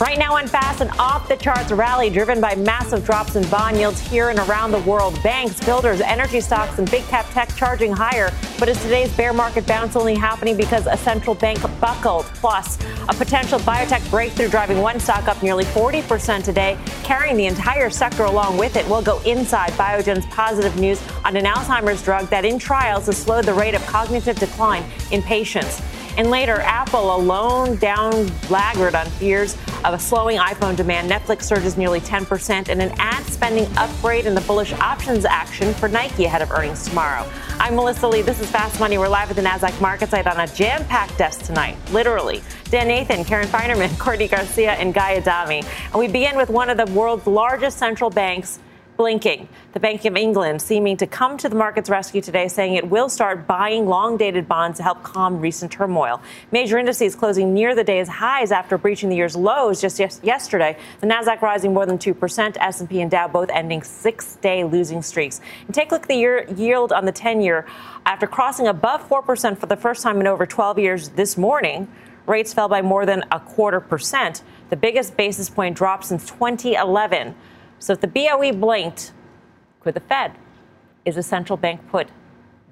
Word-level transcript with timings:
Right 0.00 0.18
now 0.18 0.34
on 0.34 0.46
Fast, 0.46 0.80
an 0.80 0.88
off 0.98 1.28
the 1.28 1.36
charts 1.36 1.70
rally 1.70 2.08
driven 2.08 2.40
by 2.40 2.54
massive 2.54 3.04
drops 3.04 3.36
in 3.36 3.46
bond 3.50 3.76
yields 3.76 4.00
here 4.00 4.30
and 4.30 4.38
around 4.38 4.72
the 4.72 4.78
world. 4.78 5.22
Banks, 5.22 5.62
builders, 5.62 6.00
energy 6.00 6.40
stocks, 6.40 6.78
and 6.78 6.90
big 6.90 7.04
cap 7.08 7.26
tech 7.34 7.54
charging 7.54 7.92
higher. 7.92 8.32
But 8.58 8.70
is 8.70 8.80
today's 8.80 9.14
bear 9.14 9.34
market 9.34 9.66
bounce 9.66 9.96
only 9.96 10.14
happening 10.14 10.56
because 10.56 10.86
a 10.86 10.96
central 10.96 11.34
bank 11.34 11.60
buckled? 11.82 12.24
Plus, 12.36 12.78
a 13.10 13.12
potential 13.12 13.58
biotech 13.58 14.08
breakthrough 14.10 14.48
driving 14.48 14.78
one 14.78 14.98
stock 14.98 15.28
up 15.28 15.42
nearly 15.42 15.64
40% 15.64 16.44
today, 16.44 16.78
carrying 17.02 17.36
the 17.36 17.44
entire 17.44 17.90
sector 17.90 18.24
along 18.24 18.56
with 18.56 18.76
it. 18.76 18.88
We'll 18.88 19.02
go 19.02 19.20
inside 19.26 19.72
Biogen's 19.72 20.24
positive 20.34 20.80
news 20.80 20.98
on 21.26 21.36
an 21.36 21.44
Alzheimer's 21.44 22.02
drug 22.02 22.26
that 22.30 22.46
in 22.46 22.58
trials 22.58 23.04
has 23.04 23.18
slowed 23.18 23.44
the 23.44 23.52
rate 23.52 23.74
of 23.74 23.84
cognitive 23.84 24.38
decline 24.38 24.82
in 25.10 25.20
patients. 25.20 25.82
And 26.20 26.28
later, 26.28 26.60
Apple, 26.60 27.16
a 27.16 27.16
lone 27.16 27.76
down 27.76 28.30
laggard 28.50 28.94
on 28.94 29.06
fears 29.06 29.56
of 29.86 29.94
a 29.94 29.98
slowing 29.98 30.36
iPhone 30.36 30.76
demand. 30.76 31.10
Netflix 31.10 31.44
surges 31.44 31.78
nearly 31.78 31.98
10%, 31.98 32.68
and 32.68 32.82
an 32.82 32.92
ad 32.98 33.24
spending 33.24 33.66
upgrade 33.78 34.26
in 34.26 34.34
the 34.34 34.42
bullish 34.42 34.74
options 34.74 35.24
action 35.24 35.72
for 35.72 35.88
Nike 35.88 36.26
ahead 36.26 36.42
of 36.42 36.50
earnings 36.50 36.86
tomorrow. 36.86 37.26
I'm 37.58 37.74
Melissa 37.74 38.06
Lee. 38.06 38.20
This 38.20 38.38
is 38.38 38.50
Fast 38.50 38.78
Money. 38.78 38.98
We're 38.98 39.08
live 39.08 39.30
at 39.30 39.36
the 39.36 39.40
NASDAQ 39.40 39.80
market 39.80 40.10
site 40.10 40.26
on 40.26 40.38
a 40.38 40.46
jam 40.46 40.84
packed 40.84 41.16
desk 41.16 41.46
tonight, 41.46 41.78
literally. 41.90 42.42
Dan 42.64 42.88
Nathan, 42.88 43.24
Karen 43.24 43.48
Finerman, 43.48 43.98
Courtney 43.98 44.28
Garcia, 44.28 44.72
and 44.72 44.92
Guy 44.92 45.16
Adami. 45.16 45.62
And 45.86 45.94
we 45.94 46.06
begin 46.06 46.36
with 46.36 46.50
one 46.50 46.68
of 46.68 46.76
the 46.76 46.92
world's 46.92 47.26
largest 47.26 47.78
central 47.78 48.10
banks 48.10 48.58
blinking. 49.00 49.48
The 49.72 49.80
Bank 49.80 50.04
of 50.04 50.14
England 50.14 50.60
seeming 50.60 50.98
to 50.98 51.06
come 51.06 51.38
to 51.38 51.48
the 51.48 51.56
market's 51.56 51.88
rescue 51.88 52.20
today, 52.20 52.48
saying 52.48 52.74
it 52.74 52.90
will 52.90 53.08
start 53.08 53.46
buying 53.46 53.86
long 53.86 54.18
dated 54.18 54.46
bonds 54.46 54.76
to 54.76 54.82
help 54.82 55.02
calm 55.02 55.40
recent 55.40 55.72
turmoil. 55.72 56.20
Major 56.52 56.76
indices 56.76 57.14
closing 57.14 57.54
near 57.54 57.74
the 57.74 57.82
day's 57.82 58.08
highs 58.08 58.52
after 58.52 58.76
breaching 58.76 59.08
the 59.08 59.16
year's 59.16 59.34
lows 59.34 59.80
just 59.80 59.98
yes- 59.98 60.20
yesterday. 60.22 60.76
The 61.00 61.06
Nasdaq 61.06 61.40
rising 61.40 61.72
more 61.72 61.86
than 61.86 61.96
2%, 61.96 62.58
S&P 62.60 63.00
and 63.00 63.10
Dow 63.10 63.26
both 63.26 63.48
ending 63.48 63.82
six-day 63.82 64.64
losing 64.64 65.00
streaks. 65.00 65.40
And 65.64 65.74
take 65.74 65.90
a 65.92 65.94
look 65.94 66.02
at 66.02 66.08
the 66.08 66.16
year, 66.16 66.44
yield 66.54 66.92
on 66.92 67.06
the 67.06 67.12
10-year 67.12 67.64
after 68.04 68.26
crossing 68.26 68.68
above 68.68 69.08
4% 69.08 69.56
for 69.56 69.64
the 69.64 69.76
first 69.76 70.02
time 70.02 70.20
in 70.20 70.26
over 70.26 70.44
12 70.44 70.78
years 70.78 71.08
this 71.08 71.38
morning. 71.38 71.88
Rates 72.26 72.52
fell 72.52 72.68
by 72.68 72.82
more 72.82 73.06
than 73.06 73.24
a 73.32 73.40
quarter 73.40 73.80
percent, 73.80 74.42
the 74.68 74.76
biggest 74.76 75.16
basis 75.16 75.48
point 75.48 75.74
drop 75.74 76.04
since 76.04 76.26
2011. 76.26 77.34
So 77.80 77.94
if 77.94 78.00
the 78.00 78.06
BOE 78.06 78.52
blinked, 78.52 79.12
could 79.80 79.94
the 79.94 80.00
Fed? 80.00 80.32
Is 81.06 81.16
a 81.16 81.22
central 81.22 81.56
bank 81.56 81.80
put 81.90 82.08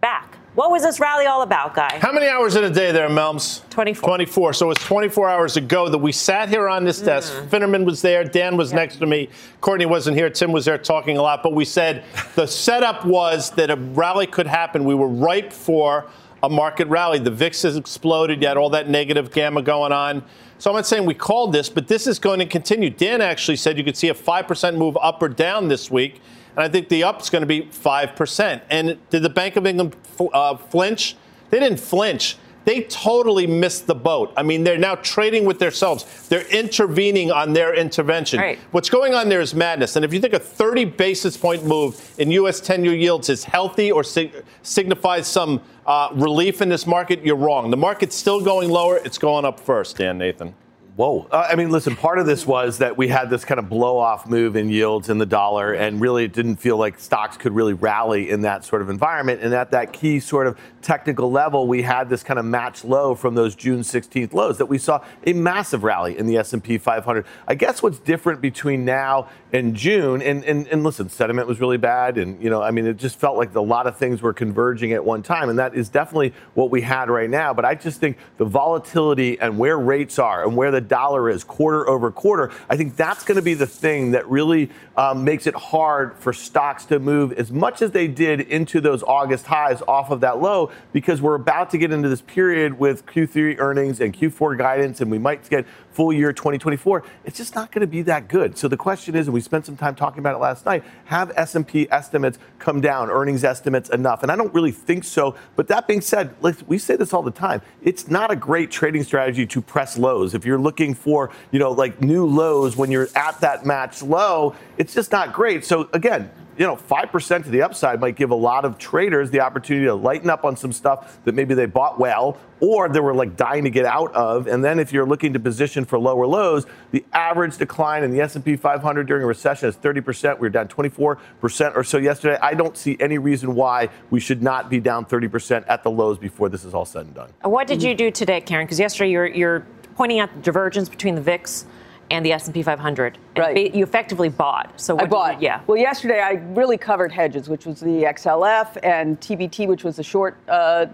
back? 0.02 0.36
What 0.54 0.70
was 0.70 0.82
this 0.82 1.00
rally 1.00 1.24
all 1.24 1.40
about, 1.42 1.74
Guy? 1.74 1.98
How 1.98 2.12
many 2.12 2.26
hours 2.26 2.56
in 2.56 2.64
a 2.64 2.70
day 2.70 2.92
there, 2.92 3.08
Melms? 3.08 3.66
24. 3.70 4.06
24. 4.06 4.52
So 4.52 4.70
it's 4.70 4.84
24 4.84 5.30
hours 5.30 5.56
ago 5.56 5.88
that 5.88 5.96
we 5.98 6.12
sat 6.12 6.50
here 6.50 6.68
on 6.68 6.84
this 6.84 7.00
desk. 7.00 7.32
Mm. 7.32 7.48
Finerman 7.48 7.84
was 7.86 8.02
there. 8.02 8.22
Dan 8.22 8.56
was 8.58 8.70
Yeah. 8.70 8.76
next 8.76 8.96
to 8.96 9.06
me. 9.06 9.30
Courtney 9.62 9.86
wasn't 9.86 10.16
here. 10.16 10.28
Tim 10.28 10.52
was 10.52 10.66
there 10.66 10.76
talking 10.76 11.16
a 11.16 11.22
lot. 11.22 11.42
But 11.42 11.54
we 11.54 11.64
said 11.64 12.04
the 12.34 12.46
setup 12.46 13.06
was 13.06 13.50
that 13.52 13.70
a 13.70 13.76
rally 13.76 14.26
could 14.26 14.46
happen. 14.46 14.84
We 14.84 14.94
were 14.94 15.08
ripe 15.08 15.52
for 15.52 16.06
a 16.42 16.50
market 16.50 16.86
rally. 16.88 17.18
The 17.18 17.30
VIX 17.30 17.62
has 17.62 17.76
exploded. 17.76 18.42
You 18.42 18.48
had 18.48 18.56
all 18.58 18.70
that 18.70 18.90
negative 18.90 19.30
gamma 19.32 19.62
going 19.62 19.92
on. 19.92 20.22
So 20.58 20.70
I'm 20.70 20.76
not 20.76 20.86
saying 20.86 21.06
we 21.06 21.14
called 21.14 21.52
this, 21.52 21.68
but 21.68 21.86
this 21.86 22.06
is 22.08 22.18
going 22.18 22.40
to 22.40 22.46
continue. 22.46 22.90
Dan 22.90 23.20
actually 23.20 23.56
said 23.56 23.78
you 23.78 23.84
could 23.84 23.96
see 23.96 24.08
a 24.08 24.14
5% 24.14 24.76
move 24.76 24.98
up 25.00 25.22
or 25.22 25.28
down 25.28 25.68
this 25.68 25.88
week. 25.90 26.20
And 26.56 26.64
I 26.64 26.68
think 26.68 26.88
the 26.88 27.04
up 27.04 27.20
is 27.20 27.30
going 27.30 27.42
to 27.42 27.46
be 27.46 27.62
5%. 27.62 28.60
And 28.68 28.98
did 29.10 29.22
the 29.22 29.30
Bank 29.30 29.54
of 29.54 29.66
England 29.66 29.94
uh, 30.32 30.56
flinch? 30.56 31.16
They 31.50 31.60
didn't 31.60 31.78
flinch. 31.78 32.36
They 32.68 32.82
totally 32.82 33.46
missed 33.46 33.86
the 33.86 33.94
boat. 33.94 34.30
I 34.36 34.42
mean, 34.42 34.62
they're 34.62 34.76
now 34.76 34.96
trading 34.96 35.46
with 35.46 35.58
themselves. 35.58 36.28
They're 36.28 36.46
intervening 36.48 37.32
on 37.32 37.54
their 37.54 37.74
intervention. 37.74 38.40
Right. 38.40 38.58
What's 38.72 38.90
going 38.90 39.14
on 39.14 39.30
there 39.30 39.40
is 39.40 39.54
madness. 39.54 39.96
And 39.96 40.04
if 40.04 40.12
you 40.12 40.20
think 40.20 40.34
a 40.34 40.38
30 40.38 40.84
basis 40.84 41.34
point 41.34 41.64
move 41.64 41.98
in 42.18 42.30
U.S. 42.32 42.60
10 42.60 42.84
year 42.84 42.94
yields 42.94 43.30
is 43.30 43.42
healthy 43.42 43.90
or 43.90 44.04
sig- 44.04 44.44
signifies 44.60 45.26
some 45.26 45.62
uh, 45.86 46.10
relief 46.12 46.60
in 46.60 46.68
this 46.68 46.86
market, 46.86 47.24
you're 47.24 47.36
wrong. 47.36 47.70
The 47.70 47.78
market's 47.78 48.14
still 48.14 48.42
going 48.42 48.68
lower. 48.68 48.98
It's 48.98 49.16
going 49.16 49.46
up 49.46 49.58
first, 49.58 49.96
Dan 49.96 50.18
Nathan. 50.18 50.54
Whoa. 50.98 51.28
Uh, 51.30 51.46
I 51.48 51.54
mean, 51.54 51.70
listen, 51.70 51.94
part 51.94 52.18
of 52.18 52.26
this 52.26 52.44
was 52.44 52.78
that 52.78 52.96
we 52.96 53.06
had 53.06 53.30
this 53.30 53.44
kind 53.44 53.60
of 53.60 53.68
blow 53.68 53.98
off 53.98 54.26
move 54.26 54.56
in 54.56 54.68
yields 54.68 55.08
in 55.08 55.18
the 55.18 55.26
dollar, 55.26 55.72
and 55.72 56.00
really 56.00 56.24
it 56.24 56.32
didn't 56.32 56.56
feel 56.56 56.76
like 56.76 56.98
stocks 56.98 57.36
could 57.36 57.54
really 57.54 57.72
rally 57.72 58.30
in 58.30 58.40
that 58.40 58.64
sort 58.64 58.82
of 58.82 58.90
environment. 58.90 59.40
And 59.40 59.54
at 59.54 59.70
that 59.70 59.92
key 59.92 60.18
sort 60.18 60.48
of 60.48 60.58
technical 60.82 61.30
level, 61.30 61.68
we 61.68 61.82
had 61.82 62.08
this 62.08 62.24
kind 62.24 62.36
of 62.36 62.44
match 62.44 62.82
low 62.82 63.14
from 63.14 63.36
those 63.36 63.54
June 63.54 63.82
16th 63.82 64.32
lows 64.32 64.58
that 64.58 64.66
we 64.66 64.76
saw 64.76 65.00
a 65.24 65.32
massive 65.34 65.84
rally 65.84 66.18
in 66.18 66.26
the 66.26 66.36
S&P 66.36 66.78
500. 66.78 67.24
I 67.46 67.54
guess 67.54 67.80
what's 67.80 68.00
different 68.00 68.40
between 68.40 68.84
now 68.84 69.28
and 69.52 69.76
June, 69.76 70.20
and, 70.20 70.42
and, 70.44 70.66
and 70.66 70.82
listen, 70.82 71.08
sentiment 71.08 71.46
was 71.46 71.60
really 71.60 71.78
bad, 71.78 72.18
and, 72.18 72.42
you 72.42 72.50
know, 72.50 72.60
I 72.60 72.72
mean, 72.72 72.86
it 72.86 72.96
just 72.96 73.20
felt 73.20 73.36
like 73.36 73.54
a 73.54 73.60
lot 73.60 73.86
of 73.86 73.96
things 73.96 74.20
were 74.20 74.34
converging 74.34 74.92
at 74.92 75.04
one 75.04 75.22
time, 75.22 75.48
and 75.48 75.60
that 75.60 75.76
is 75.76 75.88
definitely 75.88 76.34
what 76.54 76.72
we 76.72 76.82
had 76.82 77.08
right 77.08 77.30
now. 77.30 77.54
But 77.54 77.64
I 77.64 77.76
just 77.76 78.00
think 78.00 78.18
the 78.36 78.44
volatility 78.44 79.38
and 79.38 79.58
where 79.58 79.78
rates 79.78 80.18
are 80.18 80.42
and 80.42 80.56
where 80.56 80.72
the 80.72 80.87
dollar 80.88 81.30
is 81.30 81.44
quarter 81.44 81.88
over 81.88 82.10
quarter, 82.10 82.50
I 82.68 82.76
think 82.76 82.96
that's 82.96 83.24
going 83.24 83.36
to 83.36 83.42
be 83.42 83.54
the 83.54 83.66
thing 83.66 84.12
that 84.12 84.28
really 84.28 84.70
um, 84.96 85.24
makes 85.24 85.46
it 85.46 85.54
hard 85.54 86.16
for 86.18 86.32
stocks 86.32 86.84
to 86.86 86.98
move 86.98 87.32
as 87.32 87.52
much 87.52 87.82
as 87.82 87.90
they 87.92 88.08
did 88.08 88.40
into 88.40 88.80
those 88.80 89.02
August 89.02 89.46
highs 89.46 89.82
off 89.86 90.10
of 90.10 90.20
that 90.20 90.40
low 90.40 90.70
because 90.92 91.22
we're 91.22 91.34
about 91.34 91.70
to 91.70 91.78
get 91.78 91.92
into 91.92 92.08
this 92.08 92.22
period 92.22 92.78
with 92.78 93.06
Q3 93.06 93.58
earnings 93.58 94.00
and 94.00 94.12
Q4 94.14 94.58
guidance, 94.58 95.00
and 95.00 95.10
we 95.10 95.18
might 95.18 95.48
get 95.48 95.66
full 95.98 96.12
year 96.12 96.32
2024. 96.32 97.02
It's 97.24 97.36
just 97.36 97.56
not 97.56 97.72
going 97.72 97.80
to 97.80 97.88
be 97.88 98.02
that 98.02 98.28
good. 98.28 98.56
So 98.56 98.68
the 98.68 98.76
question 98.76 99.16
is, 99.16 99.26
and 99.26 99.34
we 99.34 99.40
spent 99.40 99.66
some 99.66 99.76
time 99.76 99.96
talking 99.96 100.20
about 100.20 100.36
it 100.36 100.38
last 100.38 100.64
night, 100.64 100.84
have 101.06 101.32
S&P 101.34 101.90
estimates 101.90 102.38
come 102.60 102.80
down, 102.80 103.10
earnings 103.10 103.42
estimates 103.42 103.90
enough? 103.90 104.22
And 104.22 104.30
I 104.30 104.36
don't 104.36 104.54
really 104.54 104.70
think 104.70 105.02
so. 105.02 105.34
But 105.56 105.66
that 105.66 105.88
being 105.88 106.00
said, 106.00 106.36
we 106.68 106.78
say 106.78 106.94
this 106.94 107.12
all 107.12 107.22
the 107.22 107.32
time, 107.32 107.62
it's 107.82 108.06
not 108.06 108.30
a 108.30 108.36
great 108.36 108.70
trading 108.70 109.02
strategy 109.02 109.44
to 109.46 109.60
press 109.60 109.98
lows. 109.98 110.34
If 110.34 110.44
you're 110.46 110.60
looking 110.60 110.94
for, 110.94 111.32
you 111.50 111.58
know, 111.58 111.72
like 111.72 112.00
new 112.00 112.26
lows 112.26 112.76
when 112.76 112.92
you're 112.92 113.08
at 113.16 113.40
that 113.40 113.66
match 113.66 114.00
low, 114.00 114.54
it's 114.76 114.94
just 114.94 115.10
not 115.10 115.32
great. 115.32 115.64
So 115.64 115.88
again, 115.92 116.30
you 116.58 116.66
know, 116.66 116.74
5% 116.74 117.44
to 117.44 117.50
the 117.50 117.62
upside 117.62 118.00
might 118.00 118.16
give 118.16 118.30
a 118.30 118.34
lot 118.34 118.64
of 118.64 118.78
traders 118.78 119.30
the 119.30 119.40
opportunity 119.40 119.86
to 119.86 119.94
lighten 119.94 120.28
up 120.28 120.44
on 120.44 120.56
some 120.56 120.72
stuff 120.72 121.18
that 121.24 121.34
maybe 121.34 121.54
they 121.54 121.66
bought 121.66 122.00
well 122.00 122.36
or 122.58 122.88
they 122.88 122.98
were 122.98 123.14
like 123.14 123.36
dying 123.36 123.62
to 123.62 123.70
get 123.70 123.84
out 123.84 124.12
of. 124.12 124.48
And 124.48 124.64
then 124.64 124.80
if 124.80 124.92
you're 124.92 125.06
looking 125.06 125.32
to 125.34 125.38
position 125.38 125.84
for 125.84 126.00
lower 126.00 126.26
lows, 126.26 126.66
the 126.90 127.04
average 127.12 127.56
decline 127.56 128.02
in 128.02 128.10
the 128.10 128.20
S&P 128.20 128.56
500 128.56 129.06
during 129.06 129.22
a 129.22 129.26
recession 129.26 129.68
is 129.68 129.76
30%. 129.76 130.40
We 130.40 130.48
were 130.48 130.50
down 130.50 130.66
24% 130.66 131.76
or 131.76 131.84
so 131.84 131.98
yesterday. 131.98 132.36
I 132.42 132.54
don't 132.54 132.76
see 132.76 132.96
any 132.98 133.18
reason 133.18 133.54
why 133.54 133.90
we 134.10 134.18
should 134.18 134.42
not 134.42 134.68
be 134.68 134.80
down 134.80 135.06
30% 135.06 135.64
at 135.68 135.84
the 135.84 135.90
lows 135.92 136.18
before 136.18 136.48
this 136.48 136.64
is 136.64 136.74
all 136.74 136.84
said 136.84 137.06
and 137.06 137.14
done. 137.14 137.30
What 137.42 137.68
did 137.68 137.84
you 137.84 137.94
do 137.94 138.10
today, 138.10 138.40
Karen? 138.40 138.66
Because 138.66 138.80
yesterday 138.80 139.12
you're, 139.12 139.26
you're 139.26 139.66
pointing 139.94 140.18
out 140.18 140.34
the 140.34 140.40
divergence 140.40 140.88
between 140.88 141.14
the 141.14 141.20
VIX 141.20 141.66
and 142.10 142.24
the 142.24 142.32
S&P 142.32 142.62
500. 142.62 143.18
Right. 143.36 143.54
ba- 143.72 143.76
You 143.76 143.82
effectively 143.84 144.28
bought. 144.28 144.80
So 144.80 144.94
what 144.94 145.04
I 145.04 145.06
bought. 145.06 145.40
You, 145.42 145.46
yeah. 145.46 145.60
Well, 145.66 145.76
yesterday 145.78 146.20
I 146.20 146.32
really 146.54 146.78
covered 146.78 147.12
hedges, 147.12 147.48
which 147.48 147.66
was 147.66 147.80
the 147.80 148.02
XLF 148.04 148.78
and 148.82 149.20
TBT, 149.20 149.66
which 149.68 149.84
was 149.84 149.96
the 149.96 150.02
short. 150.02 150.36
Uh, 150.48 150.86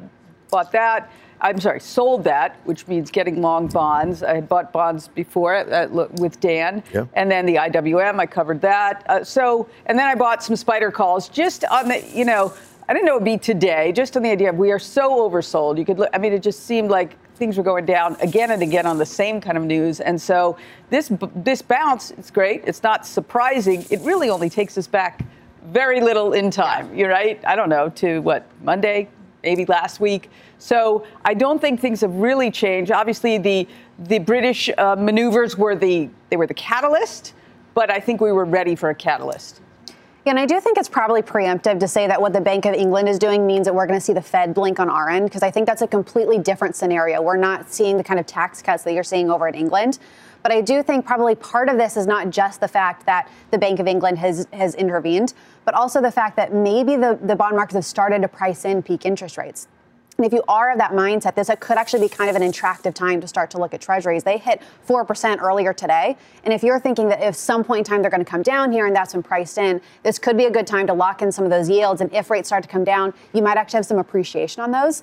bought 0.51 0.73
that. 0.73 1.11
I'm 1.41 1.61
sorry, 1.61 1.81
sold 1.81 2.25
that, 2.25 2.57
which 2.65 2.87
means 2.89 3.11
getting 3.11 3.43
long 3.43 3.67
bonds. 3.67 4.23
I 4.23 4.35
had 4.35 4.49
bought 4.49 4.73
bonds 4.73 5.09
before 5.09 5.55
uh, 5.57 5.89
with 6.15 6.41
Dan, 6.41 6.83
Yeah. 6.93 7.05
and 7.15 7.31
then 7.31 7.45
the 7.45 7.57
IWM. 7.57 8.19
I 8.19 8.25
covered 8.27 8.61
that. 8.63 9.05
Uh, 9.09 9.23
so, 9.25 9.69
and 9.87 9.99
then 9.99 10.07
I 10.07 10.15
bought 10.15 10.43
some 10.43 10.57
spider 10.57 10.91
calls 10.91 11.29
just 11.29 11.65
on 11.65 11.89
the, 11.89 12.03
you 12.15 12.25
know, 12.25 12.55
I 12.89 12.95
didn't 12.95 13.05
know 13.07 13.17
it'd 13.17 13.25
be 13.25 13.37
today. 13.37 13.93
Just 13.93 14.17
on 14.17 14.23
the 14.23 14.31
idea 14.31 14.49
of 14.51 14.57
we 14.57 14.71
are 14.71 14.79
so 14.79 15.29
oversold. 15.29 15.77
You 15.77 15.85
could, 15.85 15.99
look, 15.99 16.09
I 16.15 16.19
mean, 16.19 16.33
it 16.33 16.43
just 16.43 16.65
seemed 16.67 16.89
like 16.91 17.17
things 17.35 17.57
were 17.57 17.63
going 17.63 17.85
down 17.85 18.17
again 18.21 18.51
and 18.51 18.63
again 18.63 18.87
on 18.87 18.99
the 18.99 19.07
same 19.07 19.41
kind 19.41 19.59
of 19.59 19.65
news. 19.65 20.01
And 20.01 20.21
so 20.21 20.57
this 20.91 21.13
this 21.35 21.63
bounce, 21.63 22.11
it's 22.13 22.31
great. 22.31 22.63
It's 22.67 22.83
not 22.83 23.07
surprising. 23.07 23.85
It 23.91 24.01
really 24.01 24.31
only 24.31 24.51
takes 24.51 24.79
us 24.79 24.87
back 24.87 25.25
very 25.67 26.01
little 26.01 26.33
in 26.33 26.51
time. 26.51 26.95
You're 26.95 27.09
right. 27.09 27.41
I 27.47 27.57
don't 27.57 27.69
know 27.69 27.89
to 27.91 28.21
what 28.21 28.47
Monday, 28.63 29.09
maybe 29.43 29.65
last 29.67 30.01
week. 30.01 30.31
So 30.59 31.07
I 31.25 31.35
don't 31.35 31.61
think 31.61 31.81
things 31.81 32.01
have 32.03 32.15
really 32.15 32.51
changed. 32.51 32.91
Obviously, 32.91 33.39
the 33.39 33.67
the 33.99 34.19
British 34.19 34.71
uh, 34.79 34.97
maneuvers 34.97 35.57
were 35.57 35.75
the 35.75 36.09
they 36.31 36.37
were 36.37 36.47
the 36.47 36.55
catalyst, 36.55 37.35
but 37.75 37.91
I 37.91 38.01
think 38.01 38.21
we 38.21 38.33
were 38.33 38.45
ready 38.45 38.75
for 38.75 38.91
a 38.91 38.95
catalyst. 38.95 39.61
And 40.27 40.39
I 40.39 40.47
do 40.47 40.59
think 40.59 40.79
it's 40.79 40.89
probably 40.89 41.21
preemptive 41.21 41.79
to 41.81 41.87
say 41.87 42.07
that 42.07 42.19
what 42.19 42.33
the 42.33 42.41
Bank 42.41 42.65
of 42.65 42.73
England 42.73 43.11
is 43.11 43.19
doing 43.19 43.47
means 43.47 43.67
that 43.67 43.75
we're 43.75 43.87
going 43.87 43.99
to 43.99 44.05
see 44.05 44.15
the 44.15 44.23
Fed 44.23 44.55
blink 44.55 44.81
on 44.81 44.89
our 44.89 45.11
end, 45.11 45.27
because 45.27 45.43
I 45.43 45.51
think 45.51 45.67
that's 45.67 45.83
a 45.83 45.87
completely 45.87 46.39
different 46.39 46.77
scenario. 46.77 47.21
We're 47.21 47.37
not 47.37 47.71
seeing 47.71 47.99
the 47.99 48.05
kind 48.05 48.19
of 48.19 48.25
tax 48.25 48.63
cuts 48.63 48.85
that 48.85 48.95
you're 48.95 49.05
seeing 49.05 49.31
over 49.31 49.47
in 49.49 49.55
England. 49.55 49.99
But 50.43 50.51
I 50.51 50.63
do 50.63 50.83
think 50.83 51.05
probably 51.05 51.35
part 51.35 51.69
of 51.69 51.77
this 51.77 51.99
is 51.99 52.07
not 52.07 52.31
just 52.31 52.61
the 52.61 52.69
fact 52.69 53.05
that 53.05 53.31
the 53.51 53.59
Bank 53.59 53.81
of 53.81 53.87
England 53.87 54.19
has, 54.19 54.49
has 54.55 54.75
intervened, 54.75 55.35
but 55.67 55.75
also 55.75 56.01
the 56.01 56.11
fact 56.11 56.37
that 56.37 56.55
maybe 56.55 56.97
the, 56.97 57.19
the 57.23 57.37
bond 57.37 57.55
markets 57.55 57.75
have 57.75 57.85
started 57.85 58.23
to 58.23 58.29
price 58.29 58.65
in 58.65 58.83
peak 58.83 59.05
interest 59.05 59.37
rates. 59.37 59.69
And 60.17 60.25
if 60.25 60.33
you 60.33 60.45
are 60.47 60.71
of 60.71 60.79
that 60.79 60.93
mindset, 60.93 61.35
this 61.35 61.51
could 61.59 61.77
actually 61.77 62.03
be 62.03 62.09
kind 62.09 62.31
of 62.31 62.37
an 62.37 62.43
attractive 62.43 62.95
time 62.95 63.21
to 63.21 63.27
start 63.27 63.51
to 63.51 63.59
look 63.59 63.75
at 63.75 63.81
treasuries. 63.81 64.23
They 64.23 64.39
hit 64.39 64.63
4% 64.87 65.43
earlier 65.43 65.73
today. 65.73 66.17
And 66.45 66.55
if 66.55 66.63
you're 66.63 66.79
thinking 66.79 67.09
that 67.09 67.21
if 67.21 67.35
some 67.35 67.65
point 67.65 67.81
in 67.81 67.85
time 67.85 68.01
they're 68.01 68.13
going 68.13 68.25
to 68.25 68.31
come 68.31 68.43
down 68.43 68.71
here 68.71 68.87
and 68.87 68.95
that's 68.95 69.13
been 69.13 69.25
priced 69.25 69.59
in, 69.59 69.81
this 70.05 70.21
could 70.21 70.37
be 70.37 70.45
a 70.45 70.51
good 70.51 70.69
time 70.69 70.87
to 70.87 70.95
lock 70.95 71.21
in 71.21 71.33
some 71.33 71.45
of 71.45 71.51
those 71.51 71.69
yields. 71.69 72.01
And 72.01 72.13
if 72.13 72.31
rates 72.31 72.49
start 72.49 72.63
to 72.63 72.69
come 72.69 72.85
down, 72.85 73.13
you 73.33 73.43
might 73.43 73.57
actually 73.57 73.79
have 73.79 73.87
some 73.87 73.99
appreciation 73.99 74.63
on 74.63 74.71
those 74.71 75.03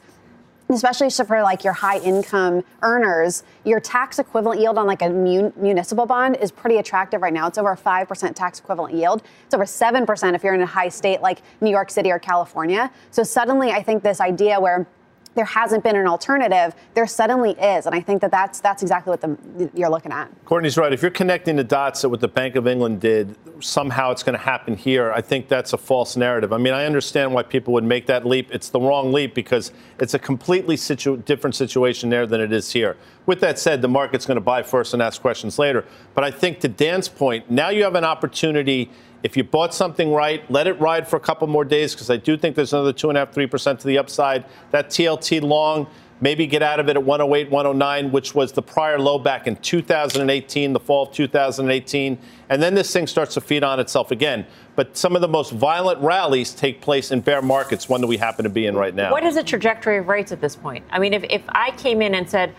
especially 0.75 1.09
for 1.09 1.41
like 1.41 1.63
your 1.63 1.73
high 1.73 1.99
income 1.99 2.63
earners, 2.81 3.43
your 3.65 3.79
tax 3.79 4.19
equivalent 4.19 4.59
yield 4.59 4.77
on 4.77 4.87
like 4.87 5.01
a 5.01 5.09
mun- 5.09 5.53
municipal 5.55 6.05
bond 6.05 6.37
is 6.37 6.51
pretty 6.51 6.77
attractive 6.77 7.21
right 7.21 7.33
now. 7.33 7.47
It's 7.47 7.57
over 7.57 7.71
a 7.71 7.77
5% 7.77 8.35
tax 8.35 8.59
equivalent 8.59 8.95
yield. 8.95 9.21
It's 9.45 9.53
over 9.53 9.65
7% 9.65 10.35
if 10.35 10.43
you're 10.43 10.53
in 10.53 10.61
a 10.61 10.65
high 10.65 10.89
state 10.89 11.21
like 11.21 11.41
New 11.59 11.69
York 11.69 11.91
City 11.91 12.11
or 12.11 12.19
California. 12.19 12.91
So 13.11 13.23
suddenly 13.23 13.71
I 13.71 13.83
think 13.83 14.03
this 14.03 14.21
idea 14.21 14.59
where 14.59 14.87
there 15.33 15.45
hasn't 15.45 15.83
been 15.83 15.95
an 15.95 16.07
alternative, 16.07 16.75
there 16.93 17.07
suddenly 17.07 17.51
is, 17.51 17.85
and 17.85 17.95
I 17.95 18.01
think 18.01 18.21
that 18.21 18.31
that's 18.31 18.59
that's 18.59 18.81
exactly 18.81 19.11
what 19.11 19.21
the, 19.21 19.69
you're 19.73 19.89
looking 19.89 20.11
at. 20.11 20.29
Courtney's 20.45 20.77
right. 20.77 20.91
If 20.91 21.01
you're 21.01 21.11
connecting 21.11 21.55
the 21.55 21.63
dots 21.63 22.01
that 22.01 22.09
what 22.09 22.19
the 22.19 22.27
Bank 22.27 22.55
of 22.55 22.67
England 22.67 22.99
did, 23.01 23.35
somehow 23.63 24.11
it's 24.11 24.23
going 24.23 24.37
to 24.37 24.43
happen 24.43 24.75
here. 24.75 25.11
I 25.11 25.21
think 25.21 25.47
that's 25.47 25.73
a 25.73 25.77
false 25.77 26.17
narrative. 26.17 26.51
I 26.51 26.57
mean, 26.57 26.73
I 26.73 26.85
understand 26.85 27.33
why 27.33 27.43
people 27.43 27.73
would 27.73 27.83
make 27.83 28.07
that 28.07 28.25
leap. 28.25 28.53
It's 28.53 28.69
the 28.69 28.79
wrong 28.79 29.13
leap 29.13 29.33
because 29.33 29.71
it's 29.99 30.13
a 30.13 30.19
completely 30.19 30.75
situ- 30.75 31.17
different 31.17 31.55
situation 31.55 32.09
there 32.09 32.25
than 32.25 32.41
it 32.41 32.51
is 32.51 32.71
here. 32.71 32.97
With 33.25 33.39
that 33.41 33.59
said, 33.59 33.81
the 33.81 33.87
market's 33.87 34.25
going 34.25 34.35
to 34.35 34.41
buy 34.41 34.63
first 34.63 34.93
and 34.93 35.01
ask 35.01 35.21
questions 35.21 35.59
later. 35.59 35.85
But 36.13 36.23
I 36.23 36.31
think 36.31 36.59
to 36.61 36.67
Dan's 36.67 37.07
point, 37.07 37.49
now 37.49 37.69
you 37.69 37.83
have 37.83 37.95
an 37.95 38.03
opportunity 38.03 38.89
if 39.23 39.37
you 39.37 39.43
bought 39.43 39.73
something 39.73 40.11
right, 40.11 40.49
let 40.49 40.67
it 40.67 40.79
ride 40.79 41.07
for 41.07 41.15
a 41.15 41.19
couple 41.19 41.47
more 41.47 41.65
days 41.65 41.93
because 41.93 42.09
I 42.09 42.17
do 42.17 42.37
think 42.37 42.55
there's 42.55 42.73
another 42.73 42.93
two 42.93 43.09
and 43.09 43.17
a 43.17 43.21
half, 43.21 43.33
three 43.33 43.47
percent 43.47 43.79
to 43.81 43.87
the 43.87 43.97
upside. 43.97 44.45
That 44.71 44.89
TLT 44.89 45.41
long, 45.41 45.87
maybe 46.21 46.47
get 46.47 46.61
out 46.61 46.79
of 46.79 46.87
it 46.87 46.95
at 46.95 47.03
108, 47.03 47.51
109, 47.51 48.11
which 48.11 48.33
was 48.33 48.51
the 48.51 48.61
prior 48.61 48.99
low 48.99 49.19
back 49.19 49.47
in 49.47 49.55
2018, 49.57 50.73
the 50.73 50.79
fall 50.79 51.07
of 51.07 51.13
2018. 51.13 52.17
And 52.49 52.61
then 52.61 52.75
this 52.75 52.93
thing 52.93 53.07
starts 53.07 53.33
to 53.33 53.41
feed 53.41 53.63
on 53.63 53.79
itself 53.79 54.11
again. 54.11 54.45
But 54.75 54.95
some 54.95 55.15
of 55.15 55.21
the 55.21 55.27
most 55.27 55.51
violent 55.51 55.99
rallies 55.99 56.53
take 56.53 56.79
place 56.81 57.11
in 57.11 57.21
bear 57.21 57.41
markets, 57.41 57.89
one 57.89 58.01
that 58.01 58.07
we 58.07 58.17
happen 58.17 58.43
to 58.43 58.49
be 58.49 58.67
in 58.67 58.75
right 58.75 58.93
now. 58.93 59.11
What 59.11 59.23
is 59.23 59.35
the 59.35 59.43
trajectory 59.43 59.97
of 59.97 60.07
rates 60.07 60.31
at 60.31 60.39
this 60.39 60.55
point? 60.55 60.85
I 60.91 60.99
mean, 60.99 61.13
if, 61.13 61.23
if 61.29 61.41
I 61.49 61.71
came 61.71 62.01
in 62.01 62.15
and 62.15 62.29
said, 62.29 62.55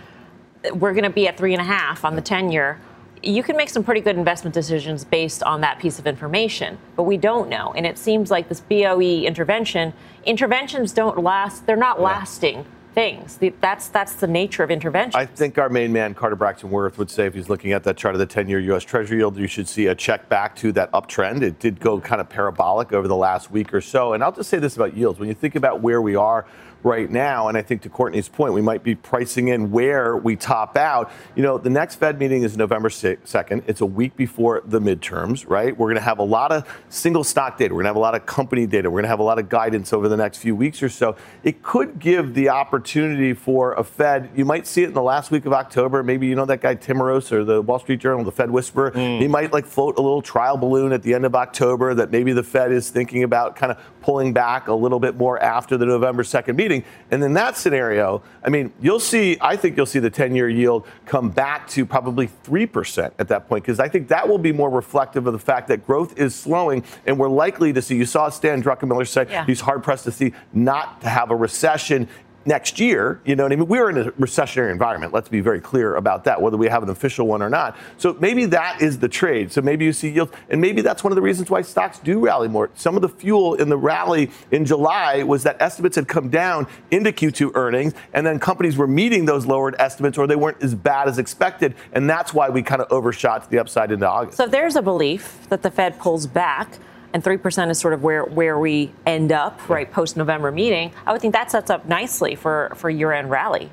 we're 0.75 0.93
going 0.93 1.05
to 1.05 1.11
be 1.11 1.27
at 1.27 1.37
three 1.37 1.55
and 1.55 1.61
a 1.61 1.65
half 1.65 2.05
on 2.05 2.15
the 2.15 2.23
10 2.23 2.53
year, 2.53 2.79
you 3.23 3.43
can 3.43 3.57
make 3.57 3.69
some 3.69 3.85
pretty 3.85 4.01
good 4.01 4.17
investment 4.17 4.55
decisions 4.55 5.05
based 5.05 5.43
on 5.43 5.61
that 5.61 5.79
piece 5.79 5.99
of 5.99 6.07
information, 6.07 6.79
but 6.97 7.05
we 7.05 7.17
don't 7.17 7.49
know. 7.49 7.73
And 7.77 7.87
it 7.87 7.99
seems 7.99 8.31
like 8.31 8.49
this 8.49 8.61
BOE 8.61 9.23
intervention, 9.25 9.93
interventions 10.25 10.93
don't 10.93 11.23
last, 11.23 11.67
they're 11.67 11.77
not 11.77 11.99
yeah. 11.99 12.05
lasting 12.05 12.67
things. 12.95 13.39
That's 13.61 13.89
that's 13.89 14.15
the 14.17 14.27
nature 14.27 14.63
of 14.63 14.71
intervention. 14.71 15.19
I 15.19 15.27
think 15.27 15.57
our 15.57 15.69
main 15.69 15.93
man, 15.93 16.15
Carter 16.15 16.37
Braxton 16.37 16.71
Worth, 16.71 16.99
would 16.99 17.11
say 17.11 17.27
if 17.27 17.35
he's 17.35 17.49
looking 17.49 17.73
at 17.73 17.85
that 17.85 17.97
chart 17.97 18.15
of 18.15 18.19
the 18.19 18.27
10 18.27 18.49
year 18.49 18.61
U.S. 18.61 18.85
Treasury 18.85 19.19
yield, 19.19 19.37
you 19.37 19.47
should 19.47 19.69
see 19.69 19.87
a 19.87 19.95
check 19.95 20.29
back 20.29 20.55
to 20.57 20.73
that 20.73 20.91
uptrend. 20.93 21.43
It 21.43 21.59
did 21.59 21.81
go 21.81 22.01
kind 22.01 22.21
of 22.21 22.29
parabolic 22.29 22.93
over 22.93 23.09
the 23.09 23.17
last 23.17 23.51
week 23.51 23.73
or 23.73 23.81
so. 23.81 24.13
And 24.13 24.23
I'll 24.23 24.33
just 24.33 24.51
say 24.51 24.59
this 24.59 24.77
about 24.77 24.97
yields. 24.97 25.19
When 25.19 25.29
you 25.29 25.35
think 25.35 25.57
about 25.57 25.81
where 25.81 26.03
we 26.03 26.17
are 26.17 26.45
right 26.85 27.11
now. 27.11 27.49
And 27.49 27.57
I 27.57 27.63
think 27.63 27.83
to 27.83 27.89
Courtney's 27.89 28.29
point, 28.29 28.55
we 28.55 28.63
might 28.63 28.83
be 28.83 28.95
pricing 28.95 29.49
in 29.49 29.71
where 29.71 30.17
we 30.17 30.37
top 30.37 30.77
out. 30.77 31.11
You 31.37 31.43
know, 31.43 31.59
the 31.59 31.71
next 31.71 31.97
Fed 31.97 32.19
meeting 32.19 32.43
is 32.43 32.57
November 32.57 32.89
2nd. 32.89 33.63
It's 33.67 33.81
a 33.81 33.87
week 33.87 34.17
before 34.17 34.63
the 34.65 34.81
midterms, 34.81 35.49
right? 35.49 35.77
We're 35.77 35.89
going 35.89 35.97
to 35.97 36.03
have 36.03 36.19
a 36.19 36.25
lot 36.25 36.53
of 36.53 36.69
single 36.89 37.25
stock 37.25 37.59
data. 37.59 37.75
We're 37.75 37.83
going 37.83 37.85
to 37.85 37.91
have 37.91 37.97
a 37.97 38.01
lot 38.01 38.15
of 38.15 38.27
company 38.27 38.67
data. 38.67 38.91
We're 38.91 38.97
going 38.97 39.05
to 39.05 39.09
have 39.09 39.21
a 39.21 39.25
lot 39.25 39.39
of 39.39 39.49
guidance 39.49 39.93
over 39.93 40.09
the 40.09 40.17
next 40.17 40.39
few 40.39 40.57
weeks 40.57 40.83
or 40.83 40.89
so. 40.89 41.17
It 41.45 41.63
could 41.63 41.99
give 41.99 42.35
the 42.35 42.49
opportunity 42.49 43.35
for 43.35 43.75
a 43.75 43.85
Fed. 43.85 44.31
You 44.35 44.45
might 44.45 44.67
see 44.67 44.83
it 44.83 44.89
in 44.89 44.95
the 44.95 45.03
last 45.03 45.31
week 45.31 45.47
of 45.47 45.53
October. 45.53 46.03
Maybe 46.03 46.27
you 46.27 46.35
know 46.35 46.47
that 46.47 46.61
guy 46.61 46.75
Timiraos 46.75 47.31
or 47.33 47.45
the 47.45 47.63
Wall 47.63 47.79
Street 47.79 48.01
Journal, 48.01 48.25
the 48.25 48.33
Fed 48.33 48.51
Whisperer. 48.51 48.91
Mm. 48.93 49.21
He 49.21 49.29
might 49.29 49.53
like 49.53 49.67
float 49.67 49.99
a 49.99 50.03
little 50.03 50.23
trial 50.23 50.57
balloon 50.57 50.93
at 50.93 51.03
the 51.03 51.15
end 51.15 51.25
of 51.25 51.35
October 51.35 51.95
that 51.95 52.11
maybe 52.11 52.33
the 52.33 52.43
Fed 52.43 52.73
is 52.73 52.91
thinking 52.91 53.23
about 53.23 53.57
kind 53.57 53.73
of 53.73 53.79
pulling 54.01 54.33
back 54.33 54.69
a 54.69 54.75
little 54.75 54.99
bit 54.99 55.17
more 55.17 55.41
after 55.43 55.77
the 55.77 55.87
November 55.87 56.23
2nd 56.23 56.57
meeting. 56.57 56.72
And 57.11 57.23
in 57.23 57.35
that 57.35 57.57
scenario, 57.57 58.23
I 58.43 58.49
mean, 58.49 58.73
you'll 58.81 59.01
see, 59.01 59.37
I 59.41 59.57
think 59.57 59.77
you'll 59.77 59.87
see 59.87 59.99
the 59.99 60.11
10 60.11 60.35
year 60.35 60.49
yield 60.49 60.87
come 61.07 61.31
back 61.31 61.69
to 61.71 61.85
probably 61.85 62.29
3% 62.45 63.13
at 63.19 63.29
that 63.29 63.49
point, 63.49 63.65
because 63.65 63.81
I 63.81 63.89
think 63.89 64.09
that 64.09 64.29
will 64.29 64.39
be 64.39 64.53
more 64.53 64.71
reflective 64.71 65.27
of 65.27 65.33
the 65.33 65.39
fact 65.39 65.69
that 65.69 65.87
growth 65.87 66.19
is 66.19 66.35
slowing. 66.35 66.85
And 67.07 67.19
we're 67.19 67.29
likely 67.29 67.73
to 67.73 67.83
see, 67.83 67.97
you 67.97 68.07
saw 68.07 68.29
Stan 68.31 68.63
Druckenmiller 68.63 69.07
say 69.07 69.27
yeah. 69.29 69.45
he's 69.45 69.61
hard 69.61 69.83
pressed 69.83 70.05
to 70.05 70.13
see 70.13 70.33
not 70.53 71.01
to 71.03 71.09
have 71.09 71.31
a 71.31 71.37
recession 71.37 72.09
next 72.45 72.81
year. 72.81 73.21
You 73.25 73.37
know 73.37 73.45
what 73.45 73.53
I 73.53 73.57
mean? 73.57 73.69
We're 73.69 73.91
in 73.91 73.99
a 73.99 74.11
recessionary 74.13 74.71
environment. 74.71 75.13
Let's 75.13 75.29
be 75.29 75.41
very 75.41 75.61
clear 75.61 75.97
about 75.97 76.25
that, 76.25 76.41
whether 76.41 76.57
we 76.57 76.69
have 76.69 76.83
an 76.83 76.91
official 76.91 77.27
one 77.27 77.43
or 77.43 77.51
not. 77.51 77.77
So 77.99 78.17
maybe 78.21 78.47
that 78.47 78.83
is 78.83 78.99
the 78.99 79.09
trade. 79.09 79.53
So 79.53 79.61
maybe 79.63 79.85
you 79.85 79.93
see 79.93 80.11
yields, 80.11 80.33
and 80.49 80.61
maybe 80.61 80.83
that's 80.83 81.05
one 81.05 81.13
of 81.13 81.17
the 81.17 81.23
reasons 81.23 81.51
why 81.51 81.63
stocks 81.63 81.99
do 81.99 82.21
rally 82.21 82.49
more. 82.49 82.71
Some 82.75 82.97
of 82.97 83.03
the 83.03 83.09
fuel 83.09 83.55
in 83.55 83.69
the 83.69 83.77
rally 83.77 84.31
in 84.51 84.65
July 84.65 85.23
was 85.23 85.43
that 85.45 85.61
estimates 85.61 85.97
had 85.97 86.09
come 86.09 86.29
down 86.29 86.67
into 86.91 87.13
Q2 87.13 87.53
earnings, 87.55 87.95
and 88.13 88.27
then 88.27 88.39
companies 88.39 88.77
were 88.77 88.87
meeting 88.87 89.25
those 89.25 89.47
lowered 89.47 89.77
estimates, 89.79 90.19
or 90.19 90.27
they 90.27 90.37
weren't 90.37 90.63
as 90.63 90.75
bad 90.75 91.09
as 91.09 91.19
expected, 91.19 91.75
and 91.93 92.09
that's 92.09 92.35
why 92.35 92.49
we 92.49 92.63
kind 92.63 92.81
of 92.81 92.91
overshot 92.91 93.45
to 93.45 93.51
the 93.51 93.59
upside 93.59 93.93
into 93.93 94.09
August. 94.09 94.37
So 94.37 94.47
there's 94.47 94.77
a 94.77 94.83
belief 94.83 95.47
that 95.49 95.63
the 95.63 95.71
Fed 95.71 95.99
pulls 95.99 96.27
back 96.27 96.79
and 97.13 97.23
3% 97.23 97.71
is 97.71 97.79
sort 97.79 97.95
of 97.95 98.03
where, 98.03 98.25
where 98.25 98.59
we 98.59 98.93
end 99.07 99.33
up, 99.33 99.69
right, 99.69 99.91
post 99.91 100.17
November 100.17 100.51
meeting, 100.51 100.93
I 101.07 101.13
would 101.13 101.21
think 101.21 101.35
that 101.35 101.51
sets 101.51 101.71
up 101.71 101.87
nicely 101.87 102.35
for, 102.35 102.73
for 102.77 102.91
year 102.91 103.13
end 103.13 103.31
rally. 103.31 103.71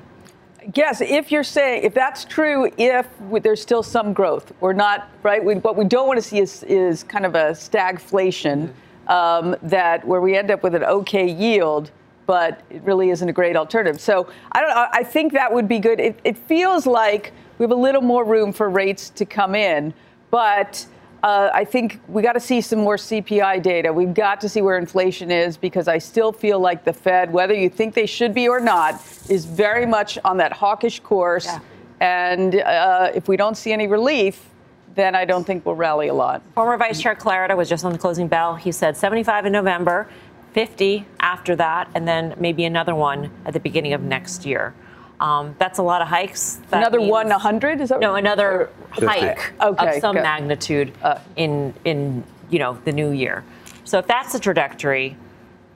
Yes, 0.74 1.00
if 1.00 1.32
you're 1.32 1.42
saying, 1.42 1.84
if 1.84 1.94
that's 1.94 2.24
true, 2.24 2.70
if 2.76 3.08
there's 3.42 3.62
still 3.62 3.82
some 3.82 4.12
growth, 4.12 4.52
we're 4.60 4.74
not, 4.74 5.08
right? 5.22 5.42
We, 5.42 5.54
what 5.54 5.76
we 5.76 5.84
don't 5.84 6.06
want 6.06 6.18
to 6.18 6.22
see 6.22 6.38
is, 6.38 6.62
is 6.64 7.02
kind 7.02 7.24
of 7.24 7.34
a 7.34 7.52
stagflation 7.52 8.70
um, 9.08 9.56
that 9.62 10.06
where 10.06 10.20
we 10.20 10.36
end 10.36 10.50
up 10.50 10.62
with 10.62 10.74
an 10.74 10.84
okay 10.84 11.28
yield, 11.28 11.90
but 12.26 12.60
it 12.70 12.82
really 12.82 13.10
isn't 13.10 13.28
a 13.28 13.32
great 13.32 13.56
alternative. 13.56 14.00
So 14.00 14.28
I 14.52 14.60
don't 14.60 14.70
I 14.70 15.02
think 15.02 15.32
that 15.32 15.52
would 15.52 15.66
be 15.66 15.78
good. 15.78 15.98
It, 15.98 16.20
it 16.24 16.36
feels 16.36 16.86
like 16.86 17.32
we 17.58 17.64
have 17.64 17.72
a 17.72 17.74
little 17.74 18.02
more 18.02 18.24
room 18.24 18.52
for 18.52 18.70
rates 18.70 19.10
to 19.10 19.24
come 19.24 19.54
in, 19.54 19.92
but 20.30 20.86
uh, 21.22 21.50
I 21.52 21.64
think 21.64 22.00
we 22.08 22.22
got 22.22 22.32
to 22.32 22.40
see 22.40 22.60
some 22.60 22.78
more 22.80 22.96
CPI 22.96 23.62
data. 23.62 23.92
We've 23.92 24.14
got 24.14 24.40
to 24.40 24.48
see 24.48 24.62
where 24.62 24.78
inflation 24.78 25.30
is 25.30 25.56
because 25.56 25.86
I 25.88 25.98
still 25.98 26.32
feel 26.32 26.58
like 26.58 26.84
the 26.84 26.92
Fed, 26.92 27.32
whether 27.32 27.54
you 27.54 27.68
think 27.68 27.94
they 27.94 28.06
should 28.06 28.32
be 28.32 28.48
or 28.48 28.60
not, 28.60 28.94
is 29.28 29.44
very 29.44 29.86
much 29.86 30.18
on 30.24 30.38
that 30.38 30.52
hawkish 30.52 31.00
course. 31.00 31.46
Yeah. 31.46 31.60
And 32.00 32.54
uh, 32.54 33.12
if 33.14 33.28
we 33.28 33.36
don't 33.36 33.56
see 33.56 33.72
any 33.72 33.86
relief, 33.86 34.48
then 34.94 35.14
I 35.14 35.24
don't 35.24 35.44
think 35.44 35.66
we'll 35.66 35.74
rally 35.74 36.08
a 36.08 36.14
lot. 36.14 36.42
Former 36.54 36.76
Vice 36.76 37.00
Chair 37.00 37.14
Clarida 37.14 37.56
was 37.56 37.68
just 37.68 37.84
on 37.84 37.92
the 37.92 37.98
closing 37.98 38.26
bell. 38.26 38.54
He 38.56 38.72
said 38.72 38.96
75 38.96 39.46
in 39.46 39.52
November, 39.52 40.08
50 40.52 41.06
after 41.20 41.54
that, 41.56 41.88
and 41.94 42.08
then 42.08 42.34
maybe 42.38 42.64
another 42.64 42.94
one 42.94 43.30
at 43.44 43.52
the 43.52 43.60
beginning 43.60 43.92
of 43.92 44.00
next 44.00 44.46
year. 44.46 44.74
Um, 45.20 45.54
that's 45.58 45.78
a 45.78 45.82
lot 45.82 46.00
of 46.00 46.08
hikes. 46.08 46.54
That 46.70 46.78
another 46.78 46.98
means, 46.98 47.10
one, 47.10 47.28
100? 47.28 47.80
Is 47.82 47.90
that 47.90 48.00
no? 48.00 48.14
Another 48.14 48.70
hike 48.90 49.52
okay, 49.60 49.96
of 49.96 50.00
some 50.00 50.16
good. 50.16 50.22
magnitude 50.22 50.92
uh, 51.02 51.18
in 51.36 51.74
in 51.84 52.24
you 52.48 52.58
know 52.58 52.78
the 52.84 52.92
new 52.92 53.10
year. 53.10 53.44
So 53.84 53.98
if 53.98 54.06
that's 54.06 54.32
the 54.32 54.40
trajectory, 54.40 55.16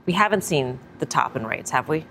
we 0.07 0.15
haven't 0.15 0.45
seen 0.45 0.79
the 0.99 1.07
top 1.07 1.37
in 1.37 1.47
rates, 1.47 1.71
have 1.71 1.89
we? 1.89 2.07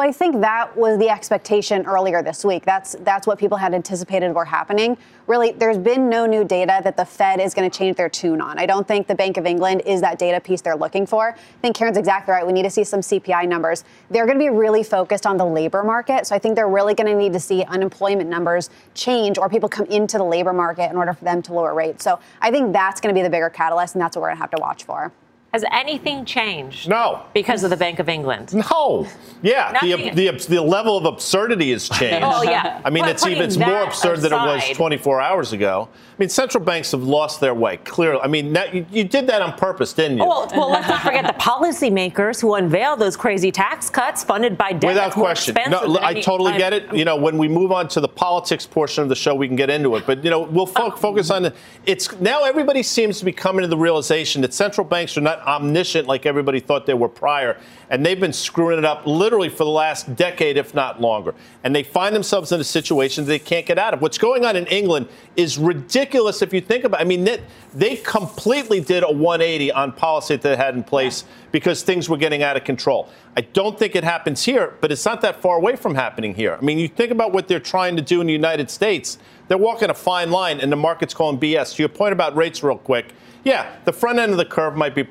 I 0.00 0.12
think 0.12 0.40
that 0.40 0.76
was 0.76 0.98
the 0.98 1.08
expectation 1.08 1.86
earlier 1.86 2.22
this 2.22 2.44
week. 2.44 2.64
That's 2.64 2.96
that's 3.00 3.26
what 3.26 3.38
people 3.38 3.58
had 3.58 3.74
anticipated 3.74 4.34
were 4.34 4.44
happening. 4.44 4.96
Really, 5.26 5.52
there's 5.52 5.78
been 5.78 6.08
no 6.08 6.26
new 6.26 6.44
data 6.44 6.80
that 6.82 6.96
the 6.96 7.04
Fed 7.04 7.40
is 7.40 7.54
going 7.54 7.70
to 7.70 7.78
change 7.78 7.96
their 7.96 8.08
tune 8.08 8.40
on. 8.40 8.58
I 8.58 8.66
don't 8.66 8.86
think 8.86 9.06
the 9.06 9.14
Bank 9.14 9.36
of 9.36 9.46
England 9.46 9.82
is 9.86 10.00
that 10.00 10.18
data 10.18 10.40
piece 10.40 10.60
they're 10.60 10.76
looking 10.76 11.06
for. 11.06 11.30
I 11.30 11.60
think 11.62 11.76
Karen's 11.76 11.96
exactly 11.96 12.32
right. 12.32 12.46
We 12.46 12.52
need 12.52 12.64
to 12.64 12.70
see 12.70 12.84
some 12.84 13.00
CPI 13.00 13.48
numbers. 13.48 13.84
They're 14.10 14.26
going 14.26 14.38
to 14.38 14.44
be 14.44 14.50
really 14.50 14.82
focused 14.82 15.26
on 15.26 15.36
the 15.36 15.46
labor 15.46 15.82
market. 15.82 16.26
So 16.26 16.34
I 16.34 16.38
think 16.38 16.56
they're 16.56 16.68
really 16.68 16.94
going 16.94 17.06
to 17.06 17.16
need 17.16 17.32
to 17.32 17.40
see 17.40 17.62
unemployment 17.64 18.28
numbers 18.28 18.70
change 18.94 19.38
or 19.38 19.48
people 19.48 19.68
come 19.68 19.86
into 19.86 20.18
the 20.18 20.24
labor 20.24 20.52
market 20.52 20.90
in 20.90 20.96
order 20.96 21.12
for 21.12 21.24
them 21.24 21.42
to 21.42 21.52
lower 21.52 21.74
rates. 21.74 22.02
So 22.02 22.18
I 22.40 22.50
think 22.50 22.72
that's 22.72 23.00
going 23.00 23.14
to 23.14 23.18
be 23.18 23.22
the 23.22 23.30
bigger 23.30 23.50
catalyst, 23.50 23.94
and 23.94 24.02
that's 24.02 24.16
what 24.16 24.22
we're 24.22 24.28
going 24.28 24.38
to 24.38 24.42
have 24.42 24.50
to 24.50 24.60
watch 24.60 24.84
for. 24.84 25.12
Has 25.52 25.64
anything 25.72 26.24
changed? 26.24 26.88
No. 26.88 27.24
Because 27.34 27.64
of 27.64 27.70
the 27.70 27.76
Bank 27.76 27.98
of 27.98 28.08
England? 28.08 28.54
No. 28.54 29.08
Yeah, 29.42 29.76
the, 29.80 30.10
the, 30.10 30.46
the 30.48 30.62
level 30.62 30.96
of 30.96 31.06
absurdity 31.06 31.72
has 31.72 31.88
changed. 31.88 32.24
oh, 32.24 32.42
yeah. 32.42 32.80
I 32.84 32.90
mean, 32.90 33.04
it's 33.06 33.26
even 33.26 33.42
it's 33.42 33.56
more 33.56 33.82
absurd 33.82 34.18
aside. 34.18 34.30
than 34.30 34.32
it 34.32 34.68
was 34.70 34.76
24 34.76 35.20
hours 35.20 35.52
ago. 35.52 35.88
I 36.20 36.24
mean, 36.24 36.28
central 36.28 36.62
banks 36.62 36.92
have 36.92 37.02
lost 37.02 37.40
their 37.40 37.54
way, 37.54 37.78
clearly. 37.78 38.20
I 38.20 38.26
mean, 38.26 38.52
that, 38.52 38.74
you, 38.74 38.84
you, 38.92 39.04
did 39.04 39.26
that 39.28 39.40
on 39.40 39.54
purpose, 39.54 39.94
didn't 39.94 40.18
you? 40.18 40.24
Oh, 40.24 40.28
well, 40.28 40.48
well, 40.52 40.70
let's 40.70 40.86
not 40.86 41.00
forget 41.00 41.26
the 41.26 41.42
policymakers 41.42 42.42
who 42.42 42.56
unveiled 42.56 42.98
those 42.98 43.16
crazy 43.16 43.50
tax 43.50 43.88
cuts 43.88 44.22
funded 44.22 44.58
by 44.58 44.74
debt. 44.74 44.86
Without 44.86 45.12
question. 45.12 45.56
No, 45.70 45.96
I, 45.96 46.08
I 46.08 46.20
totally 46.20 46.58
get 46.58 46.74
it. 46.74 46.92
You 46.92 47.06
know, 47.06 47.16
when 47.16 47.38
we 47.38 47.48
move 47.48 47.72
on 47.72 47.88
to 47.88 48.00
the 48.02 48.08
politics 48.08 48.66
portion 48.66 49.02
of 49.02 49.08
the 49.08 49.14
show, 49.14 49.34
we 49.34 49.46
can 49.46 49.56
get 49.56 49.70
into 49.70 49.96
it. 49.96 50.04
But, 50.06 50.22
you 50.22 50.28
know, 50.28 50.40
we'll 50.40 50.66
fo- 50.66 50.92
oh. 50.92 50.96
focus 50.96 51.30
on 51.30 51.44
the, 51.44 51.54
it's 51.86 52.12
now 52.20 52.44
everybody 52.44 52.82
seems 52.82 53.18
to 53.20 53.24
be 53.24 53.32
coming 53.32 53.62
to 53.62 53.68
the 53.68 53.78
realization 53.78 54.42
that 54.42 54.52
central 54.52 54.86
banks 54.86 55.16
are 55.16 55.22
not 55.22 55.40
omniscient 55.46 56.06
like 56.06 56.26
everybody 56.26 56.60
thought 56.60 56.84
they 56.84 56.92
were 56.92 57.08
prior. 57.08 57.58
And 57.88 58.04
they've 58.04 58.20
been 58.20 58.34
screwing 58.34 58.76
it 58.76 58.84
up 58.84 59.06
literally 59.06 59.48
for 59.48 59.64
the 59.64 59.70
last 59.70 60.14
decade, 60.16 60.58
if 60.58 60.74
not 60.74 61.00
longer. 61.00 61.34
And 61.64 61.74
they 61.74 61.82
find 61.82 62.14
themselves 62.14 62.52
in 62.52 62.60
a 62.60 62.64
situation 62.64 63.24
they 63.24 63.38
can't 63.38 63.64
get 63.64 63.78
out 63.78 63.94
of. 63.94 64.02
What's 64.02 64.18
going 64.18 64.44
on 64.44 64.54
in 64.54 64.66
England 64.66 65.08
is 65.34 65.56
ridiculous 65.56 66.09
if 66.14 66.52
you 66.52 66.60
think 66.60 66.84
about 66.84 67.00
it. 67.00 67.04
I 67.04 67.06
mean, 67.06 67.24
they, 67.24 67.42
they 67.74 67.96
completely 67.96 68.80
did 68.80 69.02
a 69.02 69.10
180 69.10 69.72
on 69.72 69.92
policy 69.92 70.36
that 70.36 70.42
they 70.42 70.56
had 70.56 70.74
in 70.74 70.84
place 70.84 71.24
because 71.52 71.82
things 71.82 72.08
were 72.08 72.16
getting 72.16 72.42
out 72.42 72.56
of 72.56 72.64
control. 72.64 73.08
I 73.36 73.42
don't 73.42 73.78
think 73.78 73.94
it 73.96 74.04
happens 74.04 74.44
here, 74.44 74.74
but 74.80 74.90
it's 74.92 75.04
not 75.04 75.20
that 75.22 75.40
far 75.40 75.56
away 75.56 75.76
from 75.76 75.94
happening 75.94 76.34
here. 76.34 76.56
I 76.60 76.64
mean, 76.64 76.78
you 76.78 76.88
think 76.88 77.10
about 77.10 77.32
what 77.32 77.48
they're 77.48 77.60
trying 77.60 77.96
to 77.96 78.02
do 78.02 78.20
in 78.20 78.26
the 78.26 78.32
United 78.32 78.70
States, 78.70 79.18
they're 79.48 79.58
walking 79.58 79.90
a 79.90 79.94
fine 79.94 80.30
line, 80.30 80.60
and 80.60 80.70
the 80.70 80.76
market's 80.76 81.14
calling 81.14 81.38
BS. 81.38 81.74
To 81.76 81.82
your 81.82 81.88
point 81.88 82.12
about 82.12 82.36
rates, 82.36 82.62
real 82.62 82.78
quick, 82.78 83.14
yeah, 83.44 83.76
the 83.84 83.92
front 83.92 84.18
end 84.18 84.32
of 84.32 84.38
the 84.38 84.44
curve 84.44 84.76
might 84.76 84.94
be. 84.94 85.04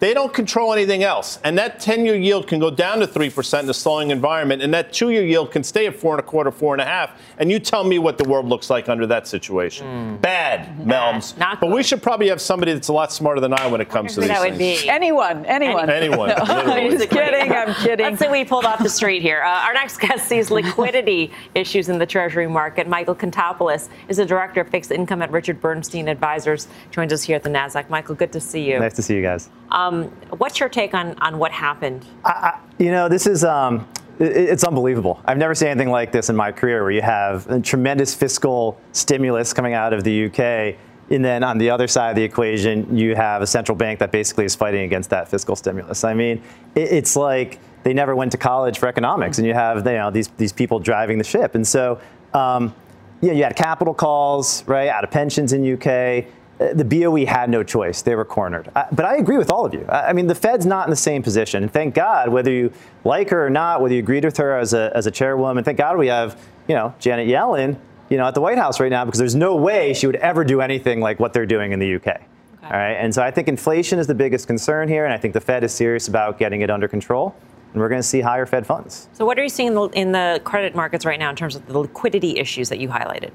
They 0.00 0.14
don't 0.14 0.32
control 0.32 0.72
anything 0.72 1.02
else. 1.02 1.38
And 1.44 1.58
that 1.58 1.78
10 1.78 2.06
year 2.06 2.16
yield 2.16 2.46
can 2.46 2.58
go 2.58 2.70
down 2.70 3.00
to 3.00 3.06
3% 3.06 3.62
in 3.62 3.68
a 3.68 3.74
slowing 3.74 4.10
environment, 4.10 4.62
and 4.62 4.72
that 4.72 4.94
two 4.94 5.10
year 5.10 5.24
yield 5.24 5.52
can 5.52 5.62
stay 5.62 5.86
at 5.86 5.94
four 5.94 6.14
and 6.14 6.20
a 6.20 6.22
quarter, 6.22 6.50
four 6.50 6.74
and 6.74 6.80
a 6.80 6.86
half. 6.86 7.20
And 7.36 7.50
you 7.50 7.58
tell 7.58 7.84
me 7.84 7.98
what 7.98 8.16
the 8.16 8.24
world 8.24 8.46
looks 8.46 8.70
like 8.70 8.88
under 8.88 9.06
that 9.06 9.28
situation. 9.28 9.86
Mm. 9.86 10.20
Bad, 10.22 10.78
Melms. 10.78 11.36
Not 11.36 11.60
but 11.60 11.70
we 11.70 11.82
should 11.82 12.02
probably 12.02 12.28
have 12.28 12.40
somebody 12.40 12.72
that's 12.72 12.88
a 12.88 12.92
lot 12.94 13.12
smarter 13.12 13.42
than 13.42 13.52
I 13.52 13.66
when 13.66 13.82
it 13.82 13.90
comes 13.90 14.14
to 14.14 14.20
these 14.20 14.28
that 14.30 14.40
things. 14.40 14.52
would 14.52 14.58
be 14.58 14.88
anyone, 14.88 15.44
anyone. 15.44 15.90
Anyone. 15.90 16.30
I'm 16.36 16.90
just 16.90 17.10
kidding. 17.10 17.52
I'm 17.52 17.74
kidding. 17.74 18.06
Let's 18.06 18.18
say 18.18 18.30
we 18.30 18.44
pulled 18.46 18.64
off 18.64 18.82
the 18.82 18.88
street 18.88 19.20
here. 19.20 19.42
Uh, 19.42 19.66
our 19.66 19.74
next 19.74 19.98
guest 19.98 20.26
sees 20.26 20.50
liquidity 20.60 21.30
issues 21.54 21.90
in 21.90 21.98
the 21.98 22.06
Treasury 22.06 22.46
market. 22.46 22.88
Michael 22.88 23.14
Contopoulos 23.14 23.90
is 24.08 24.16
the 24.16 24.24
director 24.24 24.62
of 24.62 24.68
fixed 24.70 24.90
income 24.90 25.20
at 25.20 25.30
Richard 25.30 25.60
Bernstein 25.60 26.08
Advisors. 26.08 26.68
Joins 26.90 27.12
us 27.12 27.22
here 27.22 27.36
at 27.36 27.42
the 27.42 27.50
Nasdaq. 27.50 27.90
Michael, 27.90 28.14
good 28.14 28.32
to 28.32 28.40
see 28.40 28.70
you. 28.70 28.78
Nice 28.78 28.94
to 28.94 29.02
see 29.02 29.14
you 29.14 29.22
guys. 29.22 29.50
Um, 29.70 29.89
what's 30.38 30.60
your 30.60 30.68
take 30.68 30.94
on, 30.94 31.16
on 31.18 31.38
what 31.38 31.52
happened? 31.52 32.04
I, 32.24 32.30
I, 32.30 32.60
you 32.78 32.90
know, 32.90 33.08
this 33.08 33.26
is 33.26 33.44
um, 33.44 33.86
it, 34.18 34.36
it's 34.36 34.64
unbelievable. 34.64 35.20
I've 35.24 35.38
never 35.38 35.54
seen 35.54 35.68
anything 35.68 35.90
like 35.90 36.12
this 36.12 36.30
in 36.30 36.36
my 36.36 36.52
career, 36.52 36.82
where 36.82 36.90
you 36.90 37.02
have 37.02 37.48
a 37.50 37.60
tremendous 37.60 38.14
fiscal 38.14 38.80
stimulus 38.92 39.52
coming 39.52 39.74
out 39.74 39.92
of 39.92 40.04
the 40.04 40.26
UK, 40.26 40.76
and 41.10 41.24
then 41.24 41.42
on 41.42 41.58
the 41.58 41.70
other 41.70 41.88
side 41.88 42.10
of 42.10 42.16
the 42.16 42.22
equation, 42.22 42.96
you 42.96 43.16
have 43.16 43.42
a 43.42 43.46
central 43.46 43.76
bank 43.76 43.98
that 43.98 44.12
basically 44.12 44.44
is 44.44 44.54
fighting 44.54 44.82
against 44.82 45.10
that 45.10 45.28
fiscal 45.28 45.56
stimulus. 45.56 46.04
I 46.04 46.14
mean, 46.14 46.42
it, 46.74 46.92
it's 46.92 47.16
like 47.16 47.58
they 47.82 47.92
never 47.92 48.14
went 48.14 48.32
to 48.32 48.38
college 48.38 48.78
for 48.78 48.86
economics, 48.86 49.38
and 49.38 49.46
you 49.46 49.54
have 49.54 49.78
you 49.86 49.92
know 49.92 50.10
these 50.10 50.28
these 50.36 50.52
people 50.52 50.78
driving 50.78 51.18
the 51.18 51.24
ship, 51.24 51.54
and 51.54 51.66
so. 51.66 52.00
Um, 52.32 52.74
yeah, 53.22 53.32
you 53.32 53.42
had 53.44 53.54
capital 53.54 53.92
calls, 53.92 54.64
right, 54.66 54.88
out 54.88 55.04
of 55.04 55.10
pensions 55.10 55.52
in 55.52 55.74
UK 55.74 56.24
the 56.60 56.84
BOE 56.84 57.24
had 57.24 57.48
no 57.48 57.62
choice. 57.62 58.02
They 58.02 58.14
were 58.14 58.24
cornered. 58.24 58.70
but 58.74 59.04
I 59.04 59.16
agree 59.16 59.38
with 59.38 59.50
all 59.50 59.64
of 59.64 59.72
you. 59.72 59.86
I 59.88 60.12
mean, 60.12 60.26
the 60.26 60.34
Fed's 60.34 60.66
not 60.66 60.86
in 60.86 60.90
the 60.90 60.96
same 60.96 61.22
position. 61.22 61.62
And 61.62 61.72
thank 61.72 61.94
God, 61.94 62.28
whether 62.28 62.50
you 62.50 62.72
like 63.04 63.30
her 63.30 63.46
or 63.46 63.50
not, 63.50 63.80
whether 63.80 63.94
you 63.94 64.00
agreed 64.00 64.24
with 64.24 64.36
her 64.36 64.58
as 64.58 64.74
a, 64.74 64.92
as 64.94 65.06
a 65.06 65.10
chairwoman, 65.10 65.64
thank 65.64 65.78
God 65.78 65.96
we 65.96 66.08
have, 66.08 66.38
you 66.68 66.74
know, 66.74 66.94
Janet 66.98 67.28
Yellen, 67.28 67.78
you 68.10 68.18
know, 68.18 68.26
at 68.26 68.34
the 68.34 68.40
White 68.42 68.58
House 68.58 68.78
right 68.78 68.90
now 68.90 69.04
because 69.04 69.18
there's 69.18 69.34
no 69.34 69.56
way 69.56 69.94
she 69.94 70.06
would 70.06 70.16
ever 70.16 70.44
do 70.44 70.60
anything 70.60 71.00
like 71.00 71.18
what 71.18 71.32
they're 71.32 71.46
doing 71.46 71.72
in 71.72 71.78
the 71.78 71.94
UK. 71.94 72.06
Okay. 72.06 72.20
All 72.64 72.70
right. 72.72 72.92
And 72.92 73.14
so 73.14 73.22
I 73.22 73.30
think 73.30 73.48
inflation 73.48 73.98
is 73.98 74.06
the 74.06 74.14
biggest 74.14 74.46
concern 74.46 74.88
here. 74.88 75.04
And 75.04 75.14
I 75.14 75.16
think 75.16 75.32
the 75.32 75.40
Fed 75.40 75.64
is 75.64 75.72
serious 75.72 76.08
about 76.08 76.38
getting 76.38 76.60
it 76.60 76.70
under 76.70 76.88
control 76.88 77.34
and 77.72 77.80
we're 77.80 77.88
going 77.88 78.00
to 78.00 78.06
see 78.06 78.20
higher 78.20 78.46
Fed 78.46 78.66
funds. 78.66 79.08
So, 79.12 79.24
what 79.24 79.38
are 79.38 79.42
you 79.42 79.48
seeing 79.48 79.68
in 79.68 79.74
the, 79.74 79.88
in 79.90 80.12
the, 80.12 80.40
credit 80.44 80.74
markets 80.74 81.06
right 81.06 81.18
now 81.18 81.30
in 81.30 81.36
terms 81.36 81.54
of 81.54 81.66
the 81.66 81.78
liquidity 81.78 82.38
issues 82.38 82.68
that 82.68 82.78
you 82.78 82.88
highlighted? 82.88 83.30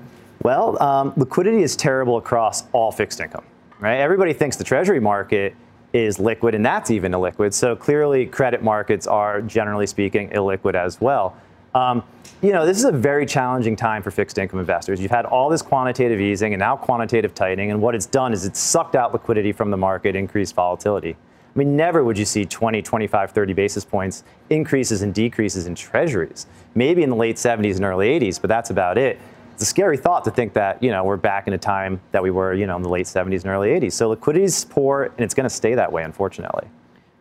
Well, 0.45 0.79
um, 0.79 1.11
liquidity 1.17 1.63
is 1.63 1.75
terrible 1.75 2.17
across 2.17 2.65
all 2.71 2.91
fixed 2.91 3.19
income, 3.19 3.43
right? 3.79 3.95
Everybody 3.95 4.31
thinks 4.31 4.55
the 4.55 4.63
Treasury 4.63 4.99
market 4.99 5.55
is 5.91 6.19
liquid, 6.19 6.53
and 6.53 6.63
that's 6.63 6.91
even 6.91 7.13
illiquid. 7.13 7.51
So 7.51 7.75
clearly, 7.75 8.27
credit 8.27 8.61
markets 8.61 9.07
are, 9.07 9.41
generally 9.41 9.87
speaking, 9.87 10.29
illiquid 10.29 10.75
as 10.75 11.01
well. 11.01 11.35
Um, 11.73 12.03
you 12.43 12.53
know, 12.53 12.63
this 12.63 12.77
is 12.77 12.83
a 12.83 12.91
very 12.91 13.25
challenging 13.25 13.75
time 13.75 14.03
for 14.03 14.11
fixed 14.11 14.37
income 14.37 14.59
investors. 14.59 15.01
You've 15.01 15.09
had 15.09 15.25
all 15.25 15.49
this 15.49 15.63
quantitative 15.63 16.21
easing 16.21 16.53
and 16.53 16.59
now 16.59 16.77
quantitative 16.77 17.33
tightening, 17.33 17.71
and 17.71 17.81
what 17.81 17.95
it's 17.95 18.05
done 18.05 18.31
is 18.31 18.45
it's 18.45 18.59
sucked 18.59 18.93
out 18.93 19.13
liquidity 19.13 19.51
from 19.51 19.71
the 19.71 19.77
market, 19.77 20.15
increased 20.15 20.53
volatility. 20.53 21.17
I 21.55 21.57
mean, 21.57 21.75
never 21.75 22.03
would 22.03 22.19
you 22.19 22.25
see 22.25 22.45
20, 22.45 22.83
25, 22.83 23.31
30 23.31 23.53
basis 23.53 23.83
points 23.83 24.23
increases 24.51 25.01
and 25.01 25.11
decreases 25.11 25.65
in 25.65 25.73
treasuries. 25.73 26.45
Maybe 26.75 27.01
in 27.01 27.09
the 27.09 27.15
late 27.15 27.37
70s 27.37 27.77
and 27.77 27.85
early 27.85 28.19
80s, 28.19 28.39
but 28.39 28.47
that's 28.47 28.69
about 28.69 28.99
it 28.99 29.17
it's 29.55 29.63
a 29.63 29.65
scary 29.65 29.95
thought 29.95 30.25
to 30.25 30.31
think 30.31 30.51
that 30.53 30.83
you 30.83 30.91
know 30.91 31.05
we're 31.05 31.15
back 31.15 31.47
in 31.47 31.53
a 31.53 31.57
time 31.57 32.01
that 32.11 32.21
we 32.21 32.29
were 32.29 32.53
you 32.53 32.67
know 32.67 32.75
in 32.75 32.81
the 32.81 32.89
late 32.89 33.05
70s 33.05 33.43
and 33.43 33.45
early 33.45 33.69
80s. 33.69 33.93
So 33.93 34.09
liquidity 34.09 34.43
is 34.43 34.65
poor, 34.65 35.03
and 35.03 35.19
it's 35.21 35.33
going 35.33 35.45
to 35.45 35.49
stay 35.49 35.75
that 35.75 35.89
way, 35.89 36.03
unfortunately. 36.03 36.67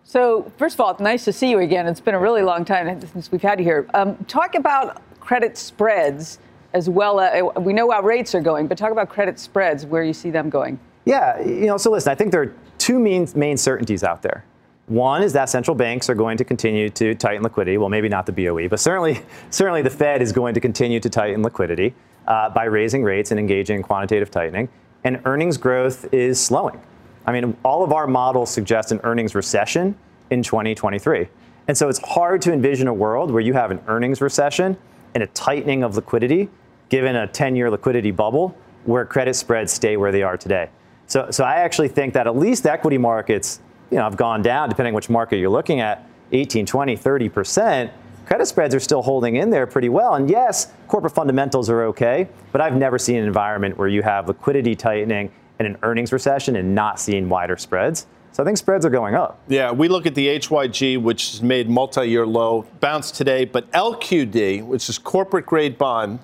So 0.03 0.51
first 0.57 0.75
of 0.75 0.81
all, 0.81 0.91
it's 0.91 1.01
nice 1.01 1.25
to 1.27 1.33
see 1.33 1.49
you 1.49 1.61
again. 1.61 1.87
It's 1.87 2.01
been 2.01 2.15
a 2.15 2.19
really 2.19 2.43
long 2.43 2.65
time 2.65 3.01
since 3.01 3.31
we've 3.31 3.41
had 3.41 3.61
you 3.61 3.65
here. 3.65 3.87
Um, 3.95 4.17
talk 4.27 4.57
about 4.57 5.01
credit 5.21 5.57
spreads 5.57 6.41
as 6.73 6.91
well. 6.91 7.21
Uh, 7.21 7.61
we 7.61 7.73
know 7.73 7.89
how 7.91 8.03
rates 8.03 8.35
are 8.35 8.41
going, 8.41 8.67
but 8.67 8.77
talk 8.77 8.91
about 8.91 9.09
credit 9.09 9.39
spreads, 9.39 9.87
where 9.87 10.03
you 10.03 10.13
see 10.13 10.31
them 10.31 10.51
going. 10.51 10.81
Yeah, 11.05 11.41
you 11.41 11.67
know. 11.67 11.77
So 11.77 11.93
listen, 11.93 12.11
I 12.11 12.17
think 12.17 12.33
there 12.33 12.43
are 12.43 12.55
two 12.79 12.99
main 12.99 13.29
main 13.37 13.57
certainties 13.57 14.03
out 14.03 14.23
there. 14.23 14.45
One 14.87 15.23
is 15.23 15.33
that 15.35 15.49
central 15.49 15.75
banks 15.77 16.11
are 16.11 16.15
going 16.15 16.37
to 16.37 16.45
continue 16.45 16.91
to 16.91 17.15
tighten 17.15 17.45
liquidity. 17.45 17.79
Well, 17.79 17.89
maybe 17.89 18.09
not 18.09 18.27
the 18.27 18.33
BOE, 18.33 18.69
but 18.69 18.81
certainly, 18.81 19.21
certainly 19.51 19.83
the 19.83 19.91
Fed 19.91 20.21
is 20.21 20.33
going 20.33 20.55
to 20.55 20.61
continue 20.61 20.99
to 20.99 21.09
tighten 21.09 21.43
liquidity 21.43 21.95
uh, 22.27 22.51
by 22.51 22.65
raising 22.65 23.03
rates 23.03 23.31
and 23.31 23.41
engaging 23.41 23.77
in 23.77 23.83
quantitative 23.83 24.31
tightening. 24.31 24.69
And 25.05 25.21
earnings 25.25 25.57
growth 25.57 26.13
is 26.13 26.41
slowing. 26.41 26.81
I 27.27 27.33
mean, 27.33 27.57
all 27.65 27.83
of 27.83 27.93
our 27.93 28.07
models 28.07 28.51
suggest 28.51 28.93
an 28.93 29.01
earnings 29.05 29.35
recession 29.35 29.97
in 30.31 30.43
2023. 30.43 31.29
And 31.69 31.77
so 31.77 31.89
it's 31.89 31.99
hard 32.01 32.43
to 32.43 32.53
envision 32.53 32.89
a 32.89 32.95
world 32.95 33.31
where 33.31 33.43
you 33.43 33.55
have 33.55 33.71
an 33.71 33.81
earnings 33.87 34.21
recession 34.21 34.77
and 35.15 35.23
a 35.23 35.27
tightening 35.29 35.83
of 35.83 35.97
liquidity, 35.97 36.49
given 36.89 37.17
a 37.17 37.27
10 37.27 37.57
year 37.57 37.71
liquidity 37.71 38.11
bubble, 38.11 38.57
where 38.85 39.05
credit 39.05 39.35
spreads 39.35 39.73
stay 39.73 39.97
where 39.97 40.13
they 40.13 40.23
are 40.23 40.37
today. 40.37 40.69
So, 41.07 41.31
so 41.31 41.45
I 41.45 41.57
actually 41.57 41.89
think 41.89 42.15
that 42.15 42.27
at 42.27 42.37
least 42.37 42.67
equity 42.67 42.99
markets 42.99 43.61
you 43.91 43.97
know, 43.97 44.05
have 44.05 44.17
gone 44.17 44.43
down, 44.43 44.69
depending 44.69 44.95
which 44.95 45.09
market 45.09 45.39
you're 45.39 45.51
looking 45.51 45.81
at, 45.81 46.07
18, 46.33 46.67
20, 46.67 46.97
30 46.97 47.29
percent 47.29 47.93
credit 48.27 48.47
spreads 48.47 48.75
are 48.75 48.81
still 48.81 49.03
holding 49.03 49.37
in 49.37 49.51
there 49.51 49.67
pretty 49.67 49.89
well. 49.89 50.15
And 50.15 50.29
yes, 50.29 50.73
corporate 50.89 51.15
fundamentals 51.15 51.71
are 51.71 51.85
okay, 51.85 52.29
but 52.53 52.61
I've 52.61 52.77
never 52.77 52.99
seen 52.99 53.17
an 53.17 53.25
environment 53.25 53.79
where 53.79 53.89
you 53.89 54.03
have 54.03 54.29
liquidity 54.29 54.75
tightening 54.75 55.31
and 55.59 55.69
an 55.69 55.77
earnings 55.83 56.13
recession 56.13 56.57
and 56.57 56.75
not 56.75 56.99
seeing 56.99 57.29
wider 57.29 57.57
spreads. 57.57 58.07
So 58.33 58.43
I 58.43 58.47
think 58.47 58.59
spreads 58.59 58.85
are 58.85 58.91
going 58.91 59.15
up. 59.15 59.41
Yeah, 59.47 59.71
we 59.71 59.87
look 59.87 60.07
at 60.07 60.17
the 60.17 60.27
HYG, 60.27 61.01
which 61.01 61.31
has 61.31 61.43
made 61.43 61.71
multi-year 61.71 62.27
low, 62.27 62.67
bounced 62.81 63.15
today, 63.15 63.45
but 63.45 63.71
LQD, 63.71 64.67
which 64.67 64.89
is 64.89 64.99
corporate 64.99 65.47
grade 65.47 65.79
bond, 65.79 66.19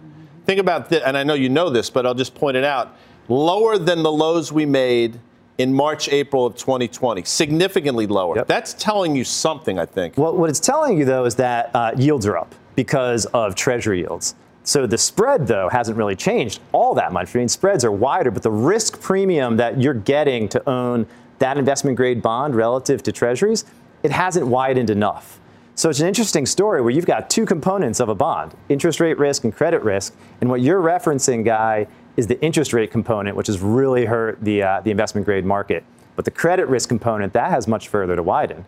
think 0.45 0.59
about 0.59 0.89
this, 0.89 1.03
and 1.05 1.17
I 1.17 1.23
know 1.23 1.35
you 1.35 1.49
know 1.49 1.71
this, 1.71 1.89
but 1.89 2.07
I'll 2.07 2.15
just 2.15 2.35
point 2.35 2.57
it 2.57 2.65
out, 2.65 2.97
lower 3.29 3.79
than 3.79 4.03
the 4.03 4.11
lows 4.11 4.53
we 4.53 4.67
made 4.67 5.21
in 5.61 5.75
March, 5.75 6.09
April 6.09 6.47
of 6.47 6.57
2020, 6.57 7.23
significantly 7.25 8.07
lower. 8.07 8.35
Yep. 8.37 8.47
That's 8.47 8.73
telling 8.75 9.15
you 9.15 9.25
something, 9.25 9.79
I 9.79 9.85
think. 9.85 10.17
Well, 10.17 10.35
what 10.35 10.49
it's 10.49 10.59
telling 10.59 10.97
you, 10.97 11.05
though, 11.05 11.27
is 11.27 11.35
that 11.35 11.71
uh, 11.75 11.93
yields 11.99 12.25
are 12.25 12.39
up 12.39 12.55
because 12.77 13.27
of 13.27 13.55
Treasury 13.55 14.01
yields. 14.01 14.35
So 14.65 14.87
the 14.87 14.97
spread, 14.97 15.47
though, 15.47 15.69
hasn't 15.69 15.99
really 15.99 16.17
changed 16.17 16.61
all 16.73 16.95
that 16.95 17.13
much. 17.13 17.37
I 17.37 17.41
mean, 17.41 17.49
spreads 17.49 17.85
are 17.85 17.93
wider, 17.93 18.31
but 18.31 18.43
the 18.43 18.51
risk 18.51 19.03
premium 19.03 19.59
that 19.59 19.79
you're 19.79 19.93
getting 19.93 20.49
to 20.49 20.67
own 20.67 21.07
that 21.41 21.59
investment 21.59 21.99
grade 21.99 22.23
bond 22.23 22.55
relative 22.55 23.03
to 23.03 23.13
Treasuries, 23.13 23.67
it 24.03 24.11
hasn't 24.11 24.47
widened 24.47 24.89
enough. 24.89 25.41
So 25.75 25.91
it's 25.91 26.01
an 26.01 26.09
interesting 26.09 26.47
story 26.47 26.81
where 26.81 26.91
you've 26.91 27.07
got 27.07 27.29
two 27.29 27.45
components 27.45 28.01
of 28.01 28.09
a 28.09 28.15
bond 28.15 28.55
interest 28.71 29.01
rate 29.01 29.19
risk 29.19 29.45
and 29.45 29.55
credit 29.55 29.83
risk. 29.83 30.15
And 30.41 30.49
what 30.49 30.63
you're 30.63 30.81
referencing, 30.81 31.45
Guy, 31.45 31.87
is 32.21 32.27
the 32.27 32.41
interest 32.43 32.73
rate 32.73 32.91
component, 32.91 33.37
which 33.37 33.49
has 33.49 33.61
really 33.61 34.05
hurt 34.05 34.39
the, 34.43 34.63
uh, 34.63 34.81
the 34.83 34.91
investment 34.91 35.25
grade 35.25 35.45
market. 35.45 35.83
But 36.15 36.27
the 36.27 36.31
credit 36.31 36.67
risk 36.67 36.89
component, 36.89 37.33
that 37.33 37.51
has 37.51 37.67
much 37.67 37.89
further 37.89 38.15
to 38.15 38.23
widen. 38.23 38.65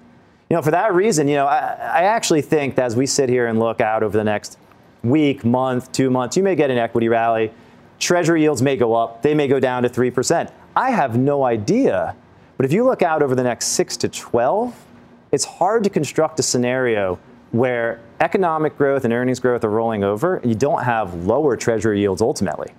You 0.50 0.56
know, 0.56 0.62
for 0.62 0.70
that 0.70 0.94
reason, 0.94 1.28
you 1.28 1.36
know, 1.36 1.46
I, 1.46 1.58
I 1.58 2.02
actually 2.04 2.42
think 2.42 2.74
that 2.76 2.86
as 2.86 2.96
we 2.96 3.06
sit 3.06 3.28
here 3.28 3.46
and 3.46 3.60
look 3.60 3.80
out 3.80 4.02
over 4.02 4.16
the 4.16 4.24
next 4.24 4.58
week, 5.04 5.44
month, 5.44 5.92
two 5.92 6.10
months, 6.10 6.36
you 6.36 6.42
may 6.42 6.56
get 6.56 6.70
an 6.70 6.78
equity 6.78 7.08
rally. 7.08 7.52
Treasury 7.98 8.42
yields 8.42 8.62
may 8.62 8.76
go 8.76 8.94
up, 8.94 9.22
they 9.22 9.34
may 9.34 9.46
go 9.46 9.60
down 9.60 9.82
to 9.82 9.88
3%. 9.88 10.50
I 10.74 10.90
have 10.90 11.16
no 11.18 11.44
idea. 11.44 12.16
But 12.56 12.66
if 12.66 12.72
you 12.72 12.84
look 12.84 13.02
out 13.02 13.22
over 13.22 13.34
the 13.34 13.42
next 13.42 13.68
six 13.68 13.96
to 13.98 14.08
12, 14.08 14.74
it's 15.30 15.44
hard 15.44 15.84
to 15.84 15.90
construct 15.90 16.40
a 16.40 16.42
scenario 16.42 17.18
where 17.50 18.00
economic 18.20 18.78
growth 18.78 19.04
and 19.04 19.12
earnings 19.12 19.40
growth 19.40 19.62
are 19.62 19.70
rolling 19.70 20.02
over 20.04 20.36
and 20.36 20.50
you 20.50 20.54
don't 20.54 20.82
have 20.82 21.14
lower 21.26 21.56
treasury 21.56 22.00
yields 22.00 22.22
ultimately. 22.22 22.72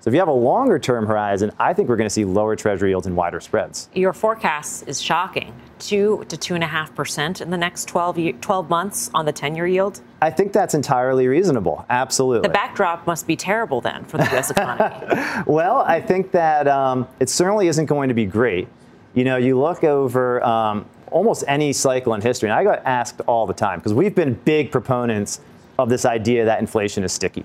So 0.00 0.08
if 0.08 0.14
you 0.14 0.20
have 0.20 0.28
a 0.28 0.32
longer 0.32 0.78
term 0.78 1.06
horizon, 1.06 1.52
I 1.58 1.74
think 1.74 1.90
we're 1.90 1.96
going 1.96 2.06
to 2.06 2.14
see 2.14 2.24
lower 2.24 2.56
treasury 2.56 2.88
yields 2.90 3.06
and 3.06 3.14
wider 3.14 3.38
spreads. 3.38 3.90
Your 3.94 4.14
forecast 4.14 4.88
is 4.88 5.00
shocking. 5.00 5.54
Two 5.78 6.24
to 6.28 6.38
two 6.38 6.54
and 6.54 6.64
a 6.64 6.66
half 6.66 6.94
percent 6.94 7.42
in 7.42 7.50
the 7.50 7.56
next 7.58 7.86
12, 7.86 8.40
12 8.40 8.70
months 8.70 9.10
on 9.12 9.26
the 9.26 9.32
10 9.32 9.54
year 9.54 9.66
yield? 9.66 10.00
I 10.22 10.30
think 10.30 10.54
that's 10.54 10.72
entirely 10.72 11.28
reasonable. 11.28 11.84
Absolutely. 11.90 12.48
The 12.48 12.52
backdrop 12.52 13.06
must 13.06 13.26
be 13.26 13.36
terrible 13.36 13.82
then 13.82 14.04
for 14.04 14.16
the 14.16 14.24
U.S. 14.24 14.50
economy. 14.50 15.44
well, 15.46 15.80
I 15.80 16.00
think 16.00 16.32
that 16.32 16.66
um, 16.66 17.06
it 17.20 17.28
certainly 17.28 17.68
isn't 17.68 17.86
going 17.86 18.08
to 18.08 18.14
be 18.14 18.24
great. 18.24 18.68
You 19.12 19.24
know, 19.24 19.36
you 19.36 19.58
look 19.58 19.84
over 19.84 20.42
um, 20.42 20.86
almost 21.10 21.44
any 21.46 21.74
cycle 21.74 22.14
in 22.14 22.22
history, 22.22 22.48
and 22.48 22.58
I 22.58 22.64
got 22.64 22.84
asked 22.86 23.20
all 23.26 23.46
the 23.46 23.52
time 23.52 23.80
because 23.80 23.92
we've 23.92 24.14
been 24.14 24.32
big 24.32 24.70
proponents 24.70 25.40
of 25.78 25.90
this 25.90 26.06
idea 26.06 26.46
that 26.46 26.60
inflation 26.60 27.04
is 27.04 27.12
sticky. 27.12 27.44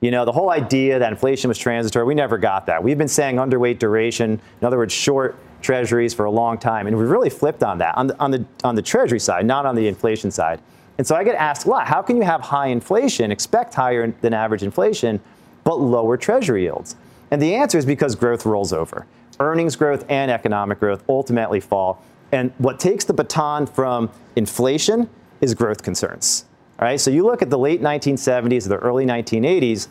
You 0.00 0.12
know, 0.12 0.24
the 0.24 0.32
whole 0.32 0.50
idea 0.50 0.98
that 0.98 1.10
inflation 1.10 1.48
was 1.48 1.58
transitory, 1.58 2.04
we 2.04 2.14
never 2.14 2.38
got 2.38 2.66
that. 2.66 2.82
We've 2.82 2.98
been 2.98 3.08
saying 3.08 3.36
underweight 3.36 3.78
duration, 3.78 4.40
in 4.60 4.66
other 4.66 4.78
words, 4.78 4.92
short 4.92 5.36
treasuries 5.60 6.14
for 6.14 6.24
a 6.24 6.30
long 6.30 6.56
time, 6.56 6.86
and 6.86 6.96
we 6.96 7.04
really 7.04 7.30
flipped 7.30 7.64
on 7.64 7.78
that 7.78 7.96
on 7.96 8.06
the, 8.06 8.18
on 8.20 8.30
the 8.30 8.44
on 8.62 8.74
the 8.76 8.82
treasury 8.82 9.18
side, 9.18 9.44
not 9.44 9.66
on 9.66 9.74
the 9.74 9.88
inflation 9.88 10.30
side. 10.30 10.60
And 10.98 11.06
so 11.06 11.14
I 11.14 11.24
get 11.24 11.34
asked 11.36 11.66
a 11.66 11.70
lot, 11.70 11.86
how 11.86 12.02
can 12.02 12.16
you 12.16 12.22
have 12.22 12.40
high 12.40 12.68
inflation, 12.68 13.30
expect 13.30 13.74
higher 13.74 14.12
than 14.20 14.34
average 14.34 14.62
inflation, 14.62 15.20
but 15.64 15.80
lower 15.80 16.16
treasury 16.16 16.64
yields? 16.64 16.96
And 17.30 17.40
the 17.40 17.54
answer 17.54 17.78
is 17.78 17.86
because 17.86 18.14
growth 18.16 18.46
rolls 18.46 18.72
over. 18.72 19.06
Earnings 19.38 19.76
growth 19.76 20.04
and 20.08 20.30
economic 20.30 20.80
growth 20.80 21.04
ultimately 21.08 21.60
fall. 21.60 22.02
And 22.32 22.52
what 22.58 22.80
takes 22.80 23.04
the 23.04 23.14
baton 23.14 23.66
from 23.66 24.10
inflation 24.34 25.08
is 25.40 25.54
growth 25.54 25.82
concerns. 25.82 26.44
All 26.78 26.86
right, 26.86 27.00
so 27.00 27.10
you 27.10 27.24
look 27.24 27.42
at 27.42 27.50
the 27.50 27.58
late 27.58 27.82
1970s 27.82 28.66
or 28.66 28.68
the 28.68 28.76
early 28.76 29.04
1980s, 29.04 29.88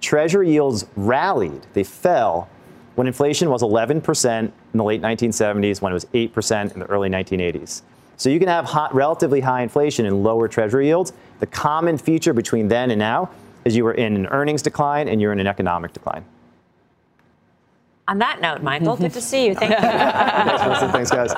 treasury 0.00 0.50
yields 0.50 0.86
rallied, 0.96 1.66
they 1.74 1.84
fell 1.84 2.48
when 2.94 3.06
inflation 3.06 3.50
was 3.50 3.62
11% 3.62 4.42
in 4.44 4.52
the 4.72 4.84
late 4.84 5.02
1970s, 5.02 5.82
when 5.82 5.92
it 5.92 5.94
was 5.94 6.06
8% 6.06 6.72
in 6.72 6.80
the 6.80 6.86
early 6.86 7.10
1980s. 7.10 7.82
So 8.16 8.30
you 8.30 8.38
can 8.38 8.48
have 8.48 8.64
hot, 8.64 8.94
relatively 8.94 9.40
high 9.40 9.62
inflation 9.62 10.06
and 10.06 10.22
lower 10.22 10.48
treasury 10.48 10.86
yields. 10.86 11.12
The 11.40 11.46
common 11.46 11.98
feature 11.98 12.32
between 12.32 12.68
then 12.68 12.90
and 12.90 12.98
now 12.98 13.30
is 13.64 13.76
you 13.76 13.84
were 13.84 13.94
in 13.94 14.16
an 14.16 14.26
earnings 14.28 14.62
decline 14.62 15.08
and 15.08 15.20
you're 15.20 15.32
in 15.32 15.40
an 15.40 15.46
economic 15.46 15.92
decline. 15.92 16.24
On 18.10 18.18
that 18.18 18.40
note, 18.40 18.60
Michael, 18.60 18.96
good 18.96 19.12
to 19.12 19.20
see 19.20 19.46
you. 19.46 19.54
Thank 19.54 19.70
you. 19.70 19.76
Thanks, 20.90 21.12
guys. 21.12 21.32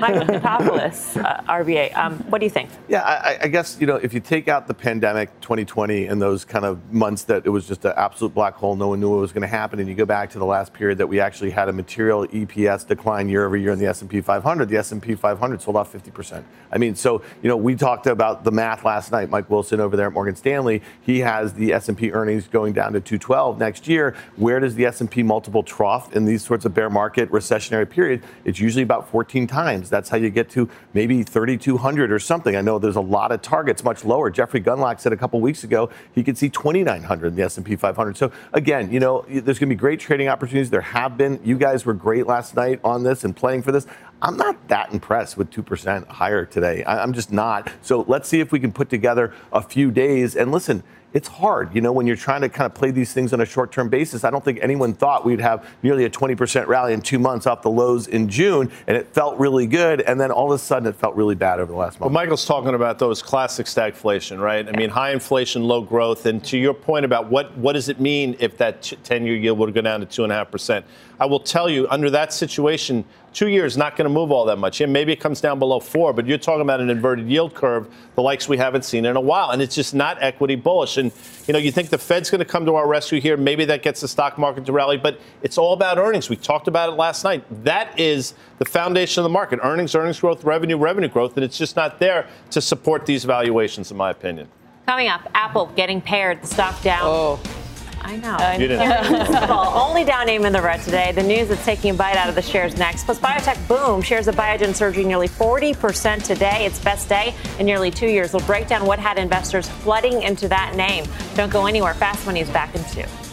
Michael 0.00 0.26
Papadopoulos, 0.26 1.16
uh, 1.18 1.40
RBA. 1.48 1.96
Um, 1.96 2.18
what 2.30 2.40
do 2.40 2.46
you 2.46 2.50
think? 2.50 2.68
Yeah, 2.88 3.02
I, 3.02 3.38
I, 3.42 3.46
guess 3.46 3.76
you 3.80 3.86
know 3.86 3.94
if 3.94 4.12
you 4.12 4.18
take 4.18 4.48
out 4.48 4.66
the 4.66 4.74
pandemic, 4.74 5.40
2020, 5.40 6.06
and 6.06 6.20
those 6.20 6.44
kind 6.44 6.64
of 6.64 6.92
months 6.92 7.22
that 7.24 7.46
it 7.46 7.50
was 7.50 7.68
just 7.68 7.84
an 7.84 7.92
absolute 7.96 8.34
black 8.34 8.54
hole, 8.54 8.74
no 8.74 8.88
one 8.88 8.98
knew 8.98 9.08
what 9.08 9.20
was 9.20 9.30
going 9.30 9.42
to 9.42 9.46
happen, 9.46 9.78
and 9.78 9.88
you 9.88 9.94
go 9.94 10.04
back 10.04 10.28
to 10.30 10.40
the 10.40 10.44
last 10.44 10.72
period 10.72 10.98
that 10.98 11.06
we 11.06 11.20
actually 11.20 11.50
had 11.50 11.68
a 11.68 11.72
material 11.72 12.26
EPS 12.26 12.88
decline 12.88 13.28
year 13.28 13.46
over 13.46 13.56
year 13.56 13.70
in 13.70 13.78
the 13.78 13.86
S&P 13.86 14.20
500. 14.20 14.68
The 14.68 14.78
S&P 14.78 15.14
500 15.14 15.62
sold 15.62 15.76
off 15.76 15.92
50 15.92 16.10
percent. 16.10 16.44
I 16.72 16.78
mean, 16.78 16.96
so 16.96 17.22
you 17.40 17.48
know 17.48 17.56
we 17.56 17.76
talked 17.76 18.08
about 18.08 18.42
the 18.42 18.50
math 18.50 18.84
last 18.84 19.12
night. 19.12 19.30
Mike 19.30 19.48
Wilson 19.48 19.78
over 19.78 19.96
there 19.96 20.08
at 20.08 20.12
Morgan 20.12 20.34
Stanley, 20.34 20.82
he 21.02 21.20
has 21.20 21.54
the 21.54 21.72
S&P 21.72 22.10
earnings 22.10 22.48
going 22.48 22.72
down 22.72 22.94
to 22.94 23.00
212 23.00 23.60
next 23.60 23.86
year. 23.86 24.16
Where 24.34 24.58
does 24.58 24.74
the 24.74 24.86
S&P 24.86 25.22
multiple 25.22 25.62
trough? 25.62 26.15
In 26.16 26.24
these 26.24 26.44
sorts 26.44 26.64
of 26.64 26.74
bear 26.74 26.88
market 26.88 27.30
recessionary 27.30 27.88
period, 27.88 28.22
it's 28.44 28.58
usually 28.58 28.82
about 28.82 29.08
14 29.10 29.46
times. 29.46 29.90
That's 29.90 30.08
how 30.08 30.16
you 30.16 30.30
get 30.30 30.48
to 30.50 30.68
maybe 30.94 31.22
3,200 31.22 32.10
or 32.10 32.18
something. 32.18 32.56
I 32.56 32.62
know 32.62 32.78
there's 32.78 32.96
a 32.96 33.00
lot 33.00 33.32
of 33.32 33.42
targets 33.42 33.84
much 33.84 34.04
lower. 34.04 34.30
Jeffrey 34.30 34.60
Gundlach 34.60 34.98
said 34.98 35.12
a 35.12 35.16
couple 35.16 35.40
weeks 35.40 35.62
ago 35.62 35.90
he 36.14 36.24
could 36.24 36.38
see 36.38 36.48
2,900 36.48 37.26
in 37.28 37.34
the 37.36 37.42
S&P 37.42 37.76
500. 37.76 38.16
So 38.16 38.32
again, 38.52 38.90
you 38.90 38.98
know, 38.98 39.24
there's 39.28 39.58
going 39.58 39.68
to 39.68 39.74
be 39.74 39.74
great 39.74 40.00
trading 40.00 40.28
opportunities. 40.28 40.70
There 40.70 40.80
have 40.80 41.16
been. 41.18 41.38
You 41.44 41.58
guys 41.58 41.84
were 41.84 41.94
great 41.94 42.26
last 42.26 42.56
night 42.56 42.80
on 42.82 43.02
this 43.02 43.22
and 43.22 43.36
playing 43.36 43.62
for 43.62 43.72
this. 43.72 43.86
I'm 44.22 44.38
not 44.38 44.68
that 44.68 44.92
impressed 44.92 45.36
with 45.36 45.50
2% 45.50 46.08
higher 46.08 46.46
today. 46.46 46.82
I'm 46.86 47.12
just 47.12 47.30
not. 47.30 47.70
So 47.82 48.06
let's 48.08 48.28
see 48.28 48.40
if 48.40 48.50
we 48.50 48.58
can 48.58 48.72
put 48.72 48.88
together 48.88 49.34
a 49.52 49.60
few 49.60 49.90
days. 49.90 50.34
And 50.34 50.50
listen, 50.50 50.82
it's 51.12 51.28
hard, 51.28 51.74
you 51.74 51.80
know, 51.80 51.92
when 51.92 52.06
you're 52.06 52.16
trying 52.16 52.42
to 52.42 52.48
kind 52.48 52.66
of 52.66 52.74
play 52.74 52.90
these 52.90 53.12
things 53.12 53.32
on 53.32 53.40
a 53.40 53.46
short 53.46 53.72
term 53.72 53.88
basis. 53.88 54.24
I 54.24 54.30
don't 54.30 54.44
think 54.44 54.58
anyone 54.60 54.92
thought 54.92 55.24
we'd 55.24 55.40
have 55.40 55.66
nearly 55.82 56.04
a 56.04 56.10
20% 56.10 56.66
rally 56.66 56.92
in 56.92 57.00
two 57.00 57.18
months 57.18 57.46
off 57.46 57.62
the 57.62 57.70
lows 57.70 58.06
in 58.08 58.28
June, 58.28 58.70
and 58.86 58.96
it 58.96 59.06
felt 59.08 59.38
really 59.38 59.66
good. 59.66 60.02
And 60.02 60.20
then 60.20 60.30
all 60.30 60.52
of 60.52 60.56
a 60.56 60.62
sudden, 60.62 60.88
it 60.88 60.94
felt 60.94 61.16
really 61.16 61.34
bad 61.34 61.58
over 61.58 61.72
the 61.72 61.78
last 61.78 62.00
month. 62.00 62.12
Well, 62.12 62.22
Michael's 62.22 62.44
talking 62.44 62.74
about 62.74 62.98
those 62.98 63.22
classic 63.22 63.66
stagflation, 63.66 64.40
right? 64.40 64.68
I 64.68 64.72
mean, 64.72 64.90
high 64.90 65.12
inflation, 65.12 65.64
low 65.64 65.80
growth. 65.80 66.26
And 66.26 66.44
to 66.44 66.58
your 66.58 66.74
point 66.74 67.04
about 67.04 67.30
what, 67.30 67.56
what 67.56 67.72
does 67.72 67.88
it 67.88 68.00
mean 68.00 68.36
if 68.38 68.58
that 68.58 68.92
10 69.04 69.24
year 69.24 69.36
yield 69.36 69.58
would 69.58 69.72
go 69.72 69.80
down 69.80 70.06
to 70.06 70.06
2.5%? 70.06 70.82
I 71.18 71.24
will 71.24 71.40
tell 71.40 71.70
you, 71.70 71.88
under 71.88 72.10
that 72.10 72.32
situation, 72.32 73.04
two 73.36 73.48
years 73.48 73.76
not 73.76 73.96
going 73.96 74.06
to 74.06 74.12
move 74.12 74.32
all 74.32 74.46
that 74.46 74.56
much. 74.56 74.80
Yeah, 74.80 74.86
maybe 74.86 75.12
it 75.12 75.20
comes 75.20 75.42
down 75.42 75.58
below 75.58 75.78
four, 75.78 76.14
but 76.14 76.26
you're 76.26 76.38
talking 76.38 76.62
about 76.62 76.80
an 76.80 76.88
inverted 76.88 77.28
yield 77.28 77.54
curve, 77.54 77.86
the 78.14 78.22
likes 78.22 78.48
we 78.48 78.56
haven't 78.56 78.82
seen 78.82 79.04
in 79.04 79.14
a 79.14 79.20
while, 79.20 79.50
and 79.50 79.60
it's 79.60 79.74
just 79.74 79.94
not 79.94 80.20
equity 80.22 80.56
bullish. 80.56 80.96
And 80.96 81.12
you 81.46 81.52
know, 81.52 81.58
you 81.58 81.70
think 81.70 81.90
the 81.90 81.98
Fed's 81.98 82.30
going 82.30 82.38
to 82.38 82.46
come 82.46 82.64
to 82.64 82.74
our 82.76 82.88
rescue 82.88 83.20
here? 83.20 83.36
Maybe 83.36 83.66
that 83.66 83.82
gets 83.82 84.00
the 84.00 84.08
stock 84.08 84.38
market 84.38 84.64
to 84.64 84.72
rally, 84.72 84.96
but 84.96 85.20
it's 85.42 85.58
all 85.58 85.74
about 85.74 85.98
earnings. 85.98 86.30
We 86.30 86.36
talked 86.36 86.66
about 86.66 86.88
it 86.88 86.92
last 86.92 87.24
night. 87.24 87.44
That 87.62 88.00
is 88.00 88.32
the 88.58 88.64
foundation 88.64 89.20
of 89.20 89.24
the 89.24 89.30
market: 89.32 89.60
earnings, 89.62 89.94
earnings 89.94 90.18
growth, 90.18 90.42
revenue, 90.42 90.78
revenue 90.78 91.08
growth, 91.08 91.36
and 91.36 91.44
it's 91.44 91.58
just 91.58 91.76
not 91.76 92.00
there 92.00 92.26
to 92.52 92.62
support 92.62 93.04
these 93.04 93.24
valuations, 93.24 93.90
in 93.90 93.98
my 93.98 94.10
opinion. 94.10 94.48
Coming 94.86 95.08
up, 95.08 95.28
Apple 95.34 95.66
getting 95.76 96.00
pared, 96.00 96.42
the 96.42 96.46
stock 96.46 96.80
down. 96.80 97.02
Oh. 97.04 97.65
I 98.06 98.16
know. 98.18 98.36
I 98.38 98.54
You 98.54 98.68
didn't. 98.68 99.50
Only 99.50 100.04
down 100.04 100.26
name 100.26 100.44
in 100.44 100.52
the 100.52 100.62
red 100.62 100.80
today. 100.82 101.10
The 101.10 101.24
news 101.24 101.48
that's 101.48 101.64
taking 101.64 101.90
a 101.90 101.94
bite 101.94 102.16
out 102.16 102.28
of 102.28 102.36
the 102.36 102.42
shares 102.42 102.76
next. 102.76 103.04
Plus, 103.04 103.18
biotech 103.18 103.66
boom. 103.66 104.00
Shares 104.00 104.28
of 104.28 104.36
Biogen 104.36 104.74
surging 104.74 105.08
nearly 105.08 105.28
40% 105.28 106.22
today. 106.22 106.66
Its 106.66 106.78
best 106.78 107.08
day 107.08 107.34
in 107.58 107.66
nearly 107.66 107.90
two 107.90 108.06
years. 108.06 108.32
We'll 108.32 108.46
break 108.46 108.68
down 108.68 108.86
what 108.86 109.00
had 109.00 109.18
investors 109.18 109.68
flooding 109.68 110.22
into 110.22 110.46
that 110.48 110.76
name. 110.76 111.04
Don't 111.34 111.50
go 111.50 111.66
anywhere. 111.66 111.94
Fast 111.94 112.24
Money 112.26 112.40
is 112.40 112.50
back 112.50 112.74
in 112.76 112.84
two. 112.84 113.25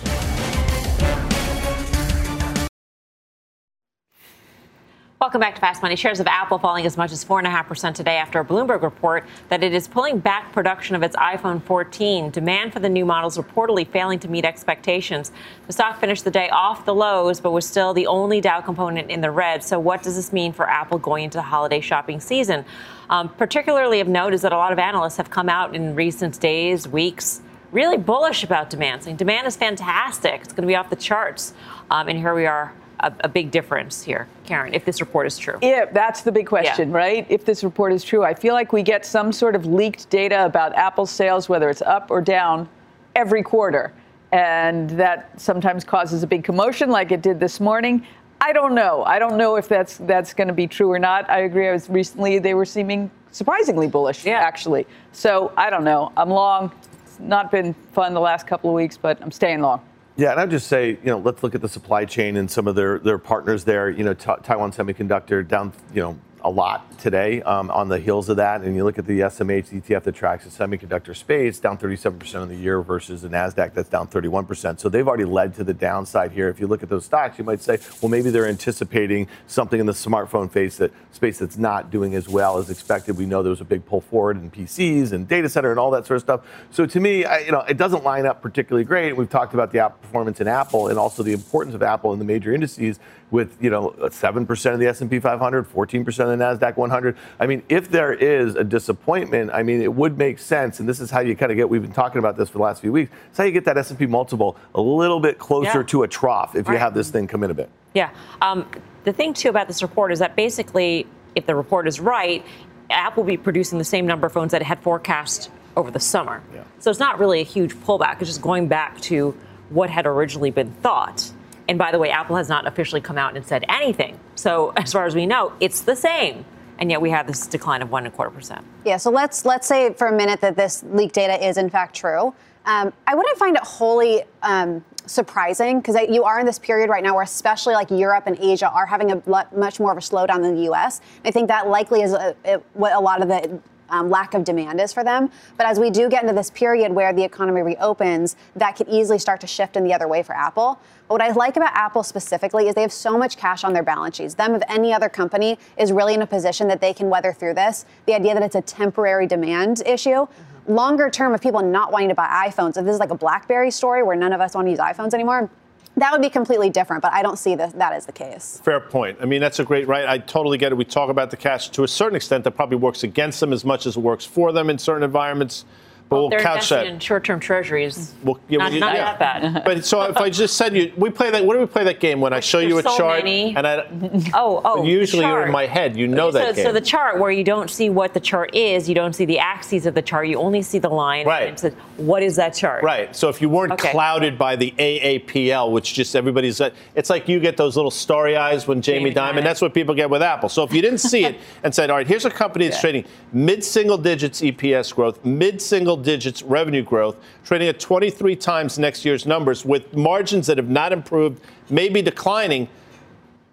Welcome 5.24 5.40
back 5.40 5.56
to 5.56 5.62
Fast 5.62 5.82
Money. 5.82 5.96
Shares 5.96 6.20
of 6.20 6.28
Apple 6.28 6.60
falling 6.60 6.86
as 6.86 6.98
much 6.98 7.14
as 7.14 7.24
4.5% 7.24 7.96
today 7.96 8.18
after 8.18 8.42
a 8.42 8.44
Bloomberg 8.44 8.82
report 8.82 9.24
that 9.48 9.64
it 9.64 9.74
is 9.74 9.88
pulling 9.88 10.20
back 10.20 10.52
production 10.52 10.98
of 10.98 11.02
its 11.02 11.16
iPhone 11.16 11.64
14. 11.64 12.30
Demand 12.30 12.74
for 12.74 12.82
the 12.82 12.90
new 12.90 13.06
models 13.06 13.38
reportedly 13.38 13.88
failing 13.88 14.20
to 14.20 14.28
meet 14.28 14.44
expectations. 14.44 15.32
The 15.66 15.72
stock 15.72 16.02
finished 16.02 16.26
the 16.26 16.30
day 16.30 16.50
off 16.50 16.84
the 16.84 16.94
lows, 16.94 17.40
but 17.40 17.52
was 17.52 17.66
still 17.66 17.94
the 17.94 18.06
only 18.06 18.42
Dow 18.42 18.60
component 18.60 19.10
in 19.10 19.22
the 19.22 19.32
red. 19.32 19.64
So, 19.64 19.80
what 19.80 20.04
does 20.04 20.18
this 20.18 20.34
mean 20.34 20.52
for 20.52 20.70
Apple 20.70 20.98
going 20.98 21.24
into 21.24 21.38
the 21.38 21.44
holiday 21.44 21.80
shopping 21.80 22.20
season? 22.20 22.66
Um, 23.10 23.30
particularly 23.30 24.02
of 24.02 24.10
note 24.10 24.34
is 24.34 24.42
that 24.42 24.52
a 24.52 24.58
lot 24.58 24.74
of 24.74 24.78
analysts 24.78 25.16
have 25.16 25.30
come 25.30 25.48
out 25.48 25.74
in 25.74 25.96
recent 25.96 26.38
days, 26.42 26.86
weeks, 26.86 27.40
really 27.72 27.96
bullish 27.96 28.44
about 28.44 28.70
demand, 28.70 29.04
saying 29.04 29.16
demand 29.16 29.48
is 29.48 29.56
fantastic. 29.56 30.42
It's 30.42 30.52
going 30.52 30.64
to 30.64 30.68
be 30.68 30.76
off 30.76 30.90
the 30.90 30.98
charts. 30.98 31.54
Um, 31.90 32.10
and 32.10 32.20
here 32.20 32.36
we 32.36 32.46
are 32.46 32.74
a, 33.04 33.14
a, 33.26 33.30
big 33.30 33.52
difference 33.52 34.04
here, 34.04 34.28
Karen, 34.46 34.74
if 34.74 34.86
this 34.86 35.00
report 35.02 35.28
is 35.28 35.38
true? 35.38 35.58
Yeah, 35.62 35.86
that's 35.86 36.22
the 36.22 36.32
big 36.32 36.48
question, 36.48 36.90
yeah. 36.90 36.98
right? 36.98 37.28
If 37.30 37.46
this 37.46 37.64
report 37.64 37.94
is 37.94 38.04
true, 38.04 38.24
I 38.24 38.34
feel 38.34 38.54
like 38.54 38.74
we 38.74 38.84
get 38.84 39.06
some 39.06 39.32
sort 39.32 39.56
of 39.56 39.66
leaked 39.66 40.10
data 40.10 40.46
about 40.46 40.74
Apple 40.76 41.06
sales, 41.06 41.50
whether 41.50 41.70
it's 41.70 41.82
up 41.82 42.10
or 42.10 42.22
down, 42.22 42.70
every 43.16 43.44
quarter. 43.44 43.94
And 44.32 44.90
that 44.92 45.40
sometimes 45.40 45.84
causes 45.84 46.24
a 46.24 46.28
big 46.28 46.44
commotion, 46.44 46.90
like 46.90 47.12
it 47.12 47.22
did 47.22 47.40
this 47.40 47.60
morning. 47.60 48.06
I 48.42 48.52
don't 48.52 48.76
know. 48.76 49.04
I 49.04 49.20
don't 49.20 49.38
know 49.38 49.56
if 49.56 49.70
that's 49.70 49.98
that's 49.98 50.34
going 50.34 50.48
to 50.50 50.54
be 50.54 50.68
true 50.68 50.92
or 50.92 51.00
not. 51.00 51.30
I 51.30 51.42
agree. 51.42 51.70
I 51.70 51.72
was 51.72 51.90
recently 51.90 52.40
they 52.40 52.56
were 52.56 52.66
seeming 52.66 53.10
surprisingly 53.32 53.88
bullish, 53.88 54.26
yeah. 54.26 54.40
actually. 54.40 54.86
So 55.12 55.54
I 55.56 55.70
don't 55.70 55.84
know. 55.84 56.12
I'm 56.18 56.30
long. 56.30 56.72
It's 57.06 57.20
not 57.20 57.52
been 57.52 57.74
fun 57.94 58.14
the 58.14 58.20
last 58.20 58.48
couple 58.48 58.70
of 58.70 58.76
weeks, 58.76 58.98
but 58.98 59.22
I'm 59.22 59.32
staying 59.32 59.62
long. 59.62 59.82
Yeah, 60.16 60.32
and 60.32 60.40
I'd 60.40 60.52
just 60.52 60.68
say, 60.68 60.90
you 60.90 61.00
know, 61.06 61.18
let's 61.18 61.42
look 61.42 61.56
at 61.56 61.62
the 61.62 61.70
supply 61.70 62.06
chain 62.06 62.38
and 62.38 62.50
some 62.50 62.68
of 62.68 62.76
their, 62.76 63.00
their 63.00 63.18
partners 63.18 63.64
there. 63.64 63.90
You 63.90 64.04
know, 64.04 64.14
Taiwan 64.14 64.72
Semiconductor 64.72 65.48
down, 65.48 65.74
you 65.94 66.02
know, 66.02 66.20
a 66.44 66.50
lot 66.50 66.98
today 67.00 67.42
um, 67.44 67.72
on 67.72 67.90
the 67.90 68.00
heels 68.00 68.30
of 68.30 68.38
that. 68.38 68.62
And 68.62 68.76
you 68.76 68.84
look 68.84 68.98
at 68.98 69.06
the 69.06 69.22
SMH 69.22 69.82
ETF 69.82 70.04
that 70.04 70.16
tracks 70.16 70.44
the 70.44 70.50
semiconductor 70.50 71.16
space, 71.16 71.60
down 71.60 71.78
37% 71.78 72.36
of 72.36 72.50
the 72.50 72.56
year 72.56 72.82
versus 72.82 73.22
the 73.22 73.30
NASDAQ 73.30 73.74
that's 73.74 73.90
down 73.90 74.08
31%. 74.08 74.80
So 74.80 74.90
they've 74.90 75.08
already 75.08 75.26
led 75.26 75.56
to 75.56 75.64
the 75.64 75.74
downside 75.74 76.32
here. 76.32 76.50
If 76.50 76.60
you 76.60 76.68
look 76.68 76.84
at 76.84 76.90
those 76.90 77.06
stocks, 77.06 77.38
you 77.38 77.44
might 77.44 77.62
say, 77.62 77.80
well, 78.02 78.10
maybe 78.10 78.30
they're 78.30 78.48
anticipating 78.48 79.28
something 79.48 79.80
in 79.80 79.86
the 79.86 79.94
smartphone 79.94 80.50
space, 80.50 80.78
that, 80.78 80.92
space 81.12 81.40
that's 81.40 81.58
not 81.58 81.92
doing 81.92 82.16
as 82.16 82.28
well 82.28 82.58
as 82.58 82.70
expected. 82.70 83.18
We 83.18 83.26
know 83.26 83.42
there 83.44 83.50
was 83.50 83.62
a 83.62 83.66
big 83.66 83.86
pull 83.86 84.02
forward 84.02 84.38
in 84.38 84.52
PCs 84.52 85.12
and 85.12 85.28
data 85.28 85.50
center 85.50 85.72
and 85.72 85.80
all 85.80 85.92
that 85.92 86.06
sort 86.06 86.18
of 86.18 86.22
stuff. 86.22 86.42
So 86.72 86.86
to 86.86 87.00
me, 87.00 87.26
I, 87.26 87.40
you 87.40 87.52
know, 87.52 87.62
it 87.62 87.78
doesn't 87.78 88.04
line 88.04 88.26
up 88.26 88.42
particularly 88.42 88.86
great. 88.86 89.16
We've 89.16 89.30
talked 89.30 89.54
about 89.54 89.72
the 89.72 89.80
outperformance 89.80 90.42
in 90.42 90.48
Apple 90.48 90.90
and 90.90 91.00
also 91.00 91.24
the 91.24 91.34
importance 91.34 91.76
of 91.76 91.84
Apple 91.84 92.14
in 92.14 92.20
the 92.20 92.26
major 92.26 92.54
indices 92.54 93.00
with 93.34 93.58
you 93.60 93.70
know 93.70 93.96
7% 93.98 94.74
of 94.74 94.80
the 94.80 94.88
S&P 94.88 95.20
500, 95.20 95.68
14% 95.68 96.20
of 96.20 96.33
the 96.38 96.44
Nasdaq 96.44 96.78
100. 96.78 97.16
I 97.40 97.48
mean, 97.48 97.64
if 97.70 97.90
there 97.90 98.14
is 98.14 98.56
a 98.56 98.64
disappointment, 98.64 99.52
I 99.54 99.64
mean, 99.64 99.82
it 99.82 99.94
would 99.94 100.18
make 100.18 100.40
sense, 100.40 100.80
and 100.80 100.90
this 100.90 101.00
is 101.00 101.10
how 101.10 101.22
you 101.22 101.36
kind 101.36 101.52
of 101.52 101.56
get. 101.56 101.70
We've 101.70 101.82
been 101.82 101.94
talking 101.94 102.20
about 102.20 102.38
this 102.38 102.50
for 102.50 102.58
the 102.58 102.64
last 102.64 102.82
few 102.82 102.92
weeks. 102.92 103.12
It's 103.30 103.38
how 103.38 103.44
you 103.44 103.52
get 103.52 103.66
that 103.66 103.78
S&P 103.78 104.06
multiple 104.06 104.58
a 104.76 104.82
little 104.82 105.20
bit 105.20 105.40
closer 105.40 105.80
yeah. 105.80 105.88
to 105.88 106.04
a 106.04 106.08
trough 106.08 106.56
if 106.56 106.68
right. 106.68 106.74
you 106.74 106.80
have 106.80 106.94
this 106.94 107.10
thing 107.10 107.28
come 107.28 107.44
in 107.44 107.52
a 107.52 107.54
bit. 107.54 107.70
Yeah. 107.94 108.10
Um, 108.42 108.70
the 109.04 109.14
thing 109.14 109.34
too 109.34 109.50
about 109.50 109.68
this 109.68 109.82
report 109.82 110.12
is 110.12 110.20
that 110.20 110.36
basically, 110.36 111.08
if 111.36 111.46
the 111.46 111.56
report 111.56 111.88
is 111.88 112.00
right, 112.00 112.46
Apple 112.90 113.24
will 113.24 113.30
be 113.30 113.38
producing 113.38 113.78
the 113.78 113.86
same 113.86 114.06
number 114.06 114.28
of 114.28 114.34
phones 114.34 114.52
that 114.52 114.62
it 114.62 114.66
had 114.66 114.82
forecast 114.82 115.50
over 115.76 115.92
the 115.92 116.00
summer. 116.00 116.42
Yeah. 116.54 116.64
So 116.80 116.90
it's 116.90 117.00
not 117.00 117.20
really 117.20 117.42
a 117.42 117.46
huge 117.46 117.74
pullback. 117.76 118.22
It's 118.22 118.30
just 118.30 118.42
going 118.42 118.68
back 118.68 119.00
to 119.02 119.36
what 119.70 119.90
had 119.90 120.06
originally 120.06 120.52
been 120.52 120.72
thought. 120.72 121.32
And 121.68 121.78
by 121.78 121.92
the 121.92 122.00
way, 122.00 122.10
Apple 122.10 122.36
has 122.36 122.50
not 122.50 122.68
officially 122.68 123.02
come 123.02 123.18
out 123.18 123.36
and 123.36 123.46
said 123.46 123.66
anything. 123.70 124.20
So 124.36 124.74
as 124.78 124.92
far 124.92 125.06
as 125.06 125.16
we 125.16 125.26
know, 125.26 125.54
it's 125.60 125.82
the 125.82 125.96
same. 125.96 126.46
And 126.80 126.90
yet 126.90 127.02
we 127.02 127.12
have 127.12 127.28
this 127.28 127.46
decline 127.46 127.82
of 127.82 127.92
one 127.92 128.06
and 128.06 128.14
a 128.14 128.16
quarter 128.16 128.32
percent. 128.32 128.66
Yeah. 128.84 128.98
So 128.98 129.12
let's 129.12 129.46
let's 129.46 129.68
say 129.68 129.94
for 129.94 130.08
a 130.08 130.16
minute 130.16 130.42
that 130.42 130.56
this 130.56 130.84
leak 130.84 131.14
data 131.14 131.46
is 131.46 131.58
in 131.58 131.70
fact 131.70 131.96
true. 131.96 132.34
Um, 132.66 132.94
I 133.06 133.16
wouldn't 133.16 133.38
find 133.38 133.56
it 133.56 133.64
wholly 133.64 134.24
um, 134.42 134.84
surprising 135.06 135.80
because 135.80 135.98
you 136.10 136.24
are 136.24 136.40
in 136.40 136.46
this 136.46 136.60
period 136.60 136.90
right 136.90 137.04
now 137.04 137.14
where 137.14 137.24
especially 137.24 137.74
like 137.74 137.92
Europe 137.92 138.24
and 138.26 138.38
Asia 138.40 138.70
are 138.70 138.86
having 138.86 139.12
a 139.12 139.22
much 139.56 139.80
more 139.80 139.92
of 139.92 139.98
a 139.98 140.02
slowdown 140.02 140.42
than 140.42 140.56
the 140.56 140.64
U.S. 140.64 141.02
I 141.26 141.32
think 141.32 141.48
that 141.50 141.68
likely 141.68 142.02
is 142.02 142.14
a, 142.14 142.36
a, 142.46 142.58
what 142.74 142.94
a 142.94 143.00
lot 143.00 143.22
of 143.22 143.28
the 143.28 143.60
um, 143.94 144.10
lack 144.10 144.34
of 144.34 144.44
demand 144.44 144.82
is 144.82 144.92
for 144.92 145.04
them. 145.04 145.30
But 145.56 145.68
as 145.68 145.80
we 145.80 145.90
do 145.90 146.10
get 146.10 146.24
into 146.24 146.34
this 146.34 146.50
period 146.50 146.92
where 146.92 147.14
the 147.14 147.24
economy 147.24 147.62
reopens, 147.62 148.36
that 148.56 148.76
could 148.76 148.90
easily 148.90 149.20
start 149.20 149.40
to 149.42 149.48
shift 149.48 149.78
in 149.78 149.84
the 149.84 149.94
other 149.94 150.08
way 150.08 150.24
for 150.24 150.36
Apple. 150.36 150.80
But 151.08 151.16
what 151.16 151.22
I 151.22 151.32
like 151.32 151.58
about 151.58 151.74
Apple 151.76 152.02
specifically 152.04 152.68
is 152.68 152.76
they 152.76 152.82
have 152.82 152.92
so 152.92 153.18
much 153.18 153.38
cash 153.38 153.64
on 153.64 153.74
their 153.74 153.84
balance 153.84 154.18
sheets. 154.18 154.34
Them, 154.34 154.56
of 154.56 154.64
any 154.68 154.94
other 154.94 155.10
company, 155.10 155.60
is 155.78 155.92
really 155.92 156.16
in 156.16 156.22
a 156.24 156.28
position 156.28 156.68
that 156.70 156.82
they 156.82 156.94
can 156.94 157.10
weather 157.10 157.34
through 157.34 157.54
this. 157.54 157.86
The 158.08 158.16
idea 158.16 158.34
that 158.34 158.44
it's 158.44 158.56
a 158.56 158.62
temporary 158.62 159.28
demand 159.28 159.84
issue. 159.86 160.10
Mm-hmm. 160.10 160.74
Longer 160.74 161.10
term, 161.10 161.34
of 161.34 161.42
people 161.42 161.62
not 161.62 161.92
wanting 161.92 162.10
to 162.10 162.16
buy 162.16 162.48
iPhones, 162.48 162.78
if 162.78 162.86
this 162.86 162.94
is 162.94 163.00
like 163.00 163.12
a 163.12 163.16
BlackBerry 163.16 163.70
story 163.70 164.02
where 164.02 164.16
none 164.16 164.34
of 164.34 164.42
us 164.42 164.56
want 164.56 164.66
to 164.66 164.72
use 164.72 164.80
iPhones 164.80 165.14
anymore, 165.14 165.50
that 165.98 166.12
would 166.12 166.22
be 166.22 166.30
completely 166.30 166.70
different, 166.70 167.02
but 167.02 167.14
I 167.14 167.22
don't 167.22 167.38
see 167.38 167.56
that, 167.56 167.78
that 167.78 167.94
as 167.94 168.06
the 168.06 168.12
case. 168.12 168.60
Fair 168.64 168.80
point. 168.80 169.18
I 169.22 169.26
mean, 169.26 169.42
that's 169.42 169.60
a 169.60 169.64
great 169.64 169.88
right. 169.88 170.08
I 170.08 170.18
totally 170.18 170.58
get 170.58 170.72
it. 170.72 170.76
We 170.76 170.86
talk 170.86 171.10
about 171.10 171.30
the 171.30 171.38
cash 171.38 171.70
to 171.70 171.84
a 171.84 171.88
certain 171.88 172.16
extent 172.16 172.44
that 172.46 172.52
probably 172.52 172.78
works 172.78 173.04
against 173.04 173.40
them 173.40 173.54
as 173.54 173.64
much 173.64 173.86
as 173.86 173.96
it 173.96 174.00
works 174.00 174.26
for 174.26 174.52
them 174.52 174.70
in 174.70 174.78
certain 174.78 175.04
environments. 175.04 175.66
But 176.10 176.16
well, 176.16 176.30
we'll 176.30 176.40
couch 176.40 176.70
that. 176.70 176.86
in 176.86 177.00
short-term 177.00 177.40
treasuries. 177.40 178.14
Well, 178.24 178.40
yeah, 178.48 178.60
not, 178.60 178.74
not 178.74 178.96
yeah. 178.96 179.18
that 179.18 179.20
bad. 179.20 179.64
But 179.66 179.86
so 179.86 180.04
if 180.04 180.18
I 180.18 180.30
just 180.30 180.58
said 180.58 180.76
you, 180.76 180.94
we 180.98 181.10
play 181.10 181.32
that. 181.32 181.46
What 181.46 181.54
do 181.54 181.60
we 181.60 181.66
play 181.66 181.84
that 181.86 182.00
game 182.00 182.22
when 182.22 182.34
I 182.34 182.40
show 182.40 182.60
you 182.60 182.78
a 182.78 182.84
so 182.84 182.98
chart 182.98 183.24
many. 183.24 183.56
and 183.56 183.66
I? 183.66 183.88
Oh, 184.34 184.62
oh. 184.64 184.84
Usually 184.84 185.26
you're 185.26 185.46
in 185.46 185.52
my 185.52 185.66
head. 185.66 185.96
You 185.96 186.08
know 186.08 186.32
so, 186.32 186.38
that 186.40 186.56
game. 186.56 186.66
So 186.66 186.72
the 186.72 186.82
chart 186.82 187.20
where 187.20 187.32
you 187.32 187.44
don't 187.44 187.70
see 187.70 187.90
what 187.90 188.14
the 188.14 188.20
chart 188.20 188.54
is, 188.56 188.88
you 188.90 188.96
don't 188.96 189.14
see 189.14 189.26
the 189.26 189.40
axes 189.40 189.86
of 189.86 189.94
the 189.94 190.02
chart. 190.02 190.28
You 190.28 190.38
only 190.38 190.62
see 190.62 190.80
the 190.80 190.90
line. 190.90 191.26
Right. 191.26 191.44
And 191.44 191.54
it 191.54 191.60
says, 191.60 191.74
what 191.98 192.24
is 192.24 192.36
that 192.36 192.54
chart? 192.54 192.84
Right. 192.84 193.16
So 193.16 193.30
if 193.30 193.42
you 193.42 193.50
weren't 193.50 193.74
Okay. 193.74 193.92
clouded 193.92 194.38
by 194.38 194.56
the 194.56 194.72
AAPL, 194.78 195.72
which 195.72 195.94
just 195.94 196.16
everybody's, 196.16 196.62
it's 196.96 197.10
like 197.10 197.28
you 197.28 197.40
get 197.40 197.58
those 197.58 197.76
little 197.76 197.92
starry 197.92 198.36
eyes 198.36 198.68
when 198.68 198.82
Jamie, 198.82 199.12
Jamie 199.12 199.16
Dimon. 199.16 199.40
Dimon. 199.40 199.44
That's 199.44 199.62
what 199.62 199.74
people 199.74 199.96
get 199.96 200.10
with 200.10 200.22
Apple. 200.22 200.50
So 200.50 200.64
if 200.64 200.74
you 200.74 200.82
didn't 200.82 201.00
see 201.00 201.26
it 201.26 201.38
and 201.64 201.74
said, 201.74 201.90
all 201.90 201.98
right, 201.98 202.08
here's 202.08 202.26
a 202.26 202.32
company 202.32 202.68
that's 202.68 202.82
trading 202.82 203.06
mid-single 203.32 203.98
digits 203.98 204.42
EPS 204.42 204.94
growth, 204.94 205.24
mid-single 205.26 205.93
digits 205.98 206.42
revenue 206.42 206.84
growth, 206.84 207.18
trading 207.44 207.68
at 207.68 207.80
23 207.80 208.36
times 208.36 208.80
next 208.80 209.06
year's 209.06 209.26
numbers 209.26 209.66
with 209.66 209.96
margins 209.96 210.48
that 210.48 210.58
have 210.58 210.70
not 210.70 210.92
improved, 210.92 211.42
maybe 211.70 212.02
declining. 212.02 212.68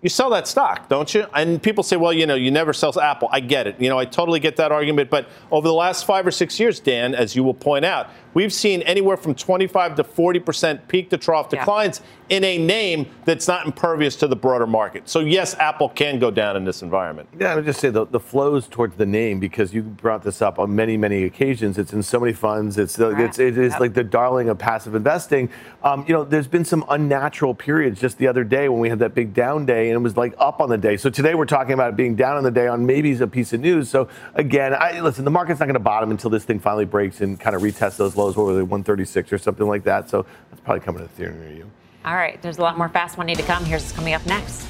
You 0.02 0.08
sell 0.08 0.30
that 0.30 0.48
stock, 0.48 0.88
don't 0.88 1.12
you? 1.12 1.26
And 1.34 1.62
people 1.62 1.84
say, 1.84 1.96
well, 1.96 2.12
you 2.12 2.26
know, 2.26 2.34
you 2.34 2.50
never 2.50 2.72
sell 2.72 2.98
Apple. 2.98 3.28
I 3.30 3.40
get 3.40 3.66
it. 3.66 3.78
You 3.78 3.90
know, 3.90 3.98
I 3.98 4.06
totally 4.06 4.40
get 4.40 4.56
that 4.56 4.72
argument. 4.72 5.10
But 5.10 5.28
over 5.50 5.68
the 5.68 5.74
last 5.74 6.06
five 6.06 6.26
or 6.26 6.30
six 6.30 6.58
years, 6.58 6.80
Dan, 6.80 7.14
as 7.14 7.36
you 7.36 7.44
will 7.44 7.54
point 7.54 7.84
out, 7.84 8.08
we've 8.34 8.52
seen 8.52 8.82
anywhere 8.82 9.16
from 9.16 9.34
25 9.34 9.96
to 9.96 10.04
40 10.04 10.38
percent 10.40 10.88
peak 10.88 11.10
to 11.10 11.18
trough 11.18 11.48
Yeah. 11.52 11.60
declines 11.60 12.00
in 12.28 12.44
a 12.44 12.58
name 12.58 13.06
that's 13.24 13.48
not 13.48 13.66
impervious 13.66 14.14
to 14.14 14.28
the 14.28 14.36
broader 14.36 14.66
market. 14.66 15.08
So 15.08 15.18
yes, 15.18 15.54
Apple 15.56 15.88
can 15.88 16.20
go 16.20 16.30
down 16.30 16.56
in 16.56 16.64
this 16.64 16.80
environment. 16.80 17.28
Yeah, 17.36 17.52
I 17.52 17.56
would 17.56 17.64
just 17.64 17.80
say 17.80 17.90
the, 17.90 18.06
the 18.06 18.20
flows 18.20 18.68
towards 18.68 18.94
the 18.96 19.06
name 19.06 19.40
because 19.40 19.74
you 19.74 19.82
brought 19.82 20.22
this 20.22 20.40
up 20.40 20.60
on 20.60 20.72
many, 20.76 20.96
many 20.96 21.24
occasions. 21.24 21.76
It's 21.76 21.92
in 21.92 22.04
so 22.04 22.20
many 22.20 22.32
funds. 22.32 22.78
It's 22.78 22.94
the, 22.94 23.08
it's 23.20 23.40
it 23.40 23.58
is 23.58 23.72
Yep. 23.72 23.80
like 23.80 23.94
the 23.94 24.04
darling 24.04 24.48
of 24.48 24.58
passive 24.58 24.94
investing. 24.94 25.50
Um, 25.82 26.04
you 26.06 26.14
know, 26.14 26.22
there's 26.22 26.46
been 26.46 26.64
some 26.64 26.84
unnatural 26.88 27.52
periods 27.54 28.00
just 28.00 28.18
the 28.18 28.28
other 28.28 28.44
day 28.44 28.68
when 28.68 28.78
we 28.78 28.88
had 28.88 29.00
that 29.00 29.14
big 29.14 29.34
down 29.34 29.66
day 29.66 29.88
and 29.88 29.96
it 29.96 30.02
was 30.02 30.16
like 30.16 30.34
up 30.38 30.60
on 30.60 30.68
the 30.68 30.78
day. 30.78 30.96
So 30.96 31.10
today 31.10 31.34
we're 31.34 31.46
talking 31.46 31.72
about 31.72 31.90
it 31.90 31.96
being 31.96 32.14
down 32.14 32.36
on 32.36 32.44
the 32.44 32.50
day 32.52 32.68
on 32.68 32.86
maybe 32.86 33.10
a 33.20 33.26
piece 33.26 33.52
of 33.52 33.58
news. 33.60 33.88
So 33.90 34.06
again, 34.36 34.72
I 34.72 35.00
listen. 35.00 35.24
The 35.24 35.30
market's 35.32 35.58
not 35.58 35.66
going 35.66 35.74
to 35.74 35.80
bottom 35.80 36.12
until 36.12 36.30
this 36.30 36.44
thing 36.44 36.60
finally 36.60 36.84
breaks 36.84 37.20
and 37.22 37.40
kind 37.40 37.56
of 37.56 37.62
retests 37.62 37.96
those 37.96 38.16
lows. 38.20 38.36
What 38.36 38.46
were 38.46 38.54
they, 38.54 38.62
136 38.62 39.32
or 39.32 39.38
something 39.38 39.66
like 39.66 39.84
that? 39.84 40.08
So 40.08 40.26
that's 40.50 40.60
probably 40.60 40.80
coming 40.80 41.02
to 41.02 41.08
the 41.08 41.14
theory 41.14 41.34
near 41.34 41.52
you. 41.52 41.70
All 42.04 42.14
right. 42.14 42.40
There's 42.42 42.58
a 42.58 42.62
lot 42.62 42.78
more 42.78 42.88
fast 42.88 43.18
money 43.18 43.34
to 43.34 43.42
come. 43.42 43.64
Here's 43.64 43.82
what's 43.82 43.92
coming 43.92 44.14
up 44.14 44.24
next. 44.26 44.66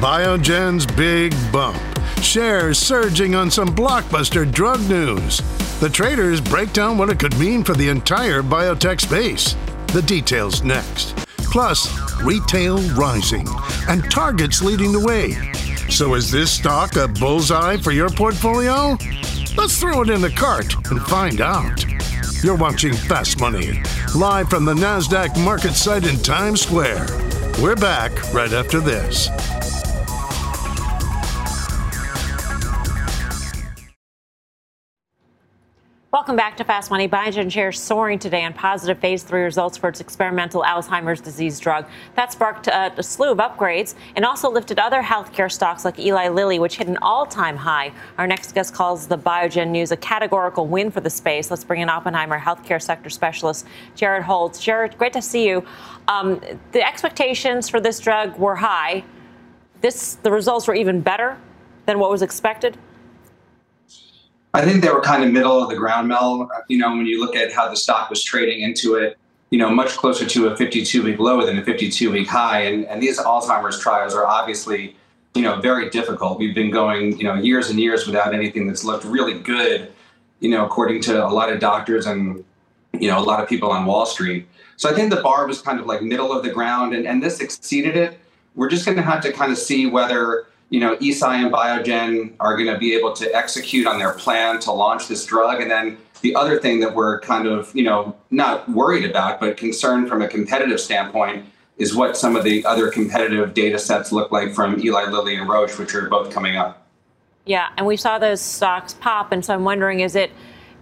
Biogen's 0.00 0.84
big 0.84 1.32
bump. 1.50 1.80
Shares 2.20 2.78
surging 2.78 3.34
on 3.34 3.50
some 3.50 3.74
blockbuster 3.74 4.50
drug 4.50 4.80
news. 4.88 5.40
The 5.80 5.88
traders 5.88 6.40
break 6.40 6.72
down 6.72 6.98
what 6.98 7.08
it 7.08 7.18
could 7.18 7.38
mean 7.38 7.64
for 7.64 7.74
the 7.74 7.88
entire 7.88 8.42
biotech 8.42 9.00
space. 9.00 9.56
The 9.88 10.02
details 10.02 10.62
next. 10.62 11.16
Plus, 11.38 11.88
retail 12.22 12.78
rising 12.90 13.46
and 13.88 14.10
targets 14.10 14.62
leading 14.62 14.92
the 14.92 15.00
way. 15.00 15.32
So, 15.88 16.14
is 16.14 16.30
this 16.30 16.50
stock 16.50 16.96
a 16.96 17.08
bullseye 17.08 17.76
for 17.76 17.92
your 17.92 18.10
portfolio? 18.10 18.98
Let's 19.56 19.80
throw 19.80 20.02
it 20.02 20.10
in 20.10 20.20
the 20.20 20.30
cart 20.30 20.74
and 20.90 21.00
find 21.02 21.40
out. 21.40 21.84
You're 22.42 22.56
watching 22.56 22.92
Fast 22.92 23.40
Money, 23.40 23.82
live 24.14 24.50
from 24.50 24.64
the 24.64 24.74
NASDAQ 24.74 25.42
market 25.42 25.72
site 25.72 26.06
in 26.06 26.16
Times 26.22 26.60
Square. 26.60 27.06
We're 27.60 27.74
back 27.74 28.12
right 28.34 28.52
after 28.52 28.80
this. 28.80 29.28
Welcome 36.26 36.38
back 36.38 36.56
to 36.56 36.64
Fast 36.64 36.90
Money. 36.90 37.06
Biogen 37.06 37.52
shares 37.52 37.80
soaring 37.80 38.18
today 38.18 38.42
on 38.42 38.52
positive 38.52 38.98
phase 38.98 39.22
three 39.22 39.42
results 39.42 39.76
for 39.76 39.88
its 39.88 40.00
experimental 40.00 40.64
Alzheimer's 40.64 41.20
disease 41.20 41.60
drug. 41.60 41.86
That 42.16 42.32
sparked 42.32 42.66
uh, 42.66 42.90
a 42.96 43.02
slew 43.04 43.30
of 43.30 43.38
upgrades 43.38 43.94
and 44.16 44.24
also 44.24 44.50
lifted 44.50 44.80
other 44.80 45.00
healthcare 45.00 45.48
stocks 45.48 45.84
like 45.84 46.00
Eli 46.00 46.26
Lilly, 46.26 46.58
which 46.58 46.78
hit 46.78 46.88
an 46.88 46.96
all-time 47.00 47.56
high. 47.56 47.92
Our 48.18 48.26
next 48.26 48.56
guest 48.56 48.74
calls 48.74 49.06
the 49.06 49.16
Biogen 49.16 49.68
news 49.68 49.92
a 49.92 49.96
categorical 49.96 50.66
win 50.66 50.90
for 50.90 51.00
the 51.00 51.10
space. 51.10 51.48
Let's 51.48 51.62
bring 51.62 51.80
in 51.80 51.88
Oppenheimer 51.88 52.40
healthcare 52.40 52.82
sector 52.82 53.08
specialist 53.08 53.64
Jared 53.94 54.24
Holz. 54.24 54.58
Jared, 54.58 54.98
great 54.98 55.12
to 55.12 55.22
see 55.22 55.46
you. 55.46 55.64
Um, 56.08 56.40
the 56.72 56.84
expectations 56.84 57.68
for 57.68 57.80
this 57.80 58.00
drug 58.00 58.36
were 58.36 58.56
high. 58.56 59.04
This, 59.80 60.16
the 60.16 60.32
results 60.32 60.66
were 60.66 60.74
even 60.74 61.02
better 61.02 61.38
than 61.84 62.00
what 62.00 62.10
was 62.10 62.22
expected. 62.22 62.76
I 64.56 64.64
think 64.64 64.80
they 64.80 64.88
were 64.88 65.02
kind 65.02 65.22
of 65.22 65.30
middle 65.30 65.62
of 65.62 65.68
the 65.68 65.76
ground, 65.76 66.08
Mel. 66.08 66.48
You 66.68 66.78
know, 66.78 66.88
when 66.88 67.04
you 67.04 67.20
look 67.20 67.36
at 67.36 67.52
how 67.52 67.68
the 67.68 67.76
stock 67.76 68.08
was 68.08 68.24
trading 68.24 68.62
into 68.62 68.94
it, 68.94 69.18
you 69.50 69.58
know, 69.58 69.68
much 69.68 69.98
closer 69.98 70.24
to 70.24 70.46
a 70.46 70.56
52 70.56 71.02
week 71.02 71.18
low 71.18 71.44
than 71.44 71.58
a 71.58 71.62
52 71.62 72.10
week 72.10 72.26
high. 72.26 72.60
And, 72.60 72.86
and 72.86 73.02
these 73.02 73.18
Alzheimer's 73.18 73.78
trials 73.78 74.14
are 74.14 74.26
obviously, 74.26 74.96
you 75.34 75.42
know, 75.42 75.60
very 75.60 75.90
difficult. 75.90 76.38
We've 76.38 76.54
been 76.54 76.70
going, 76.70 77.18
you 77.18 77.24
know, 77.24 77.34
years 77.34 77.68
and 77.68 77.78
years 77.78 78.06
without 78.06 78.34
anything 78.34 78.66
that's 78.66 78.82
looked 78.82 79.04
really 79.04 79.38
good, 79.38 79.92
you 80.40 80.48
know, 80.48 80.64
according 80.64 81.02
to 81.02 81.22
a 81.22 81.28
lot 81.28 81.52
of 81.52 81.60
doctors 81.60 82.06
and, 82.06 82.42
you 82.98 83.08
know, 83.08 83.18
a 83.18 83.20
lot 83.20 83.42
of 83.42 83.50
people 83.50 83.70
on 83.70 83.84
Wall 83.84 84.06
Street. 84.06 84.48
So 84.78 84.88
I 84.88 84.94
think 84.94 85.10
the 85.10 85.20
bar 85.20 85.46
was 85.46 85.60
kind 85.60 85.78
of 85.78 85.84
like 85.84 86.00
middle 86.00 86.32
of 86.32 86.42
the 86.42 86.50
ground 86.50 86.94
and, 86.94 87.06
and 87.06 87.22
this 87.22 87.40
exceeded 87.40 87.94
it. 87.94 88.18
We're 88.54 88.70
just 88.70 88.86
going 88.86 88.96
to 88.96 89.02
have 89.02 89.20
to 89.20 89.34
kind 89.34 89.52
of 89.52 89.58
see 89.58 89.84
whether 89.84 90.46
you 90.70 90.80
know, 90.80 90.96
Eisai 90.96 91.44
and 91.44 91.52
Biogen 91.52 92.34
are 92.40 92.56
going 92.56 92.72
to 92.72 92.78
be 92.78 92.94
able 92.94 93.12
to 93.14 93.34
execute 93.34 93.86
on 93.86 93.98
their 93.98 94.12
plan 94.12 94.58
to 94.60 94.72
launch 94.72 95.06
this 95.08 95.24
drug. 95.24 95.60
And 95.60 95.70
then 95.70 95.96
the 96.22 96.34
other 96.34 96.58
thing 96.58 96.80
that 96.80 96.94
we're 96.94 97.20
kind 97.20 97.46
of, 97.46 97.74
you 97.74 97.84
know, 97.84 98.16
not 98.30 98.68
worried 98.68 99.08
about, 99.08 99.38
but 99.38 99.56
concerned 99.56 100.08
from 100.08 100.22
a 100.22 100.28
competitive 100.28 100.80
standpoint 100.80 101.46
is 101.78 101.94
what 101.94 102.16
some 102.16 102.36
of 102.36 102.44
the 102.44 102.64
other 102.64 102.90
competitive 102.90 103.54
data 103.54 103.78
sets 103.78 104.10
look 104.10 104.32
like 104.32 104.54
from 104.54 104.80
Eli 104.80 105.10
Lilly 105.10 105.36
and 105.36 105.48
Roche, 105.48 105.78
which 105.78 105.94
are 105.94 106.08
both 106.08 106.32
coming 106.32 106.56
up. 106.56 106.86
Yeah, 107.44 107.68
and 107.76 107.86
we 107.86 107.96
saw 107.96 108.18
those 108.18 108.40
stocks 108.40 108.94
pop, 108.94 109.30
and 109.30 109.44
so 109.44 109.54
I'm 109.54 109.62
wondering, 109.62 110.00
is 110.00 110.16
it 110.16 110.32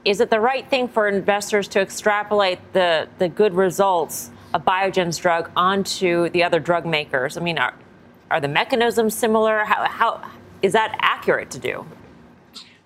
is 0.05 0.21
it 0.21 0.31
the 0.31 0.41
right 0.41 0.69
thing 0.69 0.89
for 0.89 1.09
investors 1.09 1.69
to 1.69 1.81
extrapolate 1.81 2.59
the 2.73 3.09
the 3.19 3.29
good 3.29 3.55
results 3.55 4.31
of 4.55 4.65
Biogen's 4.65 5.19
drug 5.19 5.51
onto 5.57 6.31
the 6.31 6.43
other 6.43 6.61
drug 6.61 6.87
makers? 6.87 7.37
I 7.37 7.41
mean, 7.41 7.59
are 7.59 7.75
are 8.35 8.41
the 8.41 8.49
mechanisms 8.49 9.15
similar? 9.15 9.65
How, 9.65 9.89
how 9.89 10.31
is 10.61 10.73
that 10.73 10.97
accurate 10.99 11.53
to 11.53 11.61
do? 11.61 11.87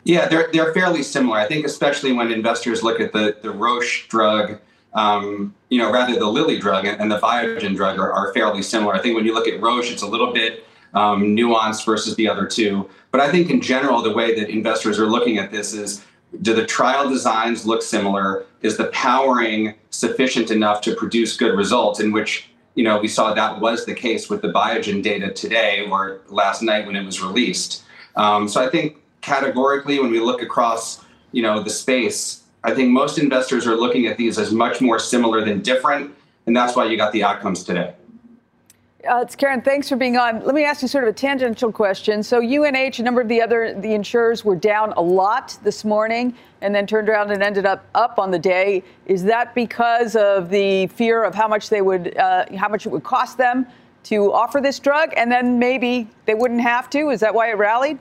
Yeah, 0.04 0.28
they're 0.28 0.50
they're 0.52 0.74
fairly 0.74 1.02
similar. 1.02 1.38
I 1.38 1.46
think, 1.46 1.64
especially 1.64 2.12
when 2.12 2.30
investors 2.30 2.82
look 2.82 3.00
at 3.00 3.12
the 3.12 3.36
the 3.42 3.50
Roche 3.50 4.08
drug, 4.08 4.60
um, 4.92 5.54
you 5.70 5.78
know, 5.78 5.90
rather 5.90 6.18
the 6.18 6.26
Lilly 6.26 6.58
drug 6.58 6.84
and, 6.84 7.10
the 7.10 7.18
Biogen 7.18 7.74
drug 7.76 7.98
are, 7.98 8.12
are, 8.12 8.32
fairly 8.32 8.62
similar. 8.62 8.94
I 8.94 9.00
think 9.00 9.16
when 9.16 9.24
you 9.24 9.34
look 9.34 9.48
at 9.48 9.60
Roche, 9.60 9.90
it's 9.90 10.02
a 10.02 10.06
little 10.06 10.32
bit 10.32 10.66
um, 10.94 11.36
nuanced 11.36 11.84
versus 11.84 12.14
the 12.16 12.28
other 12.28 12.46
two. 12.46 12.88
But 13.10 13.20
I 13.20 13.30
think 13.30 13.50
in 13.50 13.60
general, 13.60 14.02
the 14.02 14.12
way 14.12 14.38
that 14.38 14.50
investors 14.50 14.98
are 14.98 15.06
looking 15.06 15.38
at 15.38 15.50
this 15.50 15.72
is. 15.72 16.04
Do 16.42 16.52
the 16.52 16.66
trial 16.66 17.08
designs 17.08 17.64
look 17.64 17.80
similar? 17.80 18.44
Is 18.60 18.76
the 18.76 18.88
powering 18.88 19.72
sufficient 19.88 20.50
enough 20.50 20.82
to 20.82 20.94
produce 20.94 21.38
good 21.38 21.56
results? 21.56 22.00
In 22.00 22.12
which 22.12 22.50
you 22.78 22.84
know, 22.84 22.96
we 23.00 23.08
saw 23.08 23.34
that 23.34 23.60
was 23.60 23.86
the 23.86 23.92
case 23.92 24.30
with 24.30 24.40
the 24.40 24.52
Biogen 24.52 25.02
data 25.02 25.32
today 25.32 25.84
or 25.90 26.20
last 26.28 26.62
night 26.62 26.86
when 26.86 26.94
it 26.94 27.04
was 27.04 27.20
released. 27.20 27.82
Um, 28.14 28.46
so 28.46 28.64
I 28.64 28.70
think 28.70 28.98
categorically, 29.20 29.98
when 29.98 30.12
we 30.12 30.20
look 30.20 30.42
across, 30.42 31.04
you 31.32 31.42
know, 31.42 31.60
the 31.60 31.70
space, 31.70 32.44
I 32.62 32.72
think 32.76 32.90
most 32.90 33.18
investors 33.18 33.66
are 33.66 33.74
looking 33.74 34.06
at 34.06 34.16
these 34.16 34.38
as 34.38 34.52
much 34.52 34.80
more 34.80 35.00
similar 35.00 35.44
than 35.44 35.60
different. 35.60 36.14
and 36.46 36.56
that's 36.56 36.76
why 36.76 36.84
you 36.84 36.96
got 36.96 37.12
the 37.12 37.24
outcomes 37.24 37.64
today. 37.64 37.94
Uh, 39.06 39.20
it's 39.22 39.36
Karen. 39.36 39.62
Thanks 39.62 39.88
for 39.88 39.94
being 39.94 40.16
on. 40.16 40.44
Let 40.44 40.56
me 40.56 40.64
ask 40.64 40.82
you 40.82 40.88
sort 40.88 41.04
of 41.04 41.10
a 41.10 41.12
tangential 41.12 41.70
question. 41.70 42.20
So 42.20 42.38
UNH, 42.38 42.98
a 42.98 43.02
number 43.02 43.20
of 43.20 43.28
the 43.28 43.40
other 43.40 43.72
the 43.72 43.94
insurers 43.94 44.44
were 44.44 44.56
down 44.56 44.92
a 44.94 45.00
lot 45.00 45.56
this 45.62 45.84
morning, 45.84 46.34
and 46.62 46.74
then 46.74 46.84
turned 46.84 47.08
around 47.08 47.30
and 47.30 47.40
ended 47.40 47.64
up 47.64 47.86
up 47.94 48.18
on 48.18 48.32
the 48.32 48.40
day. 48.40 48.82
Is 49.06 49.22
that 49.22 49.54
because 49.54 50.16
of 50.16 50.50
the 50.50 50.88
fear 50.88 51.22
of 51.22 51.32
how 51.32 51.46
much 51.46 51.68
they 51.68 51.80
would, 51.80 52.16
uh, 52.18 52.46
how 52.56 52.68
much 52.68 52.86
it 52.86 52.88
would 52.88 53.04
cost 53.04 53.38
them 53.38 53.68
to 54.04 54.32
offer 54.32 54.60
this 54.60 54.80
drug, 54.80 55.12
and 55.16 55.30
then 55.30 55.60
maybe 55.60 56.08
they 56.26 56.34
wouldn't 56.34 56.62
have 56.62 56.90
to? 56.90 57.10
Is 57.10 57.20
that 57.20 57.32
why 57.32 57.50
it 57.50 57.54
rallied? 57.56 58.00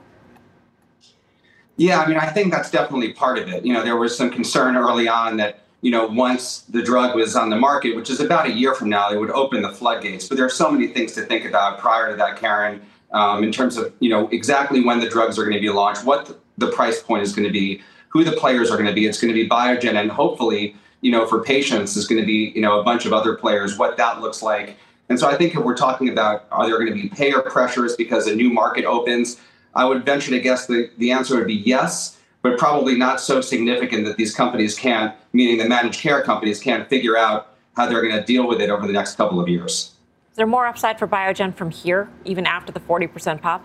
Yeah, 1.76 2.00
I 2.00 2.08
mean, 2.08 2.16
I 2.16 2.26
think 2.26 2.50
that's 2.50 2.72
definitely 2.72 3.12
part 3.12 3.38
of 3.38 3.48
it. 3.48 3.64
You 3.64 3.72
know, 3.72 3.84
there 3.84 3.96
was 3.96 4.16
some 4.16 4.30
concern 4.30 4.76
early 4.76 5.06
on 5.06 5.36
that 5.36 5.60
you 5.80 5.90
know, 5.90 6.06
once 6.06 6.60
the 6.62 6.82
drug 6.82 7.14
was 7.14 7.36
on 7.36 7.50
the 7.50 7.56
market, 7.56 7.94
which 7.94 8.10
is 8.10 8.20
about 8.20 8.46
a 8.46 8.52
year 8.52 8.74
from 8.74 8.88
now, 8.88 9.10
they 9.10 9.16
would 9.16 9.30
open 9.30 9.62
the 9.62 9.70
floodgates. 9.70 10.28
But 10.28 10.36
there 10.36 10.46
are 10.46 10.50
so 10.50 10.70
many 10.70 10.88
things 10.88 11.12
to 11.12 11.22
think 11.22 11.44
about 11.44 11.78
prior 11.78 12.10
to 12.10 12.16
that, 12.16 12.36
Karen, 12.36 12.82
um, 13.12 13.44
in 13.44 13.52
terms 13.52 13.76
of, 13.76 13.92
you 14.00 14.10
know, 14.10 14.28
exactly 14.28 14.82
when 14.82 14.98
the 14.98 15.08
drugs 15.08 15.38
are 15.38 15.44
going 15.44 15.54
to 15.54 15.60
be 15.60 15.70
launched, 15.70 16.04
what 16.04 16.40
the 16.58 16.68
price 16.72 17.00
point 17.00 17.22
is 17.22 17.32
going 17.32 17.46
to 17.46 17.52
be, 17.52 17.80
who 18.08 18.24
the 18.24 18.32
players 18.32 18.70
are 18.70 18.76
going 18.76 18.88
to 18.88 18.92
be. 18.92 19.06
It's 19.06 19.20
going 19.20 19.32
to 19.32 19.40
be 19.40 19.48
Biogen, 19.48 20.00
and 20.00 20.10
hopefully, 20.10 20.74
you 21.00 21.12
know, 21.12 21.26
for 21.26 21.44
patients, 21.44 21.96
is 21.96 22.08
going 22.08 22.20
to 22.20 22.26
be, 22.26 22.52
you 22.54 22.60
know, 22.60 22.80
a 22.80 22.82
bunch 22.82 23.06
of 23.06 23.12
other 23.12 23.36
players, 23.36 23.78
what 23.78 23.96
that 23.98 24.20
looks 24.20 24.42
like. 24.42 24.76
And 25.08 25.18
so 25.18 25.28
I 25.28 25.36
think 25.36 25.54
if 25.54 25.62
we're 25.62 25.76
talking 25.76 26.08
about 26.08 26.46
are 26.50 26.66
there 26.66 26.76
going 26.78 26.92
to 26.94 27.00
be 27.00 27.08
payer 27.08 27.40
pressures 27.40 27.96
because 27.96 28.26
a 28.26 28.34
new 28.34 28.50
market 28.50 28.84
opens, 28.84 29.40
I 29.74 29.84
would 29.84 30.04
venture 30.04 30.30
to 30.32 30.40
guess 30.40 30.66
that 30.66 30.90
the 30.98 31.12
answer 31.12 31.36
would 31.36 31.46
be 31.46 31.54
yes 31.54 32.17
but 32.42 32.58
probably 32.58 32.96
not 32.96 33.20
so 33.20 33.40
significant 33.40 34.04
that 34.04 34.16
these 34.16 34.34
companies 34.34 34.78
can't, 34.78 35.14
meaning 35.32 35.58
the 35.58 35.68
managed 35.68 36.00
care 36.00 36.22
companies 36.22 36.60
can't 36.60 36.88
figure 36.88 37.16
out 37.16 37.54
how 37.76 37.86
they're 37.86 38.02
going 38.02 38.14
to 38.14 38.24
deal 38.24 38.46
with 38.46 38.60
it 38.60 38.70
over 38.70 38.86
the 38.86 38.92
next 38.92 39.16
couple 39.16 39.40
of 39.40 39.48
years. 39.48 39.92
Is 40.30 40.36
there 40.36 40.46
more 40.46 40.66
upside 40.66 40.98
for 40.98 41.08
Biogen 41.08 41.54
from 41.54 41.70
here, 41.70 42.08
even 42.24 42.46
after 42.46 42.72
the 42.72 42.80
40% 42.80 43.40
pop? 43.40 43.64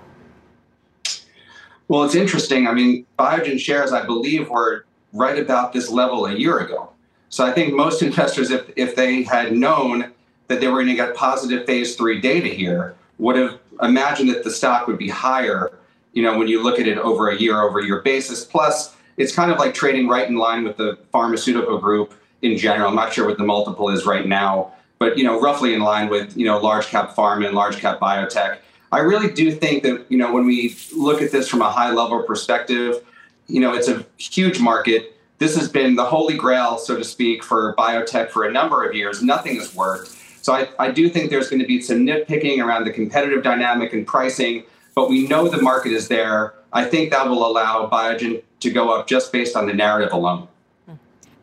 Well, 1.88 2.03
it's 2.03 2.15
interesting. 2.15 2.67
I 2.67 2.73
mean, 2.73 3.05
Biogen 3.19 3.59
shares, 3.59 3.91
I 3.91 4.05
believe, 4.05 4.49
were 4.49 4.86
right 5.12 5.38
about 5.38 5.73
this 5.73 5.89
level 5.89 6.25
a 6.25 6.33
year 6.33 6.59
ago. 6.59 6.89
So 7.29 7.45
I 7.45 7.51
think 7.51 7.73
most 7.73 8.01
investors, 8.03 8.51
if, 8.51 8.71
if 8.75 8.95
they 8.95 9.23
had 9.23 9.53
known 9.53 10.12
that 10.47 10.59
they 10.59 10.67
were 10.67 10.77
going 10.77 10.88
to 10.88 10.95
get 10.95 11.15
positive 11.15 11.65
phase 11.65 11.95
three 11.95 12.19
data 12.19 12.47
here, 12.47 12.95
would 13.19 13.36
have 13.36 13.59
imagined 13.81 14.29
that 14.29 14.43
the 14.43 14.51
stock 14.51 14.88
would 14.88 14.97
be 14.97 15.09
higher 15.09 15.71
you 16.13 16.23
know, 16.23 16.38
when 16.38 16.47
you 16.47 16.63
look 16.63 16.80
at 16.80 16.88
it 16.88 16.97
over 16.97 17.30
a 17.30 17.38
year 17.38 17.62
over 17.62 17.82
year 17.82 18.02
basis. 18.02 18.45
Plus, 18.45 18.95
it's 19.17 19.36
kind 19.36 19.52
of 19.52 19.60
like 19.60 19.73
trading 19.73 20.08
right 20.08 20.28
in 20.28 20.36
line 20.36 20.63
with 20.63 20.78
the 20.78 20.97
pharmaceutical 21.12 21.78
group 21.78 22.13
in 22.41 22.58
general. 22.58 22.89
I'm 22.89 22.95
not 22.95 23.13
sure 23.13 23.28
what 23.28 23.38
the 23.38 23.43
multiple 23.43 23.89
is 23.89 24.06
right 24.06 24.28
now, 24.28 24.73
but 24.99 25.17
you 25.17 25.23
know, 25.23 25.39
roughly 25.39 25.73
in 25.73 25.82
line 25.82 26.10
with 26.10 26.36
you 26.38 26.45
know 26.45 26.60
large 26.60 26.88
cap 26.88 27.15
pharma 27.15 27.47
and 27.47 27.56
large 27.56 27.78
cap 27.78 27.99
biotech. 27.99 28.60
I 28.91 28.99
really 28.99 29.32
do 29.32 29.52
think 29.52 29.84
that 29.84 30.06
you 30.10 30.17
know 30.17 30.32
when 30.32 30.45
we 30.45 30.76
look 30.95 31.21
at 31.21 31.32
this 31.32 31.47
from 31.47 31.62
a 31.62 31.69
high 31.69 31.91
level 31.91 32.23
perspective, 32.23 33.04
you 33.47 33.60
know, 33.60 33.73
it's 33.73 33.88
a 33.88 34.06
huge 34.17 34.60
market. 34.60 35.10
This 35.39 35.58
has 35.58 35.67
been 35.67 35.95
the 35.95 36.06
holy 36.06 36.38
grail, 36.38 36.78
so 36.78 36.95
to 36.95 37.04
speak, 37.04 37.43
for 37.43 37.76
biotech 37.76 38.30
for 38.30 38.45
a 38.45 38.52
number 38.52 38.84
of 38.84 38.95
years. 38.95 39.21
Nothing 39.21 39.58
has 39.58 39.76
worked. 39.76 40.15
So 40.41 40.54
I, 40.54 40.67
I 40.78 40.91
do 40.91 41.10
think 41.10 41.30
there's 41.30 41.49
going 41.49 41.62
to 41.62 41.65
be 41.65 41.82
some 41.82 42.06
nitpicking 42.06 42.60
around 42.60 42.86
the 42.86 42.91
competitive 42.91 43.43
dynamic 43.43 43.93
and 43.93 44.06
pricing 44.06 44.63
but 44.95 45.10
we 45.10 45.27
know 45.27 45.47
the 45.47 45.62
market 45.62 45.91
is 45.91 46.08
there. 46.08 46.53
I 46.71 46.86
think 46.86 47.12
that 47.12 47.27
will 47.27 47.45
allow 47.45 47.89
Biogen 47.89 48.43
to 48.60 48.71
go 48.71 48.91
up 48.91 49.08
just 49.08 49.32
based 49.32 49.56
on 49.56 49.67
the 49.67 49.73
narrative 49.73 50.13
alone. 50.13 50.47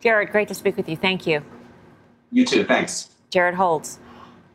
Jared, 0.01 0.31
great 0.31 0.49
to 0.49 0.55
speak 0.55 0.77
with 0.77 0.89
you. 0.89 0.97
Thank 0.97 1.27
you. 1.27 1.43
You 2.33 2.45
too. 2.45 2.65
Thanks. 2.65 3.11
Jared 3.31 3.55
Holz. 3.55 3.99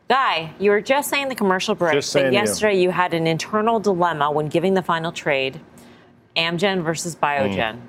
Guy, 0.08 0.52
you 0.58 0.70
were 0.70 0.80
just 0.80 1.10
saying 1.10 1.28
the 1.28 1.34
commercial 1.34 1.74
break 1.74 2.04
that 2.04 2.32
yesterday 2.32 2.76
you. 2.76 2.82
you. 2.82 2.90
had 2.90 3.12
an 3.12 3.26
internal 3.26 3.80
dilemma 3.80 4.30
when 4.30 4.48
giving 4.48 4.74
the 4.74 4.82
final 4.82 5.10
trade 5.12 5.60
Amgen 6.36 6.84
versus 6.84 7.16
Biogen. 7.16 7.74
Mm. 7.74 7.80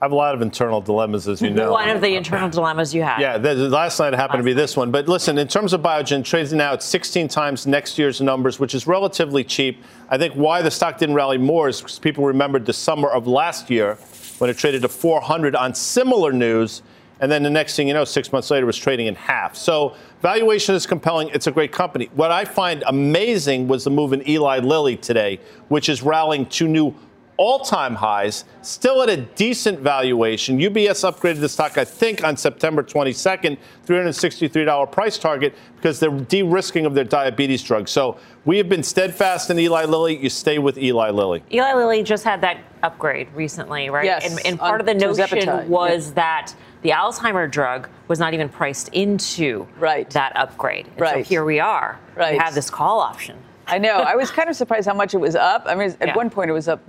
I 0.00 0.06
have 0.06 0.12
a 0.12 0.16
lot 0.16 0.34
of 0.34 0.40
internal 0.40 0.80
dilemmas, 0.80 1.28
as 1.28 1.42
you 1.42 1.50
know. 1.50 1.72
One 1.72 1.90
of 1.90 2.00
the 2.00 2.14
internal 2.14 2.48
dilemmas 2.48 2.94
you 2.94 3.02
had. 3.02 3.20
Yeah, 3.20 3.36
the, 3.36 3.54
the 3.54 3.68
last 3.68 3.98
night 4.00 4.14
happened 4.14 4.38
last 4.38 4.40
to 4.40 4.44
be 4.44 4.54
this 4.54 4.74
one. 4.74 4.90
But 4.90 5.08
listen, 5.08 5.36
in 5.36 5.46
terms 5.46 5.74
of 5.74 5.82
Biogen, 5.82 6.24
trading 6.24 6.56
now 6.56 6.72
at 6.72 6.82
16 6.82 7.28
times 7.28 7.66
next 7.66 7.98
year's 7.98 8.18
numbers, 8.22 8.58
which 8.58 8.74
is 8.74 8.86
relatively 8.86 9.44
cheap. 9.44 9.84
I 10.08 10.16
think 10.16 10.32
why 10.34 10.62
the 10.62 10.70
stock 10.70 10.96
didn't 10.96 11.16
rally 11.16 11.36
more 11.36 11.68
is 11.68 11.82
because 11.82 11.98
people 11.98 12.24
remembered 12.24 12.64
the 12.64 12.72
summer 12.72 13.10
of 13.10 13.26
last 13.26 13.68
year 13.68 13.96
when 14.38 14.48
it 14.48 14.56
traded 14.56 14.80
to 14.82 14.88
400 14.88 15.54
on 15.54 15.74
similar 15.74 16.32
news. 16.32 16.80
And 17.20 17.30
then 17.30 17.42
the 17.42 17.50
next 17.50 17.76
thing 17.76 17.86
you 17.86 17.92
know, 17.92 18.06
six 18.06 18.32
months 18.32 18.50
later, 18.50 18.64
was 18.64 18.78
trading 18.78 19.06
in 19.06 19.14
half. 19.14 19.54
So 19.54 19.94
valuation 20.22 20.74
is 20.74 20.86
compelling. 20.86 21.28
It's 21.34 21.46
a 21.46 21.52
great 21.52 21.72
company. 21.72 22.08
What 22.14 22.30
I 22.30 22.46
find 22.46 22.82
amazing 22.86 23.68
was 23.68 23.84
the 23.84 23.90
move 23.90 24.14
in 24.14 24.26
Eli 24.26 24.60
Lilly 24.60 24.96
today, 24.96 25.40
which 25.68 25.90
is 25.90 26.02
rallying 26.02 26.46
to 26.46 26.66
new 26.66 26.94
all 27.40 27.58
time 27.60 27.94
highs, 27.94 28.44
still 28.60 29.00
at 29.02 29.08
a 29.08 29.16
decent 29.16 29.80
valuation. 29.80 30.58
UBS 30.58 31.10
upgraded 31.10 31.40
the 31.40 31.48
stock, 31.48 31.78
I 31.78 31.86
think, 31.86 32.22
on 32.22 32.36
September 32.36 32.82
22nd, 32.82 33.56
$363 33.86 34.92
price 34.92 35.16
target 35.16 35.54
because 35.76 35.98
they're 35.98 36.10
de 36.10 36.42
risking 36.42 36.84
of 36.84 36.92
their 36.92 37.04
diabetes 37.04 37.62
drug. 37.62 37.88
So 37.88 38.18
we 38.44 38.58
have 38.58 38.68
been 38.68 38.82
steadfast 38.82 39.48
in 39.48 39.58
Eli 39.58 39.86
Lilly. 39.86 40.18
You 40.18 40.28
stay 40.28 40.58
with 40.58 40.76
Eli 40.76 41.08
Lilly. 41.08 41.42
Eli 41.50 41.72
Lilly 41.72 42.02
just 42.02 42.24
had 42.24 42.42
that 42.42 42.58
upgrade 42.82 43.32
recently, 43.34 43.88
right? 43.88 44.04
Yes. 44.04 44.30
And, 44.30 44.46
and 44.46 44.58
part 44.58 44.82
of 44.82 44.86
the 44.86 44.92
notion 44.92 45.66
was 45.66 46.08
yeah. 46.08 46.14
that 46.16 46.54
the 46.82 46.90
Alzheimer 46.90 47.50
drug 47.50 47.88
was 48.08 48.18
not 48.18 48.34
even 48.34 48.50
priced 48.50 48.88
into 48.88 49.66
right. 49.78 50.10
that 50.10 50.36
upgrade. 50.36 50.88
And 50.88 51.00
right. 51.00 51.24
So 51.24 51.28
here 51.30 51.46
we 51.46 51.58
are. 51.58 51.98
Right. 52.16 52.32
We 52.32 52.38
have 52.38 52.54
this 52.54 52.68
call 52.68 53.00
option. 53.00 53.38
I 53.66 53.78
know. 53.78 54.00
I 54.00 54.14
was 54.14 54.30
kind 54.30 54.50
of 54.50 54.56
surprised 54.56 54.86
how 54.86 54.94
much 54.94 55.14
it 55.14 55.18
was 55.18 55.36
up. 55.36 55.62
I 55.64 55.74
mean, 55.74 55.96
at 56.00 56.08
yeah. 56.08 56.16
one 56.16 56.28
point 56.28 56.50
it 56.50 56.52
was 56.52 56.68
up 56.68 56.82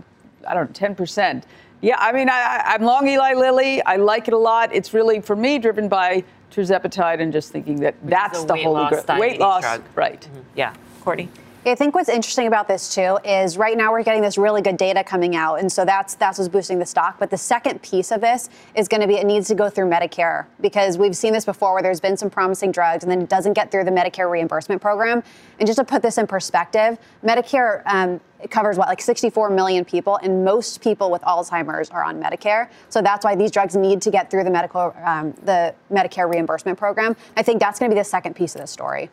I 0.47 0.53
don't 0.53 0.81
know, 0.81 0.87
10%. 0.87 1.43
Yeah, 1.81 1.95
I 1.99 2.11
mean, 2.11 2.29
I, 2.29 2.61
I'm 2.65 2.83
long 2.83 3.07
Eli 3.07 3.33
Lilly. 3.33 3.81
I 3.83 3.95
like 3.95 4.27
it 4.27 4.33
a 4.33 4.37
lot. 4.37 4.73
It's 4.73 4.93
really, 4.93 5.19
for 5.19 5.35
me, 5.35 5.57
driven 5.57 5.87
by 5.87 6.23
tirzepatide 6.51 7.21
and 7.21 7.33
just 7.33 7.51
thinking 7.51 7.79
that 7.79 7.95
Which 8.03 8.11
that's 8.11 8.43
the 8.43 8.55
whole 8.55 8.73
loss 8.73 9.07
weight 9.07 9.39
loss. 9.39 9.63
Drug. 9.63 9.83
Right. 9.95 10.21
Mm-hmm. 10.21 10.39
Yeah. 10.55 10.75
Courtney? 11.01 11.29
I 11.63 11.75
think 11.75 11.93
what's 11.93 12.09
interesting 12.09 12.47
about 12.47 12.67
this 12.67 12.95
too 12.95 13.19
is 13.23 13.55
right 13.55 13.77
now 13.77 13.91
we're 13.91 14.01
getting 14.01 14.23
this 14.23 14.35
really 14.35 14.63
good 14.63 14.77
data 14.77 15.03
coming 15.03 15.35
out, 15.35 15.59
and 15.59 15.71
so 15.71 15.85
that's 15.85 16.15
that's 16.15 16.39
what's 16.39 16.49
boosting 16.49 16.79
the 16.79 16.87
stock. 16.87 17.19
But 17.19 17.29
the 17.29 17.37
second 17.37 17.83
piece 17.83 18.11
of 18.11 18.19
this 18.19 18.49
is 18.73 18.87
going 18.87 19.01
to 19.01 19.07
be 19.07 19.17
it 19.17 19.27
needs 19.27 19.47
to 19.49 19.53
go 19.53 19.69
through 19.69 19.87
Medicare 19.87 20.47
because 20.59 20.97
we've 20.97 21.15
seen 21.15 21.33
this 21.33 21.45
before 21.45 21.73
where 21.73 21.83
there's 21.83 21.99
been 21.99 22.17
some 22.17 22.31
promising 22.31 22.71
drugs 22.71 23.03
and 23.03 23.11
then 23.11 23.21
it 23.21 23.29
doesn't 23.29 23.53
get 23.53 23.69
through 23.69 23.83
the 23.83 23.91
Medicare 23.91 24.29
reimbursement 24.31 24.81
program. 24.81 25.21
And 25.59 25.67
just 25.67 25.77
to 25.77 25.85
put 25.85 26.01
this 26.01 26.17
in 26.17 26.25
perspective, 26.25 26.97
Medicare 27.23 27.83
um, 27.85 28.19
covers 28.49 28.79
what 28.79 28.87
like 28.87 28.99
64 28.99 29.51
million 29.51 29.85
people, 29.85 30.17
and 30.23 30.43
most 30.43 30.81
people 30.81 31.11
with 31.11 31.21
Alzheimer's 31.21 31.91
are 31.91 32.03
on 32.03 32.19
Medicare. 32.19 32.69
So 32.89 33.03
that's 33.03 33.23
why 33.23 33.35
these 33.35 33.51
drugs 33.51 33.75
need 33.75 34.01
to 34.01 34.09
get 34.09 34.31
through 34.31 34.45
the 34.45 34.51
medical 34.51 34.95
um, 35.05 35.35
the 35.43 35.75
Medicare 35.91 36.27
reimbursement 36.27 36.79
program. 36.79 37.15
I 37.37 37.43
think 37.43 37.59
that's 37.59 37.77
going 37.77 37.91
to 37.91 37.95
be 37.95 37.99
the 37.99 38.03
second 38.03 38.35
piece 38.35 38.55
of 38.55 38.61
the 38.61 38.67
story. 38.67 39.11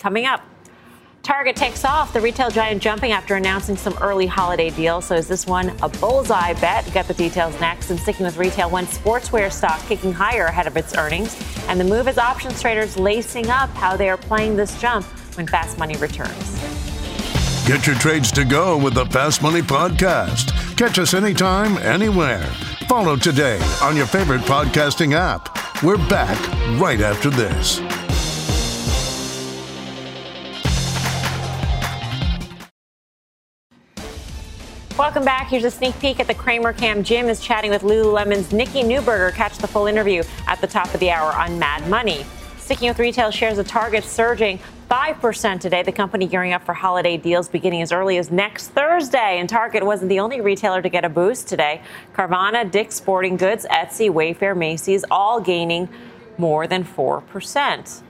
Coming 0.00 0.26
up. 0.26 0.42
Target 1.22 1.54
takes 1.54 1.84
off. 1.84 2.12
The 2.12 2.20
retail 2.20 2.50
giant 2.50 2.82
jumping 2.82 3.12
after 3.12 3.36
announcing 3.36 3.76
some 3.76 3.96
early 4.00 4.26
holiday 4.26 4.70
deals. 4.70 5.06
So 5.06 5.14
is 5.14 5.28
this 5.28 5.46
one 5.46 5.72
a 5.80 5.88
bullseye 5.88 6.54
bet? 6.54 6.92
Get 6.92 7.06
the 7.06 7.14
details 7.14 7.58
next. 7.60 7.90
And 7.90 8.00
sticking 8.00 8.26
with 8.26 8.36
retail, 8.36 8.70
one 8.70 8.86
sportswear 8.86 9.52
stock 9.52 9.80
kicking 9.86 10.12
higher 10.12 10.46
ahead 10.46 10.66
of 10.66 10.76
its 10.76 10.96
earnings. 10.96 11.40
And 11.68 11.78
the 11.78 11.84
move 11.84 12.08
as 12.08 12.18
options 12.18 12.60
traders 12.60 12.96
lacing 12.96 13.50
up 13.50 13.70
how 13.70 13.96
they 13.96 14.08
are 14.10 14.16
playing 14.16 14.56
this 14.56 14.78
jump 14.80 15.06
when 15.36 15.46
Fast 15.46 15.78
Money 15.78 15.96
returns. 15.96 16.58
Get 17.66 17.86
your 17.86 17.96
trades 17.96 18.32
to 18.32 18.44
go 18.44 18.76
with 18.76 18.94
the 18.94 19.06
Fast 19.06 19.42
Money 19.42 19.62
Podcast. 19.62 20.76
Catch 20.76 20.98
us 20.98 21.14
anytime, 21.14 21.78
anywhere. 21.78 22.44
Follow 22.88 23.14
today 23.14 23.60
on 23.80 23.96
your 23.96 24.06
favorite 24.06 24.40
podcasting 24.40 25.14
app. 25.14 25.56
We're 25.84 25.96
back 26.08 26.38
right 26.80 27.00
after 27.00 27.30
this. 27.30 27.80
Welcome 35.02 35.24
back. 35.24 35.48
Here's 35.48 35.64
a 35.64 35.70
sneak 35.72 35.98
peek 35.98 36.20
at 36.20 36.28
the 36.28 36.34
Cramer 36.34 36.72
Cam. 36.72 37.02
Jim 37.02 37.28
is 37.28 37.40
chatting 37.40 37.72
with 37.72 37.82
Lululemon's 37.82 38.52
Nikki 38.52 38.84
Neuburger. 38.84 39.34
Catch 39.34 39.58
the 39.58 39.66
full 39.66 39.88
interview 39.88 40.22
at 40.46 40.60
the 40.60 40.68
top 40.68 40.94
of 40.94 41.00
the 41.00 41.10
hour 41.10 41.32
on 41.32 41.58
Mad 41.58 41.88
Money. 41.88 42.24
Sticking 42.56 42.86
with 42.86 43.00
retail 43.00 43.32
shares, 43.32 43.56
the 43.56 43.64
Target 43.64 44.04
surging 44.04 44.60
5% 44.88 45.58
today. 45.58 45.82
The 45.82 45.90
company 45.90 46.28
gearing 46.28 46.52
up 46.52 46.62
for 46.62 46.72
holiday 46.72 47.16
deals 47.16 47.48
beginning 47.48 47.82
as 47.82 47.90
early 47.90 48.16
as 48.16 48.30
next 48.30 48.68
Thursday. 48.68 49.40
And 49.40 49.48
Target 49.48 49.84
wasn't 49.84 50.08
the 50.08 50.20
only 50.20 50.40
retailer 50.40 50.80
to 50.80 50.88
get 50.88 51.04
a 51.04 51.08
boost 51.08 51.48
today. 51.48 51.82
Carvana, 52.14 52.70
Dick's 52.70 52.94
Sporting 52.94 53.36
Goods, 53.36 53.66
Etsy, 53.72 54.08
Wayfair, 54.08 54.56
Macy's 54.56 55.04
all 55.10 55.40
gaining 55.40 55.88
more 56.38 56.68
than 56.68 56.84
4%. 56.84 58.02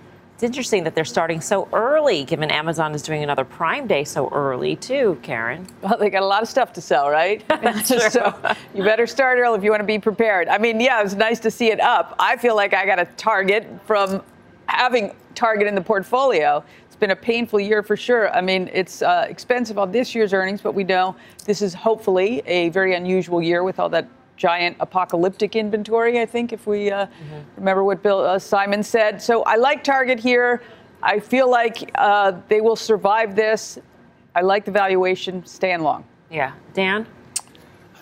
It's 0.42 0.48
interesting 0.48 0.82
that 0.82 0.96
they're 0.96 1.04
starting 1.04 1.40
so 1.40 1.68
early, 1.72 2.24
given 2.24 2.50
Amazon 2.50 2.96
is 2.96 3.02
doing 3.02 3.22
another 3.22 3.44
Prime 3.44 3.86
Day 3.86 4.02
so 4.02 4.28
early, 4.30 4.74
too, 4.74 5.16
Karen. 5.22 5.64
Well, 5.82 5.96
they 5.96 6.10
got 6.10 6.24
a 6.24 6.26
lot 6.26 6.42
of 6.42 6.48
stuff 6.48 6.72
to 6.72 6.80
sell, 6.80 7.08
right? 7.08 7.44
so 7.84 8.34
you 8.74 8.82
better 8.82 9.06
start 9.06 9.38
early 9.38 9.56
if 9.56 9.62
you 9.62 9.70
want 9.70 9.82
to 9.82 9.86
be 9.86 10.00
prepared. 10.00 10.48
I 10.48 10.58
mean, 10.58 10.80
yeah, 10.80 10.98
it 10.98 11.04
was 11.04 11.14
nice 11.14 11.38
to 11.38 11.50
see 11.52 11.70
it 11.70 11.78
up. 11.78 12.16
I 12.18 12.36
feel 12.36 12.56
like 12.56 12.74
I 12.74 12.84
got 12.84 12.98
a 12.98 13.04
target 13.16 13.68
from 13.86 14.20
having 14.66 15.14
Target 15.36 15.68
in 15.68 15.76
the 15.76 15.80
portfolio. 15.80 16.64
It's 16.86 16.96
been 16.96 17.12
a 17.12 17.16
painful 17.16 17.60
year 17.60 17.84
for 17.84 17.96
sure. 17.96 18.34
I 18.34 18.40
mean, 18.40 18.68
it's 18.72 19.00
uh, 19.00 19.26
expensive 19.28 19.78
on 19.78 19.92
this 19.92 20.12
year's 20.12 20.32
earnings, 20.32 20.60
but 20.60 20.74
we 20.74 20.82
know 20.82 21.14
this 21.44 21.62
is 21.62 21.72
hopefully 21.72 22.42
a 22.46 22.68
very 22.70 22.96
unusual 22.96 23.40
year 23.40 23.62
with 23.62 23.78
all 23.78 23.88
that 23.90 24.08
giant 24.42 24.76
apocalyptic 24.80 25.54
inventory. 25.54 26.20
I 26.20 26.26
think 26.26 26.52
if 26.52 26.66
we 26.66 26.90
uh, 26.90 27.06
mm-hmm. 27.06 27.60
remember 27.60 27.84
what 27.84 28.02
Bill 28.02 28.18
uh, 28.18 28.40
Simon 28.40 28.82
said. 28.82 29.22
So 29.22 29.44
I 29.44 29.54
like 29.54 29.84
Target 29.84 30.18
here. 30.18 30.62
I 31.00 31.20
feel 31.20 31.48
like 31.48 31.88
uh, 31.94 32.32
they 32.48 32.60
will 32.60 32.74
survive 32.74 33.36
this. 33.36 33.78
I 34.34 34.40
like 34.40 34.64
the 34.64 34.72
valuation. 34.72 35.46
Stand 35.46 35.84
long. 35.84 36.02
Yeah, 36.28 36.54
Dan. 36.74 37.06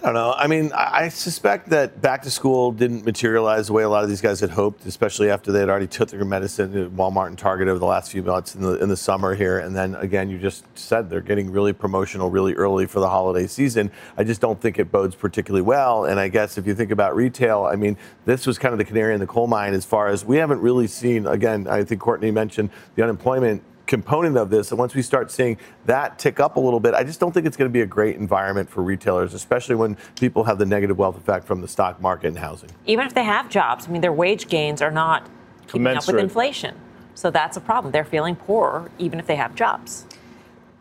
I 0.03 0.07
don't 0.07 0.15
know. 0.15 0.33
I 0.33 0.47
mean, 0.47 0.73
I 0.73 1.11
suspect 1.11 1.69
that 1.71 2.01
back 2.01 2.23
to 2.23 2.31
school 2.31 2.73
didn't 2.73 3.05
materialize 3.05 3.67
the 3.67 3.75
way 3.75 3.83
a 3.83 3.89
lot 3.89 4.03
of 4.03 4.09
these 4.09 4.23
guys 4.23 4.41
had 4.41 4.49
hoped, 4.49 4.87
especially 4.87 5.29
after 5.29 5.53
they 5.53 5.61
had 5.61 5.69
already 5.69 5.87
took 5.87 6.09
their 6.09 6.25
medicine 6.25 6.85
at 6.85 6.91
Walmart 6.93 7.27
and 7.27 7.39
Target 7.39 7.69
over 7.69 7.79
the 7.79 7.85
last 7.85 8.11
few 8.11 8.23
months 8.23 8.55
in 8.55 8.63
the 8.63 8.79
in 8.79 8.89
the 8.89 8.97
summer 8.97 9.35
here. 9.35 9.59
And 9.59 9.77
then 9.77 9.95
again, 9.97 10.31
you 10.31 10.39
just 10.39 10.65
said 10.75 11.11
they're 11.11 11.21
getting 11.21 11.53
really 11.53 11.75
promotional 11.75 12.31
really 12.31 12.55
early 12.55 12.87
for 12.87 12.99
the 12.99 13.11
holiday 13.11 13.47
season. 13.47 13.91
I 14.17 14.25
just 14.25 14.41
don't 14.41 14.59
think 14.59 14.79
it 14.79 14.91
bodes 14.91 15.15
particularly 15.15 15.63
well. 15.63 16.07
And 16.07 16.19
I 16.19 16.29
guess 16.29 16.57
if 16.57 16.67
you 16.67 16.75
think 16.75 16.93
about 16.93 17.15
retail, 17.15 17.65
I 17.65 17.77
mean, 17.77 17.99
this 18.25 18.47
was 18.47 18.59
kind 18.59 18.73
of 18.73 18.79
the 18.79 18.87
canary 18.87 19.13
in 19.13 19.21
the 19.21 19.27
coal 19.27 19.49
mine 19.49 19.75
as 19.75 19.85
far 19.85 20.09
as 20.09 20.25
we 20.25 20.39
haven't 20.39 20.63
really 20.63 20.87
seen. 20.87 21.27
Again, 21.27 21.69
I 21.69 21.85
think 21.85 22.01
Courtney 22.01 22.31
mentioned 22.31 22.71
the 22.95 23.03
unemployment 23.03 23.63
component 23.90 24.37
of 24.37 24.50
this. 24.50 24.70
And 24.70 24.79
once 24.79 24.94
we 24.94 25.03
start 25.03 25.33
seeing 25.33 25.59
that 25.85 26.16
tick 26.16 26.38
up 26.38 26.57
a 26.57 26.61
little 26.61 26.79
bit, 26.79 26.94
I 26.94 27.03
just 27.03 27.18
don't 27.18 27.33
think 27.33 27.44
it's 27.44 27.57
going 27.57 27.68
to 27.68 27.72
be 27.72 27.81
a 27.81 27.87
great 27.87 28.16
environment 28.16 28.70
for 28.70 28.83
retailers, 28.83 29.35
especially 29.35 29.74
when 29.74 29.98
people 30.18 30.44
have 30.44 30.59
the 30.59 30.64
negative 30.64 30.96
wealth 30.96 31.16
effect 31.16 31.44
from 31.44 31.61
the 31.61 31.66
stock 31.66 32.00
market 32.00 32.29
and 32.29 32.38
housing. 32.38 32.70
Even 32.87 33.05
if 33.05 33.14
they 33.14 33.24
have 33.24 33.50
jobs, 33.50 33.88
I 33.88 33.90
mean, 33.90 34.00
their 34.00 34.12
wage 34.12 34.46
gains 34.46 34.81
are 34.81 34.92
not 34.92 35.29
keeping 35.66 35.88
up 35.88 36.07
with 36.07 36.16
inflation. 36.16 36.76
So 37.16 37.33
that's 37.33 37.57
a 37.57 37.61
problem. 37.61 37.90
They're 37.90 38.05
feeling 38.05 38.37
poorer 38.37 38.90
even 38.98 39.18
if 39.18 39.26
they 39.26 39.37
have 39.37 39.57
jobs. 39.57 40.07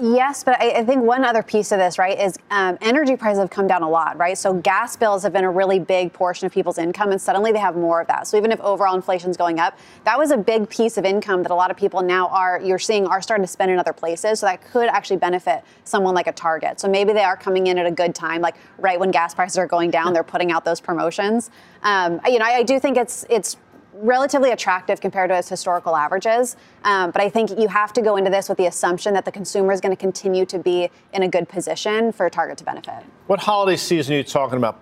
Yes, 0.01 0.45
but 0.45 0.57
I, 0.61 0.79
I, 0.79 0.85
think 0.85 1.03
one 1.03 1.25
other 1.25 1.43
piece 1.43 1.73
of 1.73 1.77
this, 1.77 1.97
right, 1.97 2.17
is 2.17 2.39
um, 2.51 2.77
energy 2.79 3.17
prices 3.17 3.39
have 3.39 3.49
come 3.49 3.67
down 3.67 3.83
a 3.83 3.89
lot, 3.89 4.17
right? 4.17 4.37
So 4.37 4.53
gas 4.53 4.95
bills 4.95 5.23
have 5.23 5.33
been 5.33 5.43
a 5.43 5.51
really 5.51 5.77
big 5.77 6.13
portion 6.13 6.45
of 6.45 6.53
people's 6.53 6.77
income, 6.77 7.11
and 7.11 7.21
suddenly 7.21 7.51
they 7.51 7.59
have 7.59 7.75
more 7.75 7.99
of 7.99 8.07
that. 8.07 8.25
So 8.25 8.37
even 8.37 8.53
if 8.53 8.61
overall 8.61 8.95
inflation 8.95 9.29
is 9.29 9.35
going 9.35 9.59
up, 9.59 9.77
that 10.05 10.17
was 10.17 10.31
a 10.31 10.37
big 10.37 10.69
piece 10.69 10.97
of 10.97 11.03
income 11.03 11.43
that 11.43 11.51
a 11.51 11.55
lot 11.55 11.69
of 11.69 11.75
people 11.75 12.01
now 12.01 12.29
are 12.29 12.61
you're 12.63 12.79
seeing 12.79 13.07
are 13.07 13.21
starting 13.21 13.43
to 13.43 13.51
spend 13.51 13.71
in 13.71 13.77
other 13.77 13.91
places. 13.91 14.39
So 14.39 14.45
that 14.45 14.61
could 14.71 14.87
actually 14.87 15.17
benefit 15.17 15.65
someone 15.83 16.15
like 16.15 16.27
a 16.27 16.31
Target. 16.31 16.79
So 16.79 16.87
maybe 16.87 17.11
they 17.11 17.23
are 17.23 17.35
coming 17.35 17.67
in 17.67 17.77
at 17.77 17.85
a 17.85 17.91
good 17.91 18.15
time, 18.15 18.39
like 18.39 18.55
right 18.77 18.97
when 18.97 19.11
gas 19.11 19.35
prices 19.35 19.57
are 19.57 19.67
going 19.67 19.91
down, 19.91 20.13
they're 20.13 20.23
putting 20.23 20.49
out 20.49 20.63
those 20.63 20.79
promotions. 20.79 21.51
Um, 21.83 22.21
you 22.25 22.39
know, 22.39 22.45
I, 22.45 22.59
I 22.59 22.63
do 22.63 22.79
think 22.79 22.95
it's 22.95 23.25
it's 23.29 23.57
relatively 24.01 24.51
attractive 24.51 25.01
compared 25.01 25.29
to 25.29 25.37
its 25.37 25.49
historical 25.49 25.95
averages. 25.95 26.55
Um, 26.83 27.11
but 27.11 27.21
I 27.21 27.29
think 27.29 27.57
you 27.57 27.67
have 27.67 27.93
to 27.93 28.01
go 28.01 28.15
into 28.15 28.29
this 28.29 28.49
with 28.49 28.57
the 28.57 28.65
assumption 28.67 29.13
that 29.13 29.25
the 29.25 29.31
consumer 29.31 29.71
is 29.71 29.81
going 29.81 29.95
to 29.95 29.99
continue 29.99 30.45
to 30.45 30.59
be 30.59 30.89
in 31.13 31.23
a 31.23 31.27
good 31.27 31.49
position 31.49 32.11
for 32.11 32.29
Target 32.29 32.57
to 32.59 32.63
benefit. 32.63 33.03
What 33.27 33.39
holiday 33.39 33.77
season 33.77 34.15
are 34.15 34.17
you 34.17 34.23
talking 34.23 34.57
about? 34.57 34.81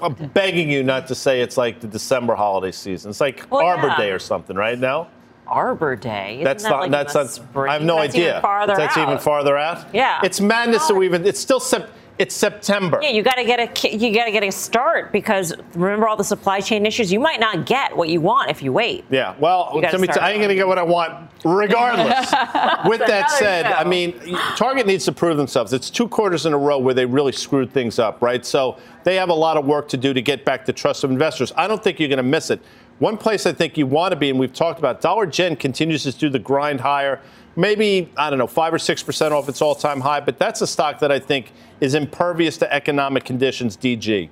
I'm 0.00 0.14
begging 0.14 0.70
you 0.70 0.82
not 0.82 1.06
to 1.08 1.14
say 1.14 1.40
it's 1.40 1.56
like 1.56 1.80
the 1.80 1.88
December 1.88 2.34
holiday 2.34 2.72
season. 2.72 3.10
It's 3.10 3.20
like 3.20 3.46
well, 3.50 3.62
Arbor 3.62 3.88
yeah. 3.88 3.96
Day 3.96 4.10
or 4.10 4.18
something, 4.18 4.56
right 4.56 4.78
now? 4.78 5.08
Arbor 5.46 5.96
Day. 5.96 6.34
Isn't 6.34 6.44
that's 6.44 6.62
that 6.62 6.70
not. 6.70 6.80
Like 6.80 6.90
that's 6.90 7.14
not. 7.14 7.68
I 7.68 7.74
have 7.74 7.82
no 7.82 7.96
that's 7.96 8.14
idea. 8.14 8.30
Even 8.30 8.42
farther 8.42 8.74
that's 8.76 8.96
out. 8.96 9.08
even 9.08 9.18
farther 9.18 9.58
out. 9.58 9.94
Yeah. 9.94 10.20
It's 10.24 10.40
madness 10.40 10.86
that 10.86 10.94
we 10.94 11.06
even. 11.06 11.26
It's 11.26 11.40
still. 11.40 11.60
Sep- 11.60 11.90
it's 12.16 12.34
September. 12.34 13.00
Yeah, 13.02 13.10
you 13.10 13.22
got 13.22 13.34
to 13.34 13.44
get 13.44 13.58
a 13.58 13.96
you 13.96 14.14
got 14.14 14.26
to 14.26 14.30
get 14.30 14.44
a 14.44 14.52
start 14.52 15.10
because 15.10 15.52
remember 15.74 16.06
all 16.06 16.16
the 16.16 16.22
supply 16.22 16.60
chain 16.60 16.86
issues. 16.86 17.12
You 17.12 17.18
might 17.18 17.40
not 17.40 17.66
get 17.66 17.96
what 17.96 18.08
you 18.08 18.20
want 18.20 18.50
if 18.50 18.62
you 18.62 18.72
wait. 18.72 19.04
Yeah, 19.10 19.34
well, 19.40 19.72
me 19.74 20.06
t- 20.06 20.20
I 20.20 20.30
ain't 20.30 20.38
going 20.38 20.48
to 20.48 20.54
get 20.54 20.68
what 20.68 20.78
I 20.78 20.82
want 20.82 21.28
regardless. 21.44 22.30
With 22.86 23.00
that 23.06 23.30
said, 23.30 23.66
show. 23.66 23.72
I 23.72 23.84
mean, 23.84 24.18
Target 24.56 24.86
needs 24.86 25.04
to 25.06 25.12
prove 25.12 25.36
themselves. 25.36 25.72
It's 25.72 25.90
two 25.90 26.08
quarters 26.08 26.46
in 26.46 26.52
a 26.52 26.58
row 26.58 26.78
where 26.78 26.94
they 26.94 27.04
really 27.04 27.32
screwed 27.32 27.72
things 27.72 27.98
up, 27.98 28.22
right? 28.22 28.46
So 28.46 28.78
they 29.02 29.16
have 29.16 29.28
a 29.28 29.34
lot 29.34 29.56
of 29.56 29.66
work 29.66 29.88
to 29.88 29.96
do 29.96 30.14
to 30.14 30.22
get 30.22 30.44
back 30.44 30.64
the 30.64 30.72
trust 30.72 31.02
of 31.02 31.10
investors. 31.10 31.52
I 31.56 31.66
don't 31.66 31.82
think 31.82 31.98
you're 31.98 32.08
going 32.08 32.18
to 32.18 32.22
miss 32.22 32.50
it. 32.50 32.60
One 33.00 33.16
place 33.16 33.44
I 33.44 33.52
think 33.52 33.76
you 33.76 33.88
want 33.88 34.12
to 34.12 34.16
be, 34.16 34.30
and 34.30 34.38
we've 34.38 34.52
talked 34.52 34.78
about, 34.78 35.00
Dollar 35.00 35.26
Gen 35.26 35.56
continues 35.56 36.04
to 36.04 36.12
do 36.12 36.28
the 36.28 36.38
grind 36.38 36.80
higher 36.80 37.20
maybe, 37.56 38.10
I 38.16 38.30
don't 38.30 38.38
know, 38.38 38.46
5 38.46 38.74
or 38.74 38.78
6% 38.78 39.30
off 39.32 39.48
its 39.48 39.62
all 39.62 39.74
time 39.74 40.00
high, 40.00 40.20
but 40.20 40.38
that's 40.38 40.60
a 40.60 40.66
stock 40.66 40.98
that 41.00 41.12
I 41.12 41.18
think 41.18 41.52
is 41.80 41.94
impervious 41.94 42.58
to 42.58 42.72
economic 42.72 43.24
conditions, 43.24 43.76
DG. 43.76 44.28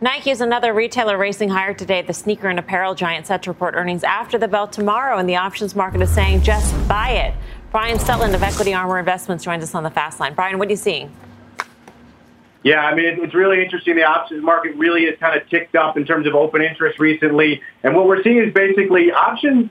Nike 0.00 0.30
is 0.30 0.40
another 0.40 0.74
retailer 0.74 1.16
racing 1.16 1.48
higher 1.48 1.72
today. 1.72 2.02
The 2.02 2.12
sneaker 2.12 2.48
and 2.48 2.58
apparel 2.58 2.94
giant 2.94 3.26
set 3.26 3.42
to 3.44 3.50
report 3.50 3.74
earnings 3.74 4.04
after 4.04 4.38
the 4.38 4.48
bell 4.48 4.68
tomorrow, 4.68 5.18
and 5.18 5.28
the 5.28 5.36
options 5.36 5.74
market 5.74 6.02
is 6.02 6.10
saying 6.10 6.42
just 6.42 6.74
buy 6.88 7.10
it. 7.10 7.34
Brian 7.70 7.98
Stutland 7.98 8.34
of 8.34 8.42
Equity 8.42 8.74
Armor 8.74 8.98
Investments 8.98 9.44
joins 9.44 9.62
us 9.62 9.74
on 9.74 9.82
the 9.82 9.90
fast 9.90 10.20
line. 10.20 10.34
Brian, 10.34 10.58
what 10.58 10.68
are 10.68 10.70
you 10.70 10.76
seeing? 10.76 11.14
Yeah, 12.62 12.84
I 12.84 12.94
mean, 12.94 13.22
it's 13.22 13.34
really 13.34 13.62
interesting. 13.62 13.94
The 13.94 14.04
options 14.04 14.42
market 14.42 14.74
really 14.76 15.04
has 15.06 15.18
kind 15.18 15.40
of 15.40 15.48
ticked 15.50 15.74
up 15.74 15.96
in 15.96 16.06
terms 16.06 16.26
of 16.26 16.34
open 16.34 16.62
interest 16.62 16.98
recently. 16.98 17.62
And 17.82 17.94
what 17.94 18.06
we're 18.06 18.22
seeing 18.22 18.38
is 18.38 18.54
basically 18.54 19.10
options 19.10 19.70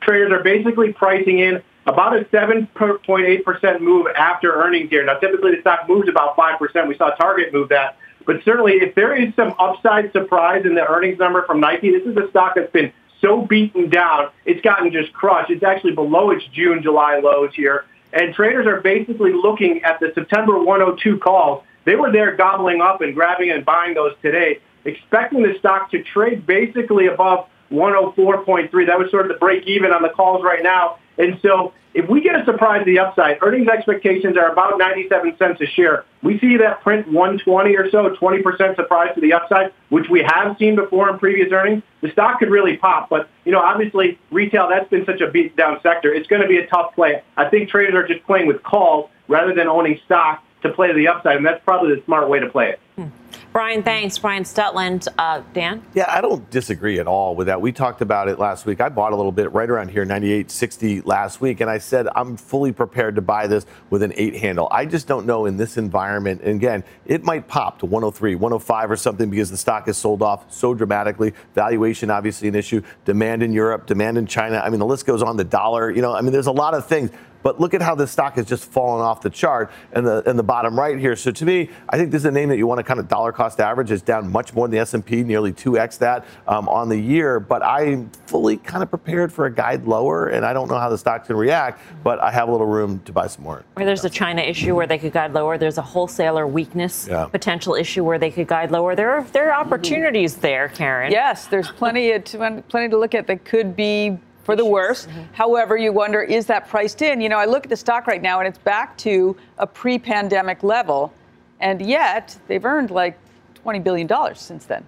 traders 0.00 0.32
are 0.32 0.42
basically 0.42 0.92
pricing 0.92 1.38
in 1.38 1.62
about 1.90 2.16
a 2.16 2.24
7.8% 2.26 3.80
move 3.80 4.06
after 4.16 4.54
earnings 4.54 4.90
here. 4.90 5.04
Now, 5.04 5.14
typically 5.14 5.54
the 5.56 5.60
stock 5.60 5.88
moves 5.88 6.08
about 6.08 6.36
5%. 6.36 6.88
We 6.88 6.96
saw 6.96 7.10
Target 7.10 7.52
move 7.52 7.68
that. 7.70 7.96
But 8.26 8.44
certainly, 8.44 8.74
if 8.74 8.94
there 8.94 9.16
is 9.16 9.34
some 9.34 9.54
upside 9.58 10.12
surprise 10.12 10.64
in 10.64 10.74
the 10.74 10.86
earnings 10.86 11.18
number 11.18 11.44
from 11.46 11.60
Nike, 11.60 11.90
this 11.90 12.06
is 12.06 12.16
a 12.16 12.28
stock 12.30 12.54
that's 12.54 12.70
been 12.70 12.92
so 13.20 13.44
beaten 13.44 13.90
down, 13.90 14.30
it's 14.46 14.60
gotten 14.62 14.92
just 14.92 15.12
crushed. 15.12 15.50
It's 15.50 15.62
actually 15.62 15.94
below 15.94 16.30
its 16.30 16.44
June, 16.52 16.82
July 16.82 17.20
lows 17.20 17.54
here. 17.54 17.84
And 18.12 18.34
traders 18.34 18.66
are 18.66 18.80
basically 18.80 19.32
looking 19.32 19.82
at 19.82 20.00
the 20.00 20.12
September 20.14 20.58
102 20.58 21.18
calls. 21.18 21.64
They 21.84 21.96
were 21.96 22.12
there 22.12 22.36
gobbling 22.36 22.80
up 22.80 23.00
and 23.00 23.14
grabbing 23.14 23.50
and 23.50 23.64
buying 23.64 23.94
those 23.94 24.12
today, 24.22 24.60
expecting 24.84 25.42
the 25.42 25.54
stock 25.58 25.90
to 25.90 26.02
trade 26.02 26.46
basically 26.46 27.06
above 27.06 27.46
104.3. 27.70 28.86
That 28.86 28.98
was 28.98 29.10
sort 29.10 29.26
of 29.26 29.32
the 29.32 29.38
break 29.38 29.66
even 29.66 29.92
on 29.92 30.02
the 30.02 30.08
calls 30.08 30.42
right 30.42 30.62
now. 30.62 30.98
And 31.18 31.38
so 31.42 31.72
if 31.92 32.08
we 32.08 32.20
get 32.20 32.40
a 32.40 32.44
surprise 32.44 32.84
to 32.84 32.84
the 32.84 33.00
upside, 33.00 33.38
earnings 33.42 33.68
expectations 33.68 34.36
are 34.36 34.52
about 34.52 34.78
97 34.78 35.36
cents 35.38 35.60
a 35.60 35.66
share. 35.66 36.04
We 36.22 36.38
see 36.38 36.56
that 36.58 36.82
print 36.82 37.08
120 37.08 37.76
or 37.76 37.90
so, 37.90 38.10
20% 38.10 38.76
surprise 38.76 39.14
to 39.14 39.20
the 39.20 39.32
upside, 39.32 39.72
which 39.88 40.08
we 40.08 40.22
have 40.22 40.56
seen 40.58 40.76
before 40.76 41.10
in 41.10 41.18
previous 41.18 41.52
earnings. 41.52 41.82
The 42.00 42.10
stock 42.12 42.38
could 42.38 42.50
really 42.50 42.76
pop. 42.76 43.08
But, 43.08 43.28
you 43.44 43.52
know, 43.52 43.60
obviously 43.60 44.18
retail, 44.30 44.68
that's 44.68 44.88
been 44.88 45.04
such 45.04 45.20
a 45.20 45.30
beat 45.30 45.56
down 45.56 45.80
sector. 45.82 46.14
It's 46.14 46.28
going 46.28 46.42
to 46.42 46.48
be 46.48 46.58
a 46.58 46.66
tough 46.68 46.94
play. 46.94 47.22
I 47.36 47.48
think 47.48 47.68
traders 47.68 47.94
are 47.94 48.06
just 48.06 48.24
playing 48.24 48.46
with 48.46 48.62
calls 48.62 49.10
rather 49.26 49.54
than 49.54 49.66
owning 49.66 49.98
stock 50.04 50.44
to 50.62 50.70
play 50.70 50.88
to 50.88 50.94
the 50.94 51.08
upside. 51.08 51.36
And 51.36 51.46
that's 51.46 51.62
probably 51.64 51.94
the 51.94 52.02
smart 52.04 52.28
way 52.28 52.38
to 52.40 52.48
play 52.48 52.70
it. 52.70 52.80
Hmm. 52.96 53.08
Brian, 53.52 53.82
thanks. 53.82 54.16
Brian 54.16 54.44
Stutland. 54.44 55.08
Uh, 55.18 55.42
Dan? 55.52 55.82
Yeah, 55.92 56.04
I 56.08 56.20
don't 56.20 56.48
disagree 56.50 57.00
at 57.00 57.08
all 57.08 57.34
with 57.34 57.48
that. 57.48 57.60
We 57.60 57.72
talked 57.72 58.00
about 58.00 58.28
it 58.28 58.38
last 58.38 58.64
week. 58.64 58.80
I 58.80 58.88
bought 58.88 59.12
a 59.12 59.16
little 59.16 59.32
bit 59.32 59.52
right 59.52 59.68
around 59.68 59.88
here, 59.88 60.06
98.60 60.06 61.04
last 61.04 61.40
week, 61.40 61.60
and 61.60 61.68
I 61.68 61.78
said 61.78 62.06
I'm 62.14 62.36
fully 62.36 62.70
prepared 62.70 63.16
to 63.16 63.22
buy 63.22 63.48
this 63.48 63.66
with 63.90 64.04
an 64.04 64.12
eight 64.14 64.36
handle. 64.36 64.68
I 64.70 64.86
just 64.86 65.08
don't 65.08 65.26
know 65.26 65.46
in 65.46 65.56
this 65.56 65.76
environment. 65.76 66.42
And 66.42 66.54
again, 66.54 66.84
it 67.06 67.24
might 67.24 67.48
pop 67.48 67.80
to 67.80 67.86
103, 67.86 68.36
105 68.36 68.90
or 68.90 68.96
something 68.96 69.28
because 69.28 69.50
the 69.50 69.56
stock 69.56 69.88
is 69.88 69.96
sold 69.96 70.22
off 70.22 70.52
so 70.52 70.72
dramatically. 70.72 71.34
Valuation, 71.56 72.08
obviously, 72.08 72.46
an 72.46 72.54
issue. 72.54 72.82
Demand 73.04 73.42
in 73.42 73.52
Europe, 73.52 73.86
demand 73.86 74.16
in 74.16 74.26
China. 74.28 74.62
I 74.64 74.70
mean, 74.70 74.78
the 74.78 74.86
list 74.86 75.06
goes 75.06 75.24
on. 75.24 75.36
The 75.36 75.44
dollar, 75.44 75.90
you 75.90 76.02
know, 76.02 76.14
I 76.14 76.20
mean, 76.20 76.32
there's 76.32 76.46
a 76.46 76.52
lot 76.52 76.74
of 76.74 76.86
things. 76.86 77.10
But 77.42 77.60
look 77.60 77.74
at 77.74 77.82
how 77.82 77.94
this 77.94 78.10
stock 78.10 78.34
has 78.34 78.46
just 78.46 78.64
fallen 78.64 79.02
off 79.02 79.22
the 79.22 79.30
chart 79.30 79.70
in 79.94 80.04
the 80.04 80.22
in 80.28 80.36
the 80.36 80.42
bottom 80.42 80.78
right 80.78 80.98
here. 80.98 81.16
So 81.16 81.30
to 81.30 81.44
me, 81.44 81.70
I 81.88 81.96
think 81.96 82.10
this 82.10 82.22
is 82.22 82.26
a 82.26 82.30
name 82.30 82.48
that 82.50 82.58
you 82.58 82.66
want 82.66 82.78
to 82.78 82.84
kind 82.84 83.00
of 83.00 83.08
dollar 83.08 83.32
cost 83.32 83.60
average. 83.60 83.90
It's 83.90 84.02
down 84.02 84.30
much 84.30 84.54
more 84.54 84.66
than 84.66 84.72
the 84.72 84.78
S&P, 84.78 85.22
nearly 85.22 85.52
2x 85.52 85.98
that 85.98 86.24
um, 86.46 86.68
on 86.68 86.88
the 86.88 86.98
year. 86.98 87.40
But 87.40 87.62
I'm 87.62 88.10
fully 88.26 88.56
kind 88.58 88.82
of 88.82 88.90
prepared 88.90 89.32
for 89.32 89.46
a 89.46 89.52
guide 89.52 89.86
lower, 89.86 90.28
and 90.28 90.44
I 90.44 90.52
don't 90.52 90.68
know 90.68 90.78
how 90.78 90.88
the 90.88 90.98
stock's 90.98 91.28
going 91.28 91.36
to 91.36 91.40
react. 91.40 91.80
But 92.02 92.20
I 92.20 92.30
have 92.30 92.48
a 92.48 92.52
little 92.52 92.66
room 92.66 93.00
to 93.00 93.12
buy 93.12 93.26
some 93.26 93.44
more. 93.44 93.64
Where 93.74 93.86
there's 93.86 94.04
a 94.04 94.10
China 94.10 94.42
issue 94.42 94.74
where 94.74 94.86
they 94.86 94.98
could 94.98 95.12
guide 95.12 95.32
lower. 95.32 95.58
There's 95.58 95.78
a 95.78 95.82
wholesaler 95.82 96.46
weakness 96.46 97.08
yeah. 97.08 97.26
potential 97.26 97.74
issue 97.74 98.04
where 98.04 98.18
they 98.18 98.30
could 98.30 98.46
guide 98.46 98.70
lower. 98.70 98.94
There 98.94 99.10
are 99.10 99.24
there 99.24 99.52
are 99.52 99.60
opportunities 99.60 100.36
there, 100.36 100.68
Karen. 100.68 101.12
Yes, 101.12 101.46
there's 101.46 101.70
plenty 101.70 102.18
to, 102.18 102.62
plenty 102.68 102.88
to 102.88 102.98
look 102.98 103.14
at 103.14 103.26
that 103.26 103.44
could 103.44 103.76
be 103.76 104.18
for 104.42 104.56
the 104.56 104.64
worse. 104.64 105.06
Mm-hmm. 105.06 105.22
However, 105.32 105.76
you 105.76 105.92
wonder, 105.92 106.22
is 106.22 106.46
that 106.46 106.68
priced 106.68 107.02
in? 107.02 107.20
You 107.20 107.28
know, 107.28 107.38
I 107.38 107.44
look 107.44 107.64
at 107.64 107.70
the 107.70 107.76
stock 107.76 108.06
right 108.06 108.22
now 108.22 108.38
and 108.40 108.48
it's 108.48 108.58
back 108.58 108.96
to 108.98 109.36
a 109.58 109.66
pre 109.66 109.98
pandemic 109.98 110.62
level, 110.62 111.12
and 111.60 111.80
yet 111.80 112.36
they've 112.48 112.64
earned 112.64 112.90
like 112.90 113.18
$20 113.64 113.82
billion 113.82 114.34
since 114.34 114.64
then. 114.64 114.84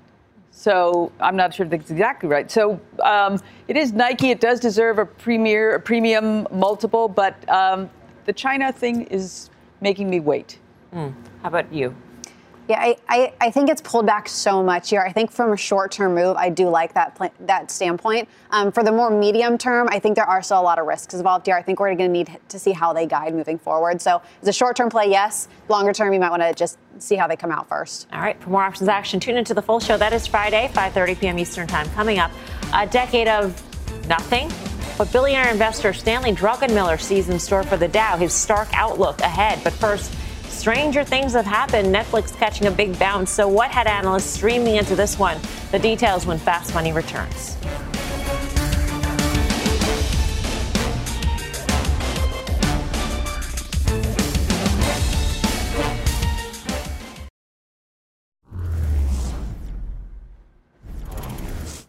So 0.51 1.11
I'm 1.19 1.35
not 1.35 1.55
sure 1.55 1.67
that's 1.67 1.91
exactly 1.91 2.29
right. 2.29 2.51
So 2.51 2.79
um, 3.03 3.41
it 3.69 3.77
is 3.77 3.93
Nike. 3.93 4.31
It 4.31 4.41
does 4.41 4.61
deserve 4.61 4.99
a 4.99 5.07
premier, 5.07 5.75
a 5.75 5.81
premium 5.81 6.47
multiple, 6.53 7.09
but 7.09 7.49
um, 7.49 7.89
the 8.27 8.33
China 8.33 8.71
thing 8.71 9.07
is 9.07 9.51
making 9.81 10.11
me 10.11 10.21
wait. 10.21 10.59
Mm. 10.95 11.15
How 11.43 11.49
about 11.49 11.73
you? 11.73 11.95
Yeah, 12.73 12.81
I, 12.81 12.97
I, 13.07 13.33
I, 13.39 13.51
think 13.51 13.69
it's 13.69 13.83
pulled 13.83 14.07
back 14.07 14.27
so 14.27 14.63
much 14.63 14.89
here. 14.89 15.03
I 15.03 15.13
think 15.13 15.31
from 15.31 15.53
a 15.53 15.59
short-term 15.59 16.15
move, 16.15 16.39
I 16.39 16.49
do 16.49 16.71
like 16.71 16.95
that 16.95 17.15
pl- 17.15 17.35
that 17.41 17.71
standpoint. 17.71 18.31
Um, 18.51 18.73
for 18.73 18.83
the 18.83 18.91
more 18.91 19.11
medium 19.11 19.59
term, 19.59 19.89
I 19.91 19.99
think 19.99 20.15
there 20.17 20.25
are 20.25 20.43
still 20.43 20.59
a 20.59 20.63
lot 20.63 20.79
of 20.79 20.87
risks 20.87 21.13
involved 21.13 21.45
here. 21.45 21.55
I 21.55 21.61
think 21.61 21.81
we're 21.81 21.95
going 21.95 22.09
to 22.09 22.09
need 22.09 22.39
to 22.49 22.59
see 22.59 22.73
how 22.73 22.95
they 22.95 23.05
guide 23.05 23.35
moving 23.35 23.59
forward. 23.59 24.01
So, 24.01 24.23
as 24.41 24.49
a 24.49 24.55
short-term 24.55 24.89
play, 24.89 25.11
yes. 25.11 25.49
Longer 25.69 25.93
term, 25.93 26.15
you 26.15 26.21
might 26.21 26.31
want 26.31 26.41
to 26.41 26.55
just 26.55 26.79
see 26.99 27.15
how 27.15 27.29
they 27.29 27.37
come 27.37 27.51
out 27.51 27.69
first. 27.69 28.07
All 28.11 28.23
right. 28.23 28.43
For 28.43 28.49
more 28.49 28.63
options 28.63 28.89
action, 28.89 29.21
tune 29.21 29.37
into 29.37 29.53
the 29.53 29.61
full 29.61 29.79
show. 29.79 29.99
That 29.99 30.15
is 30.15 30.27
Friday, 30.27 30.71
5:30 30.73 31.21
p.m. 31.21 31.39
Eastern 31.39 31.67
Time. 31.67 31.91
Coming 31.91 32.21
up, 32.21 32.31
a 32.73 32.87
decade 32.87 33.29
of 33.29 33.63
nothing. 34.09 34.51
What 34.97 35.13
billionaire 35.13 35.51
investor 35.51 35.93
Stanley 35.93 36.33
Druckenmiller 36.33 36.99
sees 36.99 37.29
in 37.29 37.39
store 37.39 37.65
for 37.65 37.77
the 37.77 37.89
Dow, 37.89 38.17
his 38.17 38.33
stark 38.33 38.69
outlook 38.73 39.21
ahead. 39.21 39.63
But 39.63 39.75
first 39.75 40.11
stranger 40.63 41.03
things 41.03 41.33
have 41.33 41.45
happened. 41.45 41.93
Netflix 41.93 42.33
catching 42.37 42.69
a 42.69 42.71
big 42.71 42.97
bounce. 42.97 43.33
So, 43.33 43.49
what 43.49 43.73
had 43.73 43.89
analysts 43.89 44.31
streaming 44.31 44.77
into 44.77 44.95
this 44.95 45.19
one? 45.19 45.37
The 45.73 45.79
details 45.81 46.25
when 46.25 46.39
Fast 46.39 46.73
Money 46.73 46.93
returns. 46.93 47.57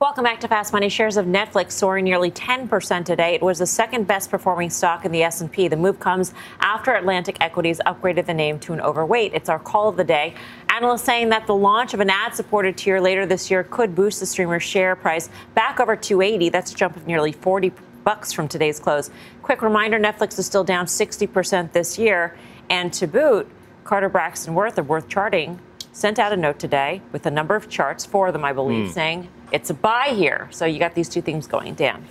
Welcome 0.04 0.26
back 0.26 0.42
to 0.42 0.50
Fast 0.50 0.74
Money. 0.74 0.90
Shares 0.90 1.16
of 1.16 1.28
Netflix 1.28 1.72
soaring 1.72 2.04
nearly 2.04 2.30
10% 2.30 3.06
today. 3.06 3.36
It 3.36 3.42
was 3.42 3.60
the 3.60 3.66
second 3.66 4.06
best 4.06 4.30
performing 4.30 4.70
stock 4.70 5.06
in 5.06 5.14
the 5.14 5.24
S&P. 5.24 5.70
The 5.70 5.78
move 5.78 5.98
comes 6.02 6.34
after 6.60 6.94
Atlantic 6.94 7.38
Equities 7.40 7.80
upgraded 7.86 8.26
the 8.26 8.34
name 8.34 8.60
to 8.60 8.74
an 8.74 8.82
overweight. 8.82 9.34
It's 9.34 9.48
our 9.48 9.60
call 9.60 9.88
of 9.88 9.96
the 9.96 10.04
day. 10.04 10.34
Analysts 10.68 11.04
saying 11.04 11.30
that 11.30 11.48
the 11.48 11.56
launch 11.56 11.94
of 11.94 12.02
an 12.02 12.10
ad-supported 12.10 12.76
tier 12.76 13.00
later 13.00 13.26
this 13.26 13.50
year 13.50 13.64
could 13.64 13.96
boost 13.96 14.20
the 14.20 14.26
streamer's 14.26 14.62
share 14.62 14.98
price 14.98 15.30
back 15.56 15.80
over 15.80 15.96
280. 15.96 16.50
That's 16.50 16.74
a 16.74 16.76
jump 16.76 16.98
of 16.98 17.08
nearly 17.08 17.32
40 17.32 17.72
bucks 18.04 18.34
from 18.34 18.50
today's 18.50 18.82
close. 18.82 19.10
Quick 19.42 19.62
reminder, 19.62 19.98
Netflix 19.98 20.38
is 20.38 20.46
still 20.46 20.66
down 20.66 20.86
60% 20.86 21.72
this 21.72 21.98
year. 21.98 22.36
And 22.70 22.92
to 22.92 23.08
boot, 23.08 23.50
Carter 23.86 24.10
Braxton 24.10 24.54
Worth 24.54 24.78
of 24.78 24.90
Worth 24.90 25.08
Charting 25.08 25.62
sent 25.94 26.20
out 26.20 26.34
a 26.34 26.36
note 26.36 26.60
today 26.60 27.02
with 27.14 27.26
a 27.26 27.32
number 27.32 27.56
of 27.56 27.70
charts, 27.70 28.06
four 28.06 28.28
of 28.28 28.34
them, 28.34 28.44
I 28.44 28.52
believe, 28.52 28.90
mm. 28.90 28.94
saying 28.94 29.30
it's 29.54 29.70
a 29.70 29.74
buy 29.74 30.10
here. 30.10 30.50
So 30.52 30.66
you 30.66 30.80
got 30.80 30.96
these 30.96 31.08
two 31.08 31.22
things 31.22 31.48
going. 31.48 31.76
Dan. 31.76 32.06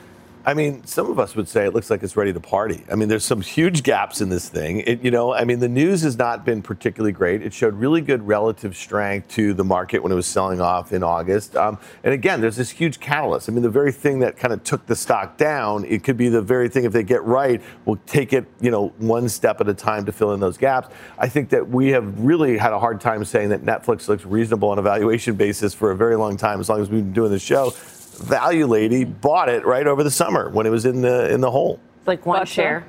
I 0.44 0.54
mean, 0.54 0.84
some 0.86 1.08
of 1.08 1.20
us 1.20 1.36
would 1.36 1.48
say 1.48 1.66
it 1.66 1.72
looks 1.72 1.88
like 1.88 2.02
it's 2.02 2.16
ready 2.16 2.32
to 2.32 2.40
party. 2.40 2.84
I 2.90 2.96
mean, 2.96 3.08
there's 3.08 3.24
some 3.24 3.40
huge 3.40 3.84
gaps 3.84 4.20
in 4.20 4.28
this 4.28 4.48
thing. 4.48 4.80
It, 4.80 5.00
you 5.04 5.12
know, 5.12 5.32
I 5.32 5.44
mean, 5.44 5.60
the 5.60 5.68
news 5.68 6.02
has 6.02 6.18
not 6.18 6.44
been 6.44 6.62
particularly 6.62 7.12
great. 7.12 7.42
It 7.42 7.54
showed 7.54 7.74
really 7.74 8.00
good 8.00 8.26
relative 8.26 8.76
strength 8.76 9.28
to 9.30 9.54
the 9.54 9.62
market 9.62 10.02
when 10.02 10.10
it 10.10 10.16
was 10.16 10.26
selling 10.26 10.60
off 10.60 10.92
in 10.92 11.04
August. 11.04 11.54
Um, 11.54 11.78
and 12.02 12.12
again, 12.12 12.40
there's 12.40 12.56
this 12.56 12.70
huge 12.70 12.98
catalyst. 12.98 13.48
I 13.48 13.52
mean, 13.52 13.62
the 13.62 13.70
very 13.70 13.92
thing 13.92 14.18
that 14.20 14.36
kind 14.36 14.52
of 14.52 14.64
took 14.64 14.84
the 14.86 14.96
stock 14.96 15.36
down, 15.36 15.84
it 15.84 16.02
could 16.02 16.16
be 16.16 16.28
the 16.28 16.42
very 16.42 16.68
thing 16.68 16.84
if 16.84 16.92
they 16.92 17.04
get 17.04 17.22
right, 17.22 17.62
will 17.84 17.98
take 18.06 18.32
it, 18.32 18.44
you 18.60 18.72
know, 18.72 18.88
one 18.98 19.28
step 19.28 19.60
at 19.60 19.68
a 19.68 19.74
time 19.74 20.04
to 20.06 20.12
fill 20.12 20.32
in 20.34 20.40
those 20.40 20.58
gaps. 20.58 20.88
I 21.18 21.28
think 21.28 21.50
that 21.50 21.68
we 21.68 21.90
have 21.90 22.18
really 22.18 22.58
had 22.58 22.72
a 22.72 22.80
hard 22.80 23.00
time 23.00 23.24
saying 23.24 23.50
that 23.50 23.62
Netflix 23.62 24.08
looks 24.08 24.24
reasonable 24.24 24.70
on 24.70 24.80
a 24.80 24.82
valuation 24.82 25.36
basis 25.36 25.72
for 25.72 25.92
a 25.92 25.96
very 25.96 26.16
long 26.16 26.36
time, 26.36 26.58
as 26.58 26.68
long 26.68 26.80
as 26.80 26.90
we've 26.90 27.04
been 27.04 27.12
doing 27.12 27.30
this 27.30 27.42
show 27.42 27.72
value 28.22 28.66
lady 28.66 29.04
bought 29.04 29.48
it 29.48 29.64
right 29.64 29.86
over 29.86 30.02
the 30.02 30.10
summer 30.10 30.48
when 30.50 30.66
it 30.66 30.70
was 30.70 30.84
in 30.84 31.02
the 31.02 31.32
in 31.32 31.40
the 31.40 31.50
hole. 31.50 31.80
It's 31.98 32.08
like 32.08 32.26
one 32.26 32.46
share. 32.46 32.84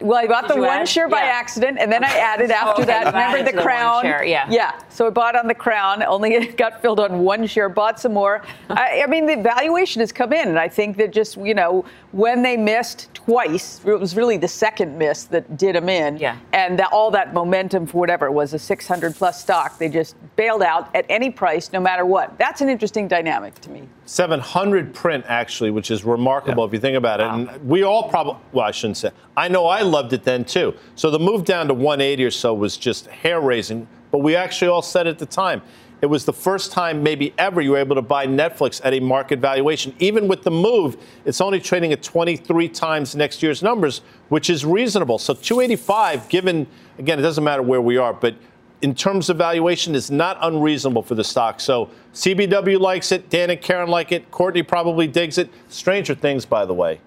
Well, 0.00 0.18
I 0.18 0.26
bought 0.26 0.46
Did 0.46 0.56
the 0.56 0.60
one 0.60 0.82
add? 0.82 0.88
share 0.88 1.08
by 1.08 1.22
yeah. 1.22 1.32
accident, 1.32 1.78
and 1.80 1.90
then 1.90 2.04
I 2.04 2.08
added 2.18 2.50
after 2.50 2.82
okay, 2.82 2.92
that. 2.92 3.06
Remember 3.06 3.42
the, 3.42 3.56
the 3.56 3.62
crown? 3.62 4.02
Share, 4.02 4.24
yeah. 4.24 4.46
Yeah. 4.48 4.80
So 4.88 5.08
I 5.08 5.10
bought 5.10 5.34
on 5.34 5.48
the 5.48 5.54
crown. 5.54 6.02
Only 6.04 6.34
it 6.34 6.56
got 6.56 6.80
filled 6.80 7.00
on 7.00 7.20
one 7.20 7.46
share. 7.46 7.68
Bought 7.68 7.98
some 7.98 8.14
more. 8.14 8.42
I, 8.70 9.02
I, 9.02 9.06
mean, 9.06 9.26
the 9.26 9.36
valuation 9.36 10.00
has 10.00 10.12
come 10.12 10.32
in, 10.32 10.48
and 10.48 10.58
I 10.58 10.68
think 10.68 10.96
that 10.98 11.12
just 11.12 11.36
you 11.36 11.54
know 11.54 11.84
when 12.12 12.42
they 12.42 12.56
missed 12.56 13.12
twice, 13.14 13.80
it 13.84 13.98
was 13.98 14.14
really 14.16 14.36
the 14.36 14.48
second 14.48 14.96
miss 14.96 15.24
that 15.24 15.56
did 15.56 15.74
them 15.74 15.88
in. 15.88 16.18
Yeah. 16.18 16.36
And 16.52 16.78
the, 16.78 16.86
all 16.88 17.10
that 17.12 17.32
momentum 17.34 17.86
for 17.86 17.98
whatever 17.98 18.26
it 18.26 18.32
was 18.32 18.52
a 18.54 18.58
600 18.58 19.14
plus 19.14 19.40
stock, 19.40 19.78
they 19.78 19.88
just 19.88 20.14
bailed 20.36 20.62
out 20.62 20.94
at 20.94 21.06
any 21.08 21.30
price, 21.30 21.72
no 21.72 21.80
matter 21.80 22.04
what. 22.04 22.36
That's 22.38 22.60
an 22.60 22.68
interesting 22.68 23.08
dynamic 23.08 23.54
to 23.60 23.70
me. 23.70 23.88
700 24.04 24.94
print 24.94 25.24
actually, 25.26 25.70
which 25.70 25.90
is 25.90 26.04
remarkable 26.04 26.64
yeah. 26.64 26.68
if 26.68 26.72
you 26.74 26.80
think 26.80 26.96
about 26.96 27.20
it. 27.20 27.24
Wow. 27.24 27.34
And 27.34 27.68
we 27.68 27.82
all 27.82 28.08
probably, 28.08 28.36
well, 28.52 28.66
I 28.66 28.70
shouldn't 28.70 28.98
say. 28.98 29.10
I 29.36 29.48
know 29.48 29.66
I 29.66 29.80
loved 29.80 30.12
it 30.12 30.22
then 30.22 30.44
too. 30.44 30.74
So 30.94 31.10
the 31.10 31.18
move 31.18 31.44
down 31.44 31.68
to 31.68 31.74
180 31.74 32.24
or 32.24 32.30
so 32.30 32.52
was 32.52 32.76
just 32.76 33.06
hair 33.06 33.40
raising. 33.40 33.88
But 34.12 34.18
we 34.18 34.36
actually 34.36 34.68
all 34.68 34.82
said 34.82 35.08
at 35.08 35.18
the 35.18 35.26
time 35.26 35.62
it 36.02 36.06
was 36.06 36.24
the 36.24 36.32
first 36.32 36.72
time, 36.72 37.00
maybe 37.02 37.32
ever, 37.38 37.60
you 37.60 37.70
were 37.70 37.78
able 37.78 37.94
to 37.94 38.02
buy 38.02 38.26
Netflix 38.26 38.80
at 38.84 38.92
a 38.92 38.98
market 38.98 39.38
valuation. 39.38 39.94
Even 40.00 40.26
with 40.26 40.42
the 40.42 40.50
move, 40.50 40.96
it's 41.24 41.40
only 41.40 41.60
trading 41.60 41.92
at 41.92 42.02
23 42.02 42.68
times 42.68 43.14
next 43.14 43.40
year's 43.40 43.62
numbers, 43.62 44.02
which 44.28 44.50
is 44.50 44.64
reasonable. 44.64 45.18
So 45.18 45.32
285, 45.32 46.28
given, 46.28 46.66
again, 46.98 47.20
it 47.20 47.22
doesn't 47.22 47.44
matter 47.44 47.62
where 47.62 47.80
we 47.80 47.98
are, 47.98 48.12
but 48.12 48.34
in 48.82 48.96
terms 48.96 49.30
of 49.30 49.38
valuation, 49.38 49.94
is 49.94 50.10
not 50.10 50.36
unreasonable 50.40 51.04
for 51.04 51.14
the 51.14 51.22
stock. 51.22 51.60
So 51.60 51.88
CBW 52.14 52.80
likes 52.80 53.12
it. 53.12 53.30
Dan 53.30 53.50
and 53.50 53.60
Karen 53.60 53.88
like 53.88 54.10
it. 54.10 54.28
Courtney 54.32 54.64
probably 54.64 55.06
digs 55.06 55.38
it. 55.38 55.50
Stranger 55.68 56.16
Things, 56.16 56.44
by 56.44 56.66
the 56.66 56.74
way, 56.74 57.00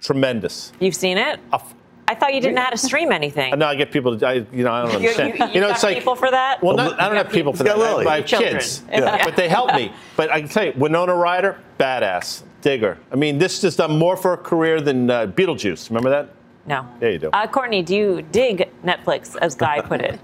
tremendous. 0.00 0.72
You've 0.80 0.94
seen 0.94 1.18
it? 1.18 1.38
I 2.10 2.14
thought 2.16 2.34
you 2.34 2.40
didn't 2.40 2.56
know 2.56 2.62
how 2.62 2.70
to 2.70 2.76
stream 2.76 3.12
anything. 3.12 3.54
No, 3.60 3.66
I 3.66 3.74
get 3.74 3.92
people. 3.92 4.18
To, 4.18 4.26
I, 4.26 4.32
you 4.52 4.64
know, 4.64 4.72
I 4.72 4.82
don't 4.82 4.90
understand. 4.96 5.38
you, 5.38 5.44
you, 5.44 5.52
you, 5.52 5.60
know, 5.60 5.68
it's 5.68 5.82
like 5.82 5.98
people 5.98 6.16
for 6.16 6.30
that. 6.30 6.62
Well, 6.62 6.76
not, 6.76 6.98
I 6.98 7.08
don't 7.08 7.16
have 7.16 7.30
people 7.30 7.52
for 7.52 7.62
that. 7.64 7.76
I, 7.76 8.04
I 8.04 8.16
have 8.16 8.26
kids, 8.26 8.82
yeah. 8.90 9.22
but 9.24 9.36
they 9.36 9.48
help 9.48 9.74
me. 9.74 9.92
But 10.16 10.30
I 10.30 10.40
can 10.40 10.48
tell 10.48 10.64
you, 10.64 10.72
Winona 10.76 11.14
Ryder, 11.14 11.58
badass, 11.78 12.42
digger. 12.62 12.98
I 13.12 13.16
mean, 13.16 13.38
this 13.38 13.62
has 13.62 13.76
done 13.76 13.98
more 13.98 14.16
for 14.16 14.32
a 14.32 14.36
career 14.36 14.80
than 14.80 15.08
uh, 15.10 15.26
Beetlejuice. 15.26 15.88
Remember 15.88 16.10
that? 16.10 16.30
No. 16.66 16.86
There 17.00 17.10
you 17.10 17.18
go. 17.18 17.30
Uh, 17.32 17.46
Courtney, 17.46 17.82
do 17.82 17.96
you 17.96 18.22
dig 18.22 18.70
Netflix, 18.84 19.36
as 19.40 19.54
Guy 19.54 19.80
put 19.80 20.00
it? 20.00 20.20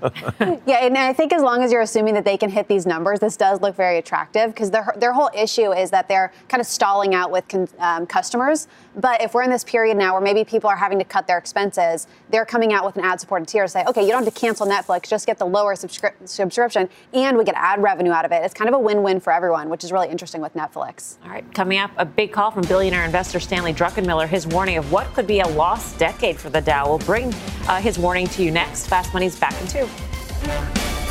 yeah, 0.66 0.84
and 0.84 0.97
I 0.97 1.12
think 1.12 1.32
as 1.32 1.43
long 1.43 1.62
as 1.62 1.72
you're 1.72 1.80
assuming 1.80 2.14
that 2.14 2.24
they 2.24 2.37
can 2.37 2.51
hit 2.51 2.68
these 2.68 2.87
numbers, 2.87 3.20
this 3.20 3.37
does 3.37 3.61
look 3.61 3.74
very 3.74 3.99
attractive 3.99 4.51
because 4.51 4.70
their, 4.70 4.93
their 4.97 5.12
whole 5.12 5.30
issue 5.34 5.72
is 5.72 5.91
that 5.91 6.09
they're 6.09 6.32
kind 6.49 6.61
of 6.61 6.66
stalling 6.66 7.14
out 7.14 7.30
with 7.30 7.49
con, 7.49 7.68
um, 7.78 8.07
customers. 8.07 8.68
But 8.97 9.22
if 9.22 9.34
we're 9.34 9.42
in 9.42 9.51
this 9.51 9.62
period 9.62 9.97
now 9.97 10.14
where 10.14 10.22
maybe 10.22 10.42
people 10.42 10.70
are 10.70 10.76
having 10.76 10.99
to 10.99 11.05
cut 11.05 11.26
their 11.26 11.38
expenses, 11.38 12.07
they're 12.30 12.47
coming 12.47 12.72
out 12.72 12.84
with 12.84 12.97
an 12.97 13.05
ad 13.05 13.20
supported 13.20 13.47
tier 13.47 13.62
to 13.64 13.68
say, 13.68 13.84
okay, 13.86 14.03
you 14.03 14.09
don't 14.09 14.24
have 14.24 14.34
to 14.34 14.40
cancel 14.40 14.66
Netflix, 14.66 15.09
just 15.09 15.26
get 15.26 15.38
the 15.38 15.44
lower 15.44 15.74
subscri- 15.74 16.14
subscription, 16.24 16.88
and 17.12 17.36
we 17.36 17.44
get 17.44 17.55
ad 17.57 17.82
revenue 17.82 18.11
out 18.12 18.24
of 18.24 18.32
it. 18.32 18.42
It's 18.42 18.55
kind 18.55 18.68
of 18.68 18.74
a 18.74 18.78
win 18.78 19.03
win 19.03 19.20
for 19.20 19.32
everyone, 19.32 19.68
which 19.68 19.84
is 19.84 19.92
really 19.92 20.09
interesting 20.09 20.40
with 20.40 20.55
Netflix. 20.55 21.18
All 21.24 21.30
right, 21.30 21.44
coming 21.55 21.78
up, 21.78 21.90
a 21.99 22.05
big 22.07 22.32
call 22.32 22.51
from 22.51 22.62
billionaire 22.66 23.05
investor 23.05 23.38
Stanley 23.38 23.74
Druckenmiller, 23.74 24.26
his 24.26 24.47
warning 24.47 24.78
of 24.78 24.90
what 24.90 25.12
could 25.14 25.26
be 25.26 25.40
a 25.40 25.49
lost 25.49 25.99
decade 25.99 26.36
for 26.38 26.49
the 26.49 26.61
Dow. 26.61 26.88
We'll 26.88 26.99
bring 26.99 27.34
uh, 27.68 27.80
his 27.80 27.99
warning 27.99 28.26
to 28.28 28.42
you 28.42 28.51
next. 28.51 28.86
Fast 28.86 29.12
Money's 29.12 29.38
back 29.38 29.55
in 29.61 29.68
two. 29.68 31.06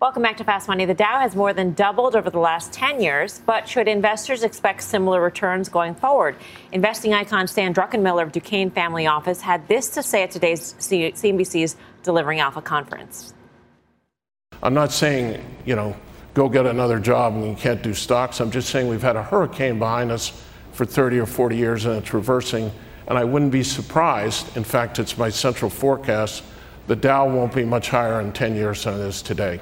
Welcome 0.00 0.22
back 0.22 0.36
to 0.36 0.44
Fast 0.44 0.68
Money. 0.68 0.84
The 0.84 0.94
Dow 0.94 1.18
has 1.18 1.34
more 1.34 1.52
than 1.52 1.72
doubled 1.72 2.14
over 2.14 2.30
the 2.30 2.38
last 2.38 2.72
10 2.72 3.00
years, 3.00 3.42
but 3.44 3.68
should 3.68 3.88
investors 3.88 4.44
expect 4.44 4.84
similar 4.84 5.20
returns 5.20 5.68
going 5.68 5.96
forward? 5.96 6.36
Investing 6.70 7.14
icon 7.14 7.48
Stan 7.48 7.74
Druckenmiller 7.74 8.22
of 8.22 8.30
Duquesne 8.30 8.70
Family 8.70 9.08
Office 9.08 9.40
had 9.40 9.66
this 9.66 9.88
to 9.90 10.04
say 10.04 10.22
at 10.22 10.30
today's 10.30 10.74
CNBC's 10.74 11.76
Delivering 12.04 12.38
Alpha 12.38 12.62
conference. 12.62 13.34
I'm 14.62 14.72
not 14.72 14.92
saying, 14.92 15.44
you 15.66 15.74
know, 15.74 15.96
go 16.32 16.48
get 16.48 16.64
another 16.64 17.00
job 17.00 17.34
and 17.34 17.44
you 17.44 17.56
can't 17.56 17.82
do 17.82 17.92
stocks. 17.92 18.38
I'm 18.38 18.52
just 18.52 18.70
saying 18.70 18.86
we've 18.86 19.02
had 19.02 19.16
a 19.16 19.22
hurricane 19.24 19.80
behind 19.80 20.12
us 20.12 20.30
for 20.70 20.84
30 20.84 21.18
or 21.18 21.26
40 21.26 21.56
years 21.56 21.86
and 21.86 21.96
it's 21.96 22.14
reversing. 22.14 22.70
And 23.08 23.18
I 23.18 23.24
wouldn't 23.24 23.50
be 23.50 23.64
surprised, 23.64 24.56
in 24.56 24.62
fact, 24.62 25.00
it's 25.00 25.18
my 25.18 25.30
central 25.30 25.68
forecast, 25.68 26.44
the 26.86 26.94
Dow 26.94 27.28
won't 27.28 27.52
be 27.52 27.64
much 27.64 27.88
higher 27.88 28.20
in 28.20 28.30
10 28.30 28.54
years 28.54 28.84
than 28.84 28.94
it 28.94 29.00
is 29.00 29.22
today. 29.22 29.60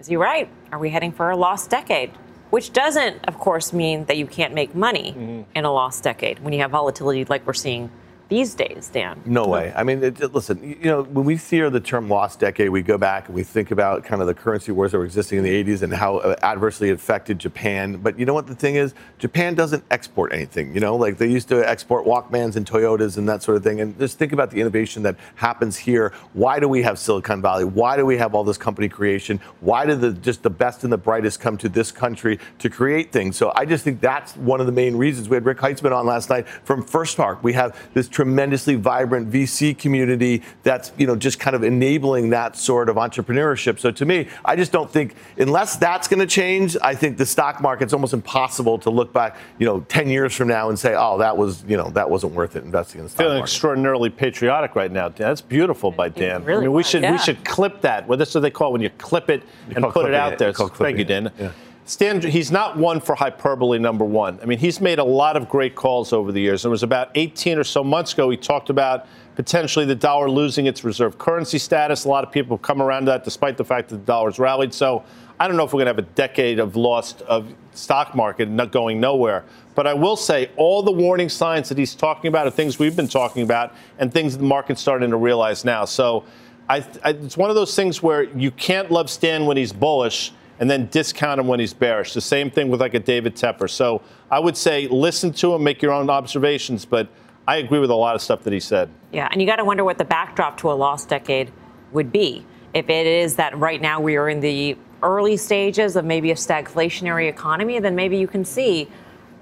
Is 0.00 0.06
he 0.06 0.16
right? 0.16 0.48
Are 0.72 0.78
we 0.78 0.88
heading 0.88 1.12
for 1.12 1.30
a 1.30 1.36
lost 1.36 1.68
decade? 1.68 2.10
Which 2.48 2.72
doesn't, 2.72 3.26
of 3.26 3.38
course, 3.38 3.72
mean 3.72 4.06
that 4.06 4.16
you 4.16 4.26
can't 4.26 4.54
make 4.54 4.74
money 4.74 5.12
mm-hmm. 5.12 5.42
in 5.54 5.64
a 5.66 5.72
lost 5.72 6.02
decade 6.02 6.40
when 6.40 6.54
you 6.54 6.60
have 6.60 6.70
volatility 6.70 7.26
like 7.26 7.46
we're 7.46 7.52
seeing 7.52 7.90
these 8.30 8.54
days, 8.54 8.88
Dan. 8.88 9.20
No 9.26 9.46
way. 9.46 9.72
I 9.76 9.82
mean, 9.82 10.02
it, 10.04 10.20
it, 10.20 10.32
listen, 10.32 10.62
you 10.62 10.84
know, 10.84 11.02
when 11.02 11.24
we 11.24 11.36
hear 11.36 11.68
the 11.68 11.80
term 11.80 12.08
lost 12.08 12.38
decade, 12.38 12.70
we 12.70 12.80
go 12.80 12.96
back 12.96 13.26
and 13.26 13.34
we 13.34 13.42
think 13.42 13.72
about 13.72 14.04
kind 14.04 14.22
of 14.22 14.28
the 14.28 14.34
currency 14.34 14.70
wars 14.70 14.92
that 14.92 14.98
were 14.98 15.04
existing 15.04 15.38
in 15.38 15.44
the 15.44 15.64
80s 15.64 15.82
and 15.82 15.92
how 15.92 16.18
uh, 16.18 16.36
adversely 16.42 16.90
affected 16.90 17.40
Japan. 17.40 17.96
But 17.96 18.18
you 18.18 18.24
know 18.24 18.32
what 18.32 18.46
the 18.46 18.54
thing 18.54 18.76
is? 18.76 18.94
Japan 19.18 19.54
doesn't 19.54 19.82
export 19.90 20.32
anything. 20.32 20.72
You 20.72 20.80
know, 20.80 20.94
like 20.94 21.18
they 21.18 21.28
used 21.28 21.48
to 21.48 21.68
export 21.68 22.06
Walkmans 22.06 22.54
and 22.54 22.64
Toyotas 22.64 23.18
and 23.18 23.28
that 23.28 23.42
sort 23.42 23.56
of 23.56 23.64
thing. 23.64 23.80
And 23.80 23.98
just 23.98 24.16
think 24.16 24.32
about 24.32 24.52
the 24.52 24.60
innovation 24.60 25.02
that 25.02 25.16
happens 25.34 25.76
here. 25.76 26.12
Why 26.32 26.60
do 26.60 26.68
we 26.68 26.82
have 26.82 27.00
Silicon 27.00 27.42
Valley? 27.42 27.64
Why 27.64 27.96
do 27.96 28.06
we 28.06 28.16
have 28.18 28.36
all 28.36 28.44
this 28.44 28.58
company 28.58 28.88
creation? 28.88 29.40
Why 29.58 29.86
do 29.86 29.96
the 29.96 30.12
just 30.12 30.44
the 30.44 30.50
best 30.50 30.84
and 30.84 30.92
the 30.92 30.98
brightest 30.98 31.40
come 31.40 31.58
to 31.58 31.68
this 31.68 31.90
country 31.90 32.38
to 32.60 32.70
create 32.70 33.10
things? 33.10 33.36
So 33.36 33.52
I 33.56 33.64
just 33.64 33.82
think 33.82 34.00
that's 34.00 34.36
one 34.36 34.60
of 34.60 34.66
the 34.66 34.72
main 34.72 34.94
reasons. 34.94 35.28
We 35.28 35.34
had 35.34 35.44
Rick 35.44 35.58
Heitzmann 35.58 35.92
on 35.92 36.06
last 36.06 36.30
night 36.30 36.48
from 36.48 36.84
FirstMark. 36.84 37.42
We 37.42 37.54
have 37.54 37.76
this 37.92 38.08
tremendously 38.20 38.74
vibrant 38.74 39.30
VC 39.30 39.76
community 39.78 40.42
that's 40.62 40.92
you 40.98 41.06
know 41.06 41.16
just 41.16 41.40
kind 41.40 41.56
of 41.56 41.62
enabling 41.62 42.28
that 42.28 42.54
sort 42.54 42.90
of 42.90 42.96
entrepreneurship. 42.96 43.78
So 43.78 43.90
to 43.92 44.04
me, 44.04 44.28
I 44.44 44.56
just 44.56 44.72
don't 44.72 44.90
think 44.90 45.14
unless 45.38 45.76
that's 45.76 46.06
going 46.06 46.20
to 46.20 46.26
change, 46.26 46.76
I 46.82 46.94
think 46.94 47.16
the 47.16 47.24
stock 47.24 47.62
market's 47.62 47.94
almost 47.94 48.12
impossible 48.12 48.78
to 48.80 48.90
look 48.90 49.10
back 49.14 49.38
you 49.58 49.64
know 49.64 49.80
10 49.88 50.10
years 50.10 50.34
from 50.34 50.48
now 50.48 50.68
and 50.68 50.78
say, 50.78 50.94
oh, 50.94 51.16
that 51.16 51.34
was 51.34 51.64
you 51.66 51.78
know 51.78 51.88
that 51.92 52.10
wasn't 52.10 52.34
worth 52.34 52.56
it 52.56 52.64
investing 52.64 52.98
in 52.98 53.04
the 53.04 53.08
stock 53.08 53.20
Feeling 53.20 53.38
market. 53.38 53.50
extraordinarily 53.50 54.10
patriotic 54.10 54.74
right 54.74 54.92
now, 54.92 55.08
Dan. 55.08 55.28
That's 55.28 55.40
beautiful 55.40 55.90
by 55.90 56.10
Dan. 56.10 56.44
really 56.44 56.58
I 56.58 56.60
mean, 56.64 56.72
we 56.72 56.76
was, 56.76 56.90
should 56.90 57.02
yeah. 57.02 57.12
we 57.12 57.18
should 57.18 57.42
clip 57.46 57.80
that. 57.80 58.06
Well, 58.06 58.18
that's 58.18 58.34
what 58.34 58.42
they 58.42 58.50
call 58.50 58.68
it 58.68 58.72
when 58.72 58.82
you 58.82 58.90
clip 58.98 59.30
it 59.30 59.44
and 59.74 59.82
put 59.82 60.10
it 60.10 60.14
out 60.14 60.34
it. 60.34 60.38
there. 60.38 60.52
Thank 60.52 60.98
you, 60.98 61.06
Dan. 61.06 61.32
Yeah. 61.38 61.52
Stan, 61.90 62.22
he's 62.22 62.52
not 62.52 62.76
one 62.76 63.00
for 63.00 63.16
hyperbole. 63.16 63.76
Number 63.80 64.04
one. 64.04 64.38
I 64.40 64.44
mean, 64.44 64.58
he's 64.58 64.80
made 64.80 65.00
a 65.00 65.04
lot 65.04 65.36
of 65.36 65.48
great 65.48 65.74
calls 65.74 66.12
over 66.12 66.30
the 66.30 66.40
years. 66.40 66.64
It 66.64 66.68
was 66.68 66.84
about 66.84 67.10
18 67.16 67.58
or 67.58 67.64
so 67.64 67.82
months 67.82 68.12
ago. 68.12 68.30
He 68.30 68.36
talked 68.36 68.70
about 68.70 69.08
potentially 69.34 69.84
the 69.84 69.96
dollar 69.96 70.30
losing 70.30 70.66
its 70.66 70.84
reserve 70.84 71.18
currency 71.18 71.58
status. 71.58 72.04
A 72.04 72.08
lot 72.08 72.22
of 72.22 72.30
people 72.30 72.56
have 72.56 72.62
come 72.62 72.80
around 72.80 73.06
to 73.06 73.06
that, 73.06 73.24
despite 73.24 73.56
the 73.56 73.64
fact 73.64 73.88
that 73.88 73.96
the 73.96 74.04
dollar's 74.04 74.38
rallied. 74.38 74.72
So 74.72 75.02
I 75.40 75.48
don't 75.48 75.56
know 75.56 75.64
if 75.64 75.72
we're 75.72 75.84
going 75.84 75.92
to 75.92 76.00
have 76.00 76.12
a 76.12 76.14
decade 76.14 76.60
of 76.60 76.76
lost 76.76 77.22
of 77.22 77.52
stock 77.72 78.14
market 78.14 78.48
not 78.48 78.70
going 78.70 79.00
nowhere. 79.00 79.44
But 79.74 79.88
I 79.88 79.94
will 79.94 80.16
say 80.16 80.52
all 80.56 80.84
the 80.84 80.92
warning 80.92 81.28
signs 81.28 81.68
that 81.70 81.78
he's 81.78 81.96
talking 81.96 82.28
about 82.28 82.46
are 82.46 82.52
things 82.52 82.78
we've 82.78 82.94
been 82.94 83.08
talking 83.08 83.42
about 83.42 83.74
and 83.98 84.14
things 84.14 84.38
the 84.38 84.44
market's 84.44 84.80
starting 84.80 85.10
to 85.10 85.16
realize 85.16 85.64
now. 85.64 85.86
So 85.86 86.24
I, 86.68 86.86
I, 87.02 87.10
it's 87.10 87.36
one 87.36 87.50
of 87.50 87.56
those 87.56 87.74
things 87.74 88.00
where 88.00 88.22
you 88.22 88.52
can't 88.52 88.92
love 88.92 89.10
Stan 89.10 89.44
when 89.44 89.56
he's 89.56 89.72
bullish 89.72 90.32
and 90.60 90.70
then 90.70 90.86
discount 90.88 91.40
him 91.40 91.48
when 91.48 91.58
he's 91.58 91.74
bearish. 91.74 92.12
The 92.12 92.20
same 92.20 92.50
thing 92.50 92.68
with 92.68 92.80
like 92.80 92.94
a 92.94 93.00
David 93.00 93.34
Tepper. 93.34 93.68
So 93.68 94.02
I 94.30 94.38
would 94.38 94.56
say 94.56 94.86
listen 94.86 95.32
to 95.32 95.54
him, 95.54 95.64
make 95.64 95.82
your 95.82 95.92
own 95.92 96.10
observations. 96.10 96.84
But 96.84 97.08
I 97.48 97.56
agree 97.56 97.80
with 97.80 97.90
a 97.90 97.94
lot 97.94 98.14
of 98.14 98.22
stuff 98.22 98.42
that 98.44 98.52
he 98.52 98.60
said. 98.60 98.90
Yeah, 99.10 99.28
and 99.32 99.40
you 99.40 99.46
got 99.46 99.56
to 99.56 99.64
wonder 99.64 99.82
what 99.82 99.98
the 99.98 100.04
backdrop 100.04 100.58
to 100.58 100.70
a 100.70 100.74
lost 100.74 101.08
decade 101.08 101.50
would 101.92 102.12
be. 102.12 102.46
If 102.74 102.88
it 102.88 103.06
is 103.06 103.34
that 103.36 103.58
right 103.58 103.80
now 103.80 104.00
we 104.00 104.16
are 104.16 104.28
in 104.28 104.40
the 104.40 104.76
early 105.02 105.36
stages 105.36 105.96
of 105.96 106.04
maybe 106.04 106.30
a 106.30 106.34
stagflationary 106.34 107.28
economy, 107.28 107.80
then 107.80 107.96
maybe 107.96 108.18
you 108.18 108.28
can 108.28 108.44
see 108.44 108.88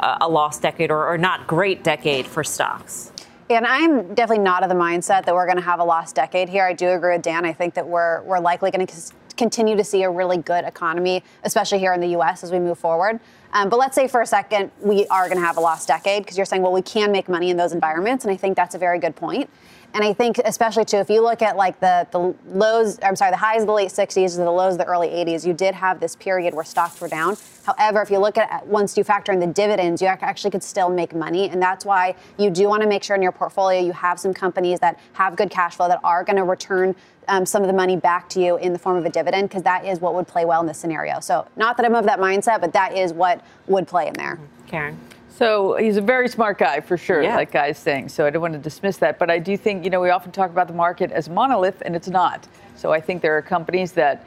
a, 0.01 0.19
a 0.23 0.29
lost 0.29 0.63
decade 0.63 0.91
or, 0.91 1.07
or 1.07 1.19
not 1.19 1.47
great 1.47 1.83
decade 1.83 2.27
for 2.27 2.45
stocks. 2.45 3.13
And 3.51 3.67
I'm 3.67 4.15
definitely 4.15 4.45
not 4.45 4.63
of 4.63 4.69
the 4.69 4.75
mindset 4.75 5.25
that 5.25 5.35
we're 5.35 5.47
going 5.47 5.57
to 5.57 5.63
have 5.63 5.81
a 5.81 5.85
lost 5.85 6.15
decade 6.15 6.49
here. 6.49 6.65
I 6.65 6.75
do 6.75 6.91
agree 6.91 7.15
with 7.15 7.23
Dan. 7.23 7.45
I 7.45 7.53
think 7.53 7.75
that 7.75 7.89
we're 7.89 8.23
we're 8.23 8.41
likely 8.41 8.71
going 8.71 8.87
to 8.87 9.13
continue 9.39 9.77
to 9.77 9.85
see 9.85 10.03
a 10.03 10.11
really 10.11 10.37
good 10.37 10.65
economy, 10.65 11.25
especially 11.45 11.79
here 11.79 11.95
in 11.95 12.01
the 12.01 12.09
U.S. 12.09 12.45
as 12.45 12.53
we 12.53 12.59
move 12.59 12.79
forward. 12.79 13.21
Um, 13.53 13.71
but 13.71 13.79
let's 13.79 13.95
say 13.95 14.09
for 14.09 14.21
a 14.21 14.27
second 14.27 14.71
we 14.83 15.07
are 15.07 15.27
going 15.29 15.41
to 15.41 15.47
have 15.47 15.57
a 15.57 15.61
lost 15.61 15.89
decade 15.89 16.23
because 16.23 16.37
you're 16.37 16.45
saying, 16.45 16.61
well, 16.61 16.73
we 16.73 16.83
can 16.83 17.11
make 17.11 17.29
money 17.29 17.49
in 17.49 17.57
those 17.57 17.73
environments, 17.73 18.25
and 18.25 18.33
I 18.33 18.37
think 18.37 18.57
that's 18.57 18.75
a 18.75 18.79
very 18.79 18.99
good 18.99 19.17
point. 19.17 19.49
And 19.95 20.05
I 20.05 20.13
think, 20.13 20.39
especially 20.45 20.85
too, 20.85 20.99
if 20.99 21.09
you 21.09 21.23
look 21.23 21.41
at 21.43 21.57
like 21.57 21.81
the 21.81 22.07
the 22.11 22.35
lows, 22.47 22.99
I'm 23.03 23.17
sorry, 23.17 23.31
the 23.31 23.39
highs 23.39 23.63
of 23.63 23.67
the 23.67 23.73
late 23.73 23.91
60s 23.91 24.37
and 24.37 24.47
the 24.47 24.51
lows 24.51 24.75
of 24.75 24.79
the 24.79 24.85
early 24.85 25.09
80s, 25.09 25.47
you 25.47 25.55
did 25.55 25.75
have 25.75 25.99
this 25.99 26.15
period 26.15 26.55
where 26.55 26.65
stocks 26.65 27.01
were 27.01 27.09
down. 27.09 27.37
However, 27.65 28.03
if 28.03 28.11
you 28.11 28.19
look 28.19 28.39
at 28.39 28.67
once 28.67 28.97
you 28.97 29.05
factor 29.05 29.33
in 29.33 29.41
the 29.41 29.47
dividends, 29.47 30.01
you 30.03 30.09
actually 30.09 30.51
could 30.51 30.63
still 30.63 30.91
make 30.91 31.15
money, 31.15 31.49
and 31.49 31.61
that's 31.61 31.85
why 31.85 32.15
you 32.39 32.51
do 32.51 32.69
want 32.69 32.83
to 32.83 32.89
make 32.89 33.03
sure 33.03 33.17
in 33.17 33.23
your 33.23 33.33
portfolio 33.33 33.81
you 33.81 33.93
have 33.93 34.21
some 34.21 34.35
companies 34.35 34.79
that 34.81 34.99
have 35.15 35.37
good 35.37 35.51
cash 35.51 35.77
flow 35.77 35.89
that 35.89 36.01
are 36.05 36.23
going 36.23 36.37
to 36.37 36.45
return 36.45 36.95
um, 37.29 37.45
some 37.45 37.63
of 37.63 37.69
the 37.69 37.75
money 37.75 37.97
back 37.97 38.29
to 38.31 38.41
you 38.41 38.57
in 38.57 38.73
the 38.73 38.79
form 38.79 38.97
of 38.97 39.05
a 39.05 39.11
dividend, 39.11 39.49
because 39.49 39.63
that 39.63 39.85
is 39.85 40.01
what 40.01 40.15
would 40.15 40.27
play 40.27 40.45
well 40.45 40.61
in 40.61 40.67
this 40.67 40.79
scenario. 40.79 41.21
So, 41.21 41.47
not 41.57 41.77
that 41.77 41.87
I'm 41.87 41.95
of 41.95 42.05
that 42.05 42.19
mindset, 42.19 42.61
but 42.61 42.73
that 42.73 42.97
is 42.97 43.13
what 43.13 43.45
would 43.67 43.87
play 43.87 44.07
in 44.07 44.15
there. 44.15 44.39
Karen. 44.67 44.99
So 45.39 45.77
he's 45.77 45.97
a 45.97 46.01
very 46.01 46.29
smart 46.29 46.59
guy 46.59 46.81
for 46.81 46.97
sure, 46.97 47.23
Yeah. 47.23 47.37
like 47.37 47.53
Guy's 47.53 47.79
saying. 47.79 48.09
So 48.09 48.27
I 48.27 48.31
don't 48.31 48.43
want 48.43 48.55
to 48.55 48.59
dismiss 48.59 48.97
that. 48.97 49.21
But 49.21 49.31
I 49.31 49.39
do 49.39 49.57
think, 49.57 49.85
you 49.85 49.91
know, 49.91 50.01
we 50.01 50.11
often 50.11 50.33
talk 50.33 50.51
about 50.51 50.67
the 50.67 50.75
market 50.75 51.13
as 51.13 51.29
a 51.29 51.31
monolith, 51.31 51.81
and 51.87 51.95
it's 51.95 52.09
not. 52.09 52.49
So 52.75 52.93
I 52.93 53.01
think 53.01 53.23
there 53.23 53.37
are 53.39 53.43
companies 53.43 53.93
that 53.93 54.25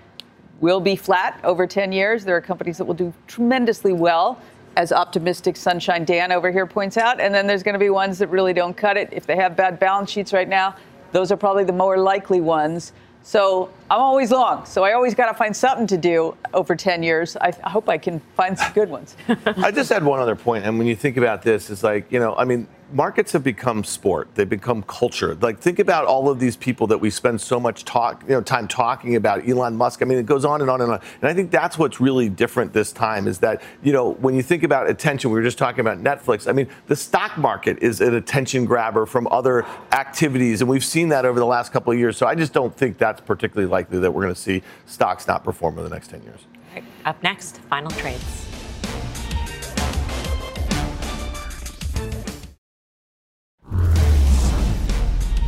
will 0.61 0.79
be 0.79 0.95
flat 0.95 1.37
over 1.43 1.67
10 1.67 1.91
years. 1.91 2.23
There 2.23 2.37
are 2.37 2.41
companies 2.41 2.77
that 2.77 2.85
will 2.85 2.93
do 2.93 3.13
tremendously 3.27 3.91
well, 3.91 4.39
as 4.77 4.93
optimistic 4.93 5.57
Sunshine 5.57 6.05
Dan 6.05 6.31
over 6.31 6.49
here 6.49 6.65
points 6.65 6.95
out. 6.95 7.19
And 7.19 7.35
then 7.35 7.45
there's 7.45 7.61
going 7.61 7.73
to 7.73 7.79
be 7.79 7.89
ones 7.89 8.17
that 8.19 8.29
really 8.29 8.53
don't 8.53 8.77
cut 8.77 8.95
it. 8.95 9.09
If 9.11 9.25
they 9.25 9.35
have 9.35 9.57
bad 9.57 9.79
balance 9.79 10.09
sheets 10.09 10.31
right 10.31 10.47
now, 10.47 10.77
those 11.11 11.29
are 11.29 11.35
probably 11.35 11.65
the 11.65 11.73
more 11.73 11.97
likely 11.97 12.39
ones. 12.39 12.93
So 13.21 13.69
I'm 13.91 13.99
always 13.99 14.31
long. 14.31 14.63
So 14.63 14.85
I 14.85 14.93
always 14.93 15.13
got 15.13 15.27
to 15.27 15.33
find 15.33 15.53
something 15.53 15.85
to 15.87 15.97
do 15.97 16.33
over 16.53 16.77
10 16.77 17.03
years. 17.03 17.35
I, 17.35 17.51
I 17.61 17.69
hope 17.69 17.89
I 17.89 17.97
can 17.97 18.21
find 18.37 18.57
some 18.57 18.71
good 18.71 18.89
ones. 18.89 19.17
I 19.45 19.69
just 19.69 19.89
had 19.89 20.01
one 20.01 20.21
other 20.21 20.35
point, 20.35 20.63
and 20.63 20.77
when 20.77 20.87
you 20.87 20.95
think 20.95 21.17
about 21.17 21.41
this, 21.41 21.69
it's 21.69 21.83
like 21.83 22.09
you 22.09 22.17
know, 22.17 22.33
I 22.35 22.45
mean, 22.45 22.69
markets 22.93 23.31
have 23.31 23.43
become 23.43 23.83
sport. 23.83 24.29
They've 24.35 24.49
become 24.49 24.83
culture. 24.83 25.35
Like 25.35 25.59
think 25.59 25.79
about 25.79 26.05
all 26.05 26.29
of 26.29 26.39
these 26.39 26.55
people 26.55 26.87
that 26.87 26.97
we 26.97 27.09
spend 27.09 27.39
so 27.41 27.59
much 27.59 27.85
talk, 27.85 28.23
you 28.23 28.29
know, 28.29 28.41
time 28.41 28.67
talking 28.67 29.15
about. 29.15 29.47
Elon 29.47 29.75
Musk. 29.75 30.01
I 30.01 30.05
mean, 30.05 30.17
it 30.17 30.25
goes 30.25 30.45
on 30.45 30.61
and 30.61 30.69
on 30.69 30.81
and 30.81 30.91
on. 30.91 30.99
And 31.21 31.29
I 31.29 31.33
think 31.33 31.51
that's 31.51 31.77
what's 31.77 31.99
really 31.99 32.29
different 32.29 32.73
this 32.73 32.91
time 32.91 33.27
is 33.27 33.39
that 33.39 33.61
you 33.83 33.93
know, 33.93 34.11
when 34.13 34.35
you 34.35 34.43
think 34.43 34.63
about 34.63 34.89
attention, 34.89 35.31
we 35.31 35.39
were 35.39 35.43
just 35.43 35.57
talking 35.57 35.79
about 35.81 36.01
Netflix. 36.03 36.47
I 36.47 36.53
mean, 36.53 36.67
the 36.87 36.95
stock 36.95 37.37
market 37.37 37.79
is 37.81 38.01
an 38.01 38.15
attention 38.15 38.65
grabber 38.65 39.05
from 39.05 39.27
other 39.31 39.65
activities, 39.91 40.61
and 40.61 40.69
we've 40.69 40.85
seen 40.85 41.09
that 41.09 41.25
over 41.25 41.39
the 41.39 41.45
last 41.45 41.71
couple 41.71 41.93
of 41.93 41.99
years. 41.99 42.17
So 42.17 42.25
I 42.25 42.35
just 42.35 42.53
don't 42.53 42.75
think 42.75 42.97
that's 42.97 43.21
particularly 43.21 43.69
likely 43.81 43.99
that 43.99 44.11
we're 44.11 44.21
going 44.21 44.33
to 44.33 44.39
see 44.39 44.61
stocks 44.85 45.27
not 45.27 45.43
perform 45.43 45.77
in 45.79 45.83
the 45.83 45.89
next 45.89 46.09
10 46.09 46.21
years. 46.23 46.39
Right, 46.73 46.83
Up 47.05 47.21
next, 47.23 47.57
final 47.69 47.89
trades. 47.91 48.23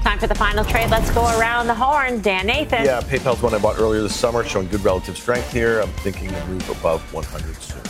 Time 0.01 0.19
for 0.19 0.27
the 0.27 0.35
final 0.35 0.65
trade. 0.65 0.89
Let's 0.89 1.11
go 1.11 1.23
around 1.39 1.67
the 1.67 1.75
horn. 1.75 2.21
Dan 2.21 2.47
Nathan. 2.47 2.83
Yeah, 2.83 3.01
PayPal's 3.01 3.41
one 3.41 3.53
I 3.53 3.59
bought 3.59 3.79
earlier 3.79 4.01
this 4.01 4.15
summer, 4.15 4.43
showing 4.43 4.67
good 4.67 4.83
relative 4.83 5.15
strength 5.17 5.51
here. 5.53 5.79
I'm 5.79 5.89
thinking 6.01 6.29
a 6.33 6.45
move 6.47 6.67
above 6.69 7.01
100 7.13 7.55
soon. 7.61 7.81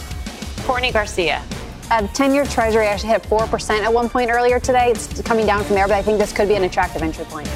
Courtney 0.66 0.92
Garcia. 0.92 1.42
Uh, 1.90 2.08
10 2.08 2.34
year 2.34 2.46
treasury 2.46 2.86
actually 2.86 3.10
hit 3.10 3.24
4% 3.24 3.82
at 3.82 3.92
one 3.92 4.10
point 4.10 4.30
earlier 4.30 4.60
today. 4.60 4.92
It's 4.92 5.22
coming 5.22 5.46
down 5.46 5.64
from 5.64 5.76
there, 5.76 5.88
but 5.88 5.96
I 5.96 6.02
think 6.02 6.20
this 6.20 6.32
could 6.34 6.48
be 6.48 6.56
an 6.56 6.64
attractive 6.64 7.02
entry 7.02 7.26
point. 7.26 7.50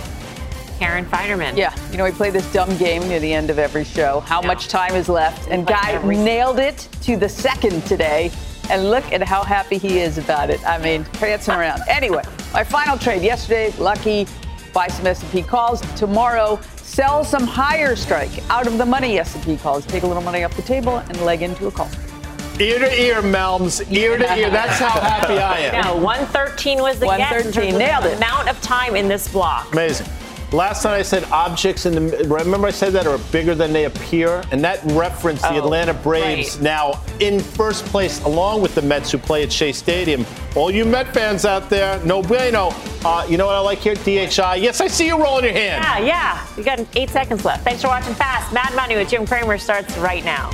Karen 0.77 1.05
Finerman. 1.05 1.55
Yeah, 1.57 1.73
you 1.91 1.97
know, 1.97 2.03
we 2.03 2.11
play 2.11 2.29
this 2.29 2.51
dumb 2.53 2.75
game 2.77 3.07
near 3.07 3.19
the 3.19 3.33
end 3.33 3.49
of 3.49 3.57
every 3.59 3.83
show. 3.83 4.21
How 4.21 4.41
No. 4.41 4.47
much 4.47 4.67
time 4.67 4.95
is 4.95 5.09
left? 5.09 5.47
And 5.49 5.65
Guy 5.65 5.91
every- 5.93 6.17
nailed 6.17 6.59
it 6.59 6.87
to 7.03 7.17
the 7.17 7.29
second 7.29 7.85
today. 7.85 8.31
And 8.69 8.91
look 8.91 9.05
at 9.13 9.23
how 9.23 9.43
happy 9.43 9.77
he 9.77 9.99
is 9.99 10.17
about 10.17 10.49
it. 10.49 10.59
I 10.67 10.77
mean, 10.77 11.05
prancing 11.13 11.53
around. 11.53 11.81
Anyway, 11.87 12.21
my 12.53 12.63
final 12.65 12.97
trade 12.97 13.21
yesterday, 13.21 13.73
lucky, 13.77 14.27
buy 14.73 14.87
some 14.89 15.07
S&P 15.07 15.41
calls. 15.41 15.79
Tomorrow, 15.95 16.59
sell 16.75 17.23
some 17.23 17.47
higher 17.47 17.95
strike 17.95 18.29
out 18.49 18.67
of 18.67 18.77
the 18.77 18.85
money 18.85 19.19
S&P 19.19 19.55
calls. 19.55 19.85
Take 19.85 20.03
a 20.03 20.07
little 20.07 20.21
money 20.21 20.43
off 20.43 20.53
the 20.57 20.61
table 20.63 20.97
and 20.97 21.21
leg 21.21 21.43
into 21.43 21.67
a 21.67 21.71
call. 21.71 21.89
Ear 22.59 22.79
to 22.79 23.01
ear, 23.01 23.21
Melms. 23.21 23.89
Ear 23.89 24.17
to 24.17 24.35
ear. 24.35 24.49
That's 24.49 24.79
how 24.79 24.99
happy 24.99 25.37
I 25.37 25.59
am. 25.59 25.73
Now, 25.73 25.95
113 25.95 26.81
was 26.81 26.99
the 26.99 27.05
guess 27.05 27.15
in 27.45 27.51
113, 27.53 27.53
terms 27.53 27.73
of 27.73 27.79
nailed 27.79 28.03
the 28.03 28.11
it. 28.13 28.17
amount 28.17 28.49
of 28.49 28.59
time 28.61 28.95
in 28.97 29.07
this 29.07 29.27
block. 29.29 29.71
Amazing. 29.71 30.07
Last 30.53 30.85
night 30.85 30.95
I 30.97 31.01
said 31.01 31.25
objects 31.25 31.85
in 31.85 32.07
the 32.07 32.25
remember 32.27 32.67
I 32.67 32.71
said 32.71 32.93
that 32.93 33.05
are 33.05 33.17
bigger 33.33 33.53
than 33.53 33.73
they 33.73 33.83
appear, 33.83 34.41
and 34.51 34.63
that 34.63 34.79
referenced 34.85 35.41
the 35.41 35.55
Oh, 35.55 35.57
Atlanta 35.57 35.93
Braves 35.93 36.55
right. 36.55 36.63
now 36.63 37.01
in 37.19 37.41
first 37.41 37.83
place 37.85 38.23
along 38.23 38.61
with 38.61 38.73
the 38.73 38.81
Mets 38.81 39.11
who 39.11 39.17
play 39.17 39.43
at 39.43 39.51
Shea 39.51 39.73
Stadium. 39.73 40.25
All 40.55 40.71
you 40.71 40.85
Met 40.85 41.13
fans 41.13 41.43
out 41.43 41.69
there, 41.69 42.01
no 42.05 42.21
bueno. 42.21 42.69
Uh, 43.03 43.25
you 43.29 43.35
know 43.37 43.45
what 43.45 43.55
I 43.55 43.59
like 43.59 43.79
here? 43.79 43.93
DHI. 43.95 44.55
Yes, 44.55 44.79
I 44.79 44.87
see 44.87 45.07
you 45.07 45.21
rolling 45.21 45.43
your 45.43 45.53
hand. 45.53 45.83
Yeah, 45.83 45.99
yeah. 45.99 46.47
We 46.55 46.63
got 46.63 46.79
eight 46.95 47.09
seconds 47.09 47.43
left. 47.43 47.65
Thanks 47.65 47.81
for 47.81 47.89
watching 47.89 48.13
Fast. 48.15 48.53
Mad 48.53 48.73
Money 48.73 48.95
with 48.95 49.09
Jim 49.09 49.27
Cramer 49.27 49.57
starts 49.57 49.97
right 49.97 50.23
now. 50.23 50.49